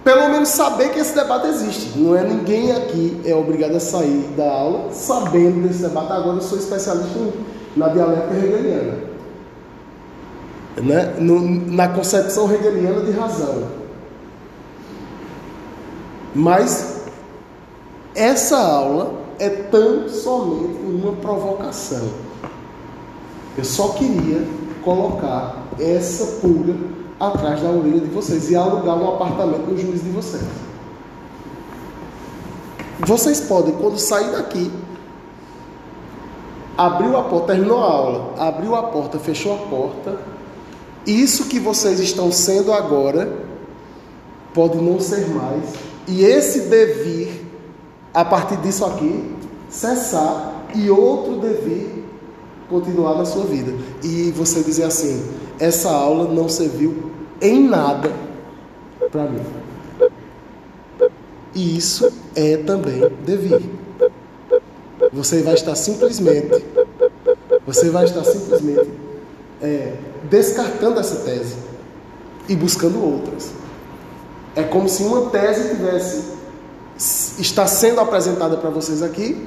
pelo 0.03 0.31
menos, 0.31 0.49
saber 0.49 0.91
que 0.91 0.99
esse 0.99 1.15
debate 1.15 1.49
existe. 1.49 1.99
Não 1.99 2.17
é 2.17 2.25
ninguém 2.25 2.73
aqui 2.73 3.21
é 3.25 3.35
obrigado 3.35 3.77
a 3.77 3.81
sair 3.81 4.31
da 4.37 4.51
aula 4.51 4.93
sabendo 4.93 5.69
desse 5.69 5.83
debate. 5.83 6.13
Agora 6.13 6.39
eu 6.39 6.43
sou 6.43 6.59
especialista 6.59 7.19
na 7.77 7.89
dialética 7.89 8.35
hegeliana, 8.35 8.99
né? 10.79 11.15
No, 11.19 11.41
na 11.41 11.89
concepção 11.89 12.53
hegeliana 12.53 13.03
de 13.03 13.13
razão. 13.13 13.83
Mas 16.35 17.03
essa 18.15 18.57
aula 18.57 19.22
é 19.43 19.49
tão 19.49 20.09
somente 20.09 20.79
uma 20.85 21.15
provocação. 21.15 22.09
Eu 23.59 23.65
só 23.65 23.89
queria 23.89 24.47
colocar 24.85 25.65
essa 25.81 26.41
pulga 26.41 26.77
atrás 27.19 27.61
da 27.61 27.69
orelha 27.71 28.01
de 28.01 28.07
vocês 28.07 28.53
e 28.53 28.55
alugar 28.55 28.97
um 28.97 29.15
apartamento 29.15 29.69
no 29.69 29.77
juízo 29.77 30.05
de 30.05 30.11
vocês. 30.11 30.45
Vocês 33.01 33.41
podem, 33.41 33.75
quando 33.75 33.99
sair 33.99 34.31
daqui, 34.31 34.71
abriu 36.79 37.17
a 37.17 37.25
porta, 37.25 37.49
terminou 37.49 37.79
a 37.81 37.91
aula, 37.91 38.35
abriu 38.39 38.77
a 38.77 38.85
porta, 38.85 39.19
fechou 39.19 39.55
a 39.55 39.59
porta, 39.59 40.21
isso 41.05 41.47
que 41.47 41.59
vocês 41.59 41.99
estão 41.99 42.31
sendo 42.31 42.73
agora 42.73 43.41
pode 44.55 44.77
não 44.77 45.01
ser 45.01 45.29
mais 45.31 45.75
e 46.07 46.25
esse 46.25 46.69
devir, 46.69 47.42
a 48.13 48.25
partir 48.25 48.57
disso 48.59 48.85
aqui, 48.85 49.35
cessar 49.71 50.67
e 50.75 50.91
outro 50.91 51.41
devir 51.41 52.05
continuar 52.69 53.17
na 53.17 53.25
sua 53.25 53.45
vida. 53.45 53.73
E 54.03 54.31
você 54.33 54.63
dizer 54.63 54.85
assim: 54.85 55.23
essa 55.59 55.91
aula 55.91 56.33
não 56.33 56.49
serviu 56.49 57.11
em 57.41 57.69
nada 57.69 58.11
para 59.11 59.25
mim. 59.25 59.43
E 61.55 61.77
isso 61.77 62.11
é 62.35 62.57
também 62.59 63.01
devir. 63.25 63.63
Você 65.13 65.43
vai 65.43 65.55
estar 65.55 65.75
simplesmente, 65.75 66.65
você 67.67 67.91
vai 67.91 68.05
estar 68.05 68.25
simplesmente 68.25 68.91
é, 69.61 69.93
descartando 70.31 70.99
essa 70.99 71.17
tese 71.17 71.57
e 72.49 72.57
buscando 72.57 73.05
outras. 73.05 73.53
É 74.57 74.63
como 74.63 74.89
se 74.89 75.03
uma 75.03 75.31
tese 75.31 75.75
tivesse 75.75 76.32
está 77.39 77.67
sendo 77.67 78.01
apresentada 78.01 78.57
para 78.57 78.71
vocês 78.71 79.03
aqui 79.03 79.47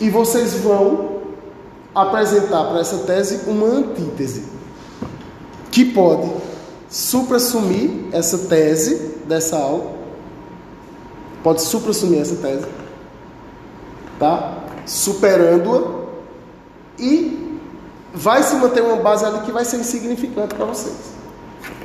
e 0.00 0.08
vocês 0.08 0.54
vão 0.54 1.20
apresentar 1.94 2.64
para 2.64 2.80
essa 2.80 2.98
tese 2.98 3.40
uma 3.46 3.66
antítese 3.66 4.44
que 5.70 5.84
pode 5.84 6.30
suprassumir 6.88 7.90
essa 8.12 8.38
tese 8.38 9.14
dessa 9.26 9.56
aula, 9.56 9.92
pode 11.42 11.62
suprassumir 11.62 12.20
essa 12.20 12.36
tese, 12.36 12.66
tá? 14.18 14.58
Superando-a 14.86 16.00
e 16.98 17.58
vai 18.12 18.42
se 18.42 18.56
manter 18.56 18.82
uma 18.82 18.96
base 18.96 19.24
ali 19.24 19.40
que 19.40 19.52
vai 19.52 19.64
ser 19.64 19.76
insignificante 19.76 20.54
para 20.54 20.64
vocês. 20.64 20.96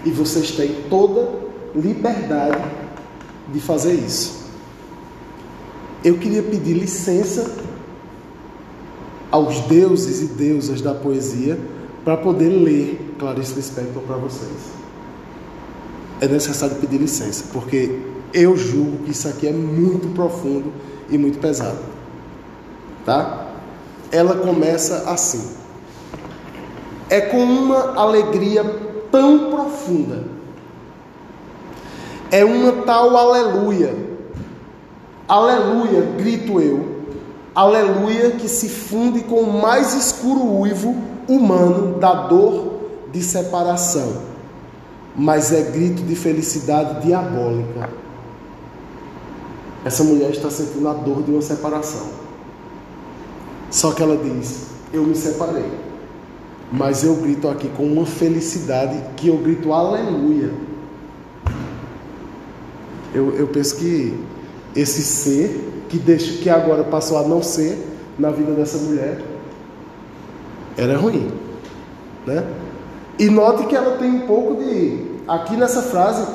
E 0.03 0.09
vocês 0.09 0.51
têm 0.51 0.83
toda 0.89 1.29
liberdade 1.75 2.63
de 3.51 3.59
fazer 3.59 3.93
isso. 3.93 4.44
Eu 6.06 6.20
queria 6.20 6.43
pedir 6.43 6.74
licença 6.74 7.51
aos 9.32 9.62
deuses 9.62 10.22
e 10.22 10.28
deusas 10.28 10.80
da 10.80 10.93
poesia 10.93 11.58
para 12.03 12.16
poder 12.16 12.47
ler 12.47 13.16
Clarice 13.18 13.56
Lispector 13.56 14.03
para 14.03 14.16
vocês. 14.18 14.51
É 16.22 16.28
necessário 16.28 16.76
pedir 16.76 16.99
licença, 16.99 17.45
porque 17.51 17.99
eu 18.32 18.56
julgo 18.56 19.03
que 19.03 19.12
isso 19.12 19.28
aqui 19.28 19.47
é 19.47 19.51
muito 19.51 20.14
profundo 20.14 20.72
e 21.10 21.18
muito 21.18 21.39
pesado. 21.39 21.80
Tá? 23.03 23.47
Ela 24.12 24.36
começa 24.36 25.10
assim. 25.10 25.56
É 27.10 27.20
com 27.20 27.43
uma 27.43 27.99
alegria 27.99 28.64
tão 29.12 29.49
profunda. 29.49 30.24
É 32.30 32.45
uma 32.45 32.84
tal 32.84 33.18
aleluia. 33.18 34.14
Aleluia, 35.28 36.01
grito 36.17 36.59
eu. 36.59 36.95
Aleluia 37.53 38.32
que 38.32 38.47
se 38.47 38.69
funde 38.69 39.21
com 39.21 39.41
o 39.41 39.61
mais 39.61 39.93
escuro 39.95 40.43
uivo 40.59 40.95
humano 41.28 41.97
da 41.99 42.28
dor 42.28 42.80
de 43.11 43.21
separação. 43.23 44.21
Mas 45.15 45.51
é 45.51 45.61
grito 45.61 46.03
de 46.03 46.15
felicidade 46.15 47.05
diabólica. 47.05 47.89
Essa 49.84 50.03
mulher 50.03 50.32
está 50.32 50.49
sentindo 50.49 50.88
a 50.89 50.93
dor 50.93 51.23
de 51.23 51.32
uma 51.32 51.41
separação. 51.41 52.07
Só 53.71 53.93
que 53.93 54.03
ela 54.03 54.17
diz: 54.17 54.67
Eu 54.93 55.03
me 55.03 55.15
separei. 55.15 55.71
Mas 56.71 57.03
eu 57.03 57.15
grito 57.15 57.47
aqui 57.47 57.69
com 57.69 57.86
uma 57.86 58.05
felicidade 58.05 59.01
que 59.15 59.28
eu 59.28 59.38
grito 59.38 59.71
aleluia. 59.71 60.51
Eu, 63.13 63.34
eu 63.36 63.47
penso 63.47 63.78
que 63.78 64.19
esse 64.76 65.01
ser 65.03 65.86
que, 65.89 65.97
deixa, 65.97 66.41
que 66.41 66.49
agora 66.49 66.84
passou 66.84 67.17
a 67.17 67.23
não 67.23 67.41
ser 67.41 67.78
na 68.17 68.30
vida 68.30 68.51
dessa 68.51 68.78
mulher 68.78 69.21
era 70.78 70.97
ruim. 70.97 71.32
Né? 72.26 72.45
E 73.17 73.30
note 73.30 73.65
que 73.67 73.76
ela 73.76 73.97
tem 73.97 74.09
um 74.09 74.28
pouco 74.28 74.63
de. 74.63 75.15
Aqui 75.28 75.55
nessa 75.55 75.82
frase, 75.82 76.28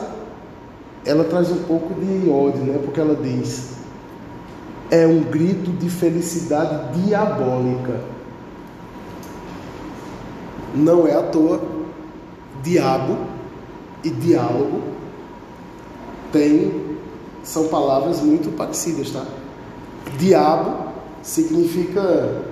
ela 1.05 1.25
traz 1.25 1.51
um 1.51 1.63
pouco 1.65 1.95
de 1.95 2.29
ódio, 2.31 2.63
né? 2.63 2.81
porque 2.83 3.01
ela 3.01 3.15
diz: 3.15 3.75
é 4.91 5.07
um 5.07 5.23
grito 5.23 5.71
de 5.73 5.91
felicidade 5.91 7.01
diabólica. 7.01 8.01
Não 10.75 11.07
é 11.07 11.15
à 11.15 11.23
toa, 11.23 11.61
diabo 12.63 13.19
e 14.05 14.11
diálogo 14.11 14.83
tem 16.33 16.90
são 17.43 17.69
palavras 17.69 18.21
muito 18.21 18.55
parecidas, 18.57 19.11
tá? 19.11 19.25
Diabo 20.19 20.91
significa 21.23 22.43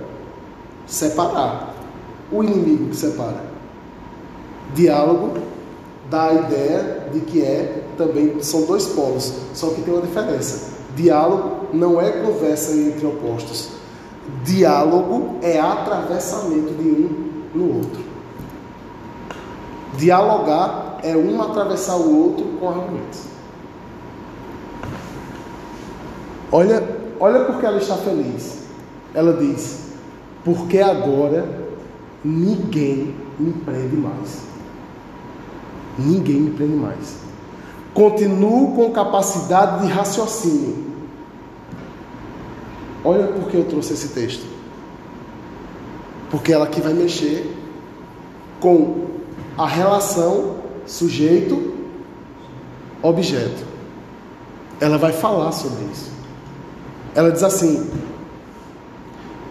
separar, 0.85 1.73
o 2.31 2.43
inimigo 2.43 2.89
que 2.89 2.95
separa. 2.95 3.43
Diálogo 4.73 5.39
dá 6.09 6.27
a 6.27 6.33
ideia 6.33 7.09
de 7.11 7.19
que 7.21 7.41
é 7.43 7.83
também 7.97 8.41
são 8.41 8.63
dois 8.63 8.87
polos, 8.87 9.33
só 9.53 9.69
que 9.69 9.81
tem 9.81 9.93
uma 9.93 10.01
diferença. 10.01 10.71
Diálogo 10.95 11.67
não 11.73 12.01
é 12.01 12.11
conversa 12.11 12.73
entre 12.73 13.05
opostos. 13.05 13.69
Diálogo 14.43 15.37
é 15.41 15.59
atravessamento 15.59 16.73
de 16.73 16.89
um 16.89 17.29
no 17.53 17.77
outro. 17.77 18.03
Dialogar 19.97 20.99
é 21.03 21.15
um 21.15 21.41
atravessar 21.41 21.97
o 21.97 22.25
outro 22.25 22.45
com 22.59 22.69
argumentos. 22.69 23.28
Olha, 26.51 26.83
olha 27.19 27.45
porque 27.45 27.65
ela 27.65 27.77
está 27.77 27.95
feliz. 27.97 28.63
Ela 29.13 29.33
diz: 29.33 29.91
Porque 30.43 30.79
agora 30.79 31.47
ninguém 32.23 33.13
me 33.39 33.53
prende 33.53 33.95
mais. 33.95 34.41
Ninguém 35.97 36.41
me 36.41 36.51
prende 36.51 36.75
mais. 36.75 37.17
Continuo 37.93 38.75
com 38.75 38.91
capacidade 38.91 39.85
de 39.85 39.91
raciocínio. 39.91 40.89
Olha 43.03 43.27
porque 43.27 43.57
eu 43.57 43.65
trouxe 43.65 43.93
esse 43.93 44.07
texto. 44.09 44.45
Porque 46.29 46.53
ela 46.53 46.65
aqui 46.65 46.79
vai 46.81 46.93
mexer 46.93 47.51
com 48.59 49.07
a 49.57 49.65
relação 49.67 50.57
sujeito-objeto. 50.85 53.67
Ela 54.79 54.97
vai 54.97 55.11
falar 55.11 55.51
sobre 55.51 55.83
isso. 55.91 56.18
Ela 57.15 57.31
diz 57.31 57.43
assim: 57.43 57.89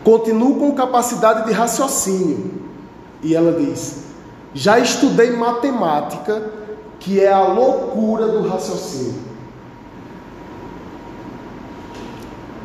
continuo 0.04 0.58
com 0.58 0.74
capacidade 0.74 1.46
de 1.46 1.52
raciocínio. 1.52 2.52
E 3.22 3.34
ela 3.34 3.52
diz: 3.52 4.04
já 4.54 4.78
estudei 4.78 5.30
matemática, 5.30 6.50
que 7.00 7.20
é 7.20 7.32
a 7.32 7.42
loucura 7.42 8.28
do 8.28 8.48
raciocínio. 8.48 9.28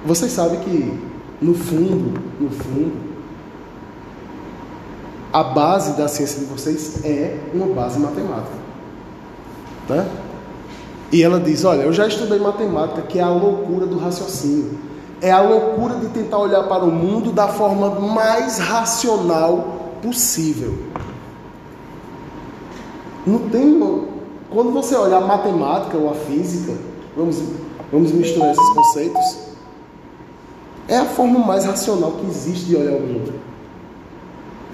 Vocês 0.05 0.31
sabem 0.31 0.59
que, 0.59 0.99
no 1.41 1.53
fundo, 1.53 2.19
no 2.39 2.49
fundo, 2.49 3.13
a 5.31 5.43
base 5.43 5.93
da 5.97 6.07
ciência 6.07 6.39
de 6.39 6.45
vocês 6.45 7.03
é 7.03 7.39
uma 7.53 7.67
base 7.67 7.99
matemática. 7.99 8.55
Né? 9.89 10.07
E 11.13 11.21
ela 11.21 11.39
diz: 11.39 11.63
Olha, 11.63 11.83
eu 11.83 11.93
já 11.93 12.07
estudei 12.07 12.39
matemática, 12.39 13.03
que 13.03 13.19
é 13.19 13.21
a 13.21 13.29
loucura 13.29 13.85
do 13.85 13.99
raciocínio. 13.99 14.79
É 15.21 15.31
a 15.31 15.41
loucura 15.41 15.95
de 15.97 16.07
tentar 16.07 16.39
olhar 16.39 16.63
para 16.63 16.83
o 16.83 16.91
mundo 16.91 17.31
da 17.31 17.47
forma 17.47 17.91
mais 18.01 18.57
racional 18.57 19.93
possível. 20.01 20.75
Não 23.27 23.47
tem. 23.49 23.79
Quando 24.49 24.71
você 24.71 24.95
olha 24.95 25.17
a 25.17 25.21
matemática 25.21 25.95
ou 25.97 26.09
a 26.09 26.15
física, 26.15 26.73
vamos, 27.15 27.41
vamos 27.91 28.11
misturar 28.11 28.51
esses 28.51 28.69
conceitos, 28.69 29.37
é 30.87 30.97
a 30.97 31.05
forma 31.05 31.39
mais 31.39 31.63
racional 31.63 32.13
que 32.13 32.25
existe 32.25 32.65
de 32.65 32.75
olhar 32.75 32.97
o 32.97 33.01
mundo. 33.01 33.33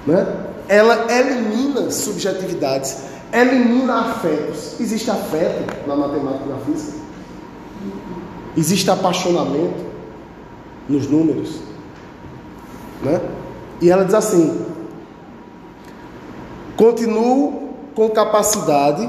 Né? 0.07 0.25
Ela 0.67 1.05
elimina 1.11 1.91
subjetividades 1.91 3.08
elimina 3.33 3.99
afetos. 3.99 4.79
Existe 4.79 5.09
afeto 5.09 5.87
na 5.87 5.95
matemática 5.95 6.45
e 6.45 6.49
na 6.49 6.57
física? 6.59 6.97
Existe 8.57 8.89
apaixonamento 8.89 9.85
nos 10.87 11.07
números? 11.07 11.59
Né? 13.01 13.21
E 13.81 13.89
ela 13.89 14.03
diz 14.03 14.13
assim: 14.13 14.65
continuo 16.75 17.69
com 17.95 18.09
capacidade 18.09 19.07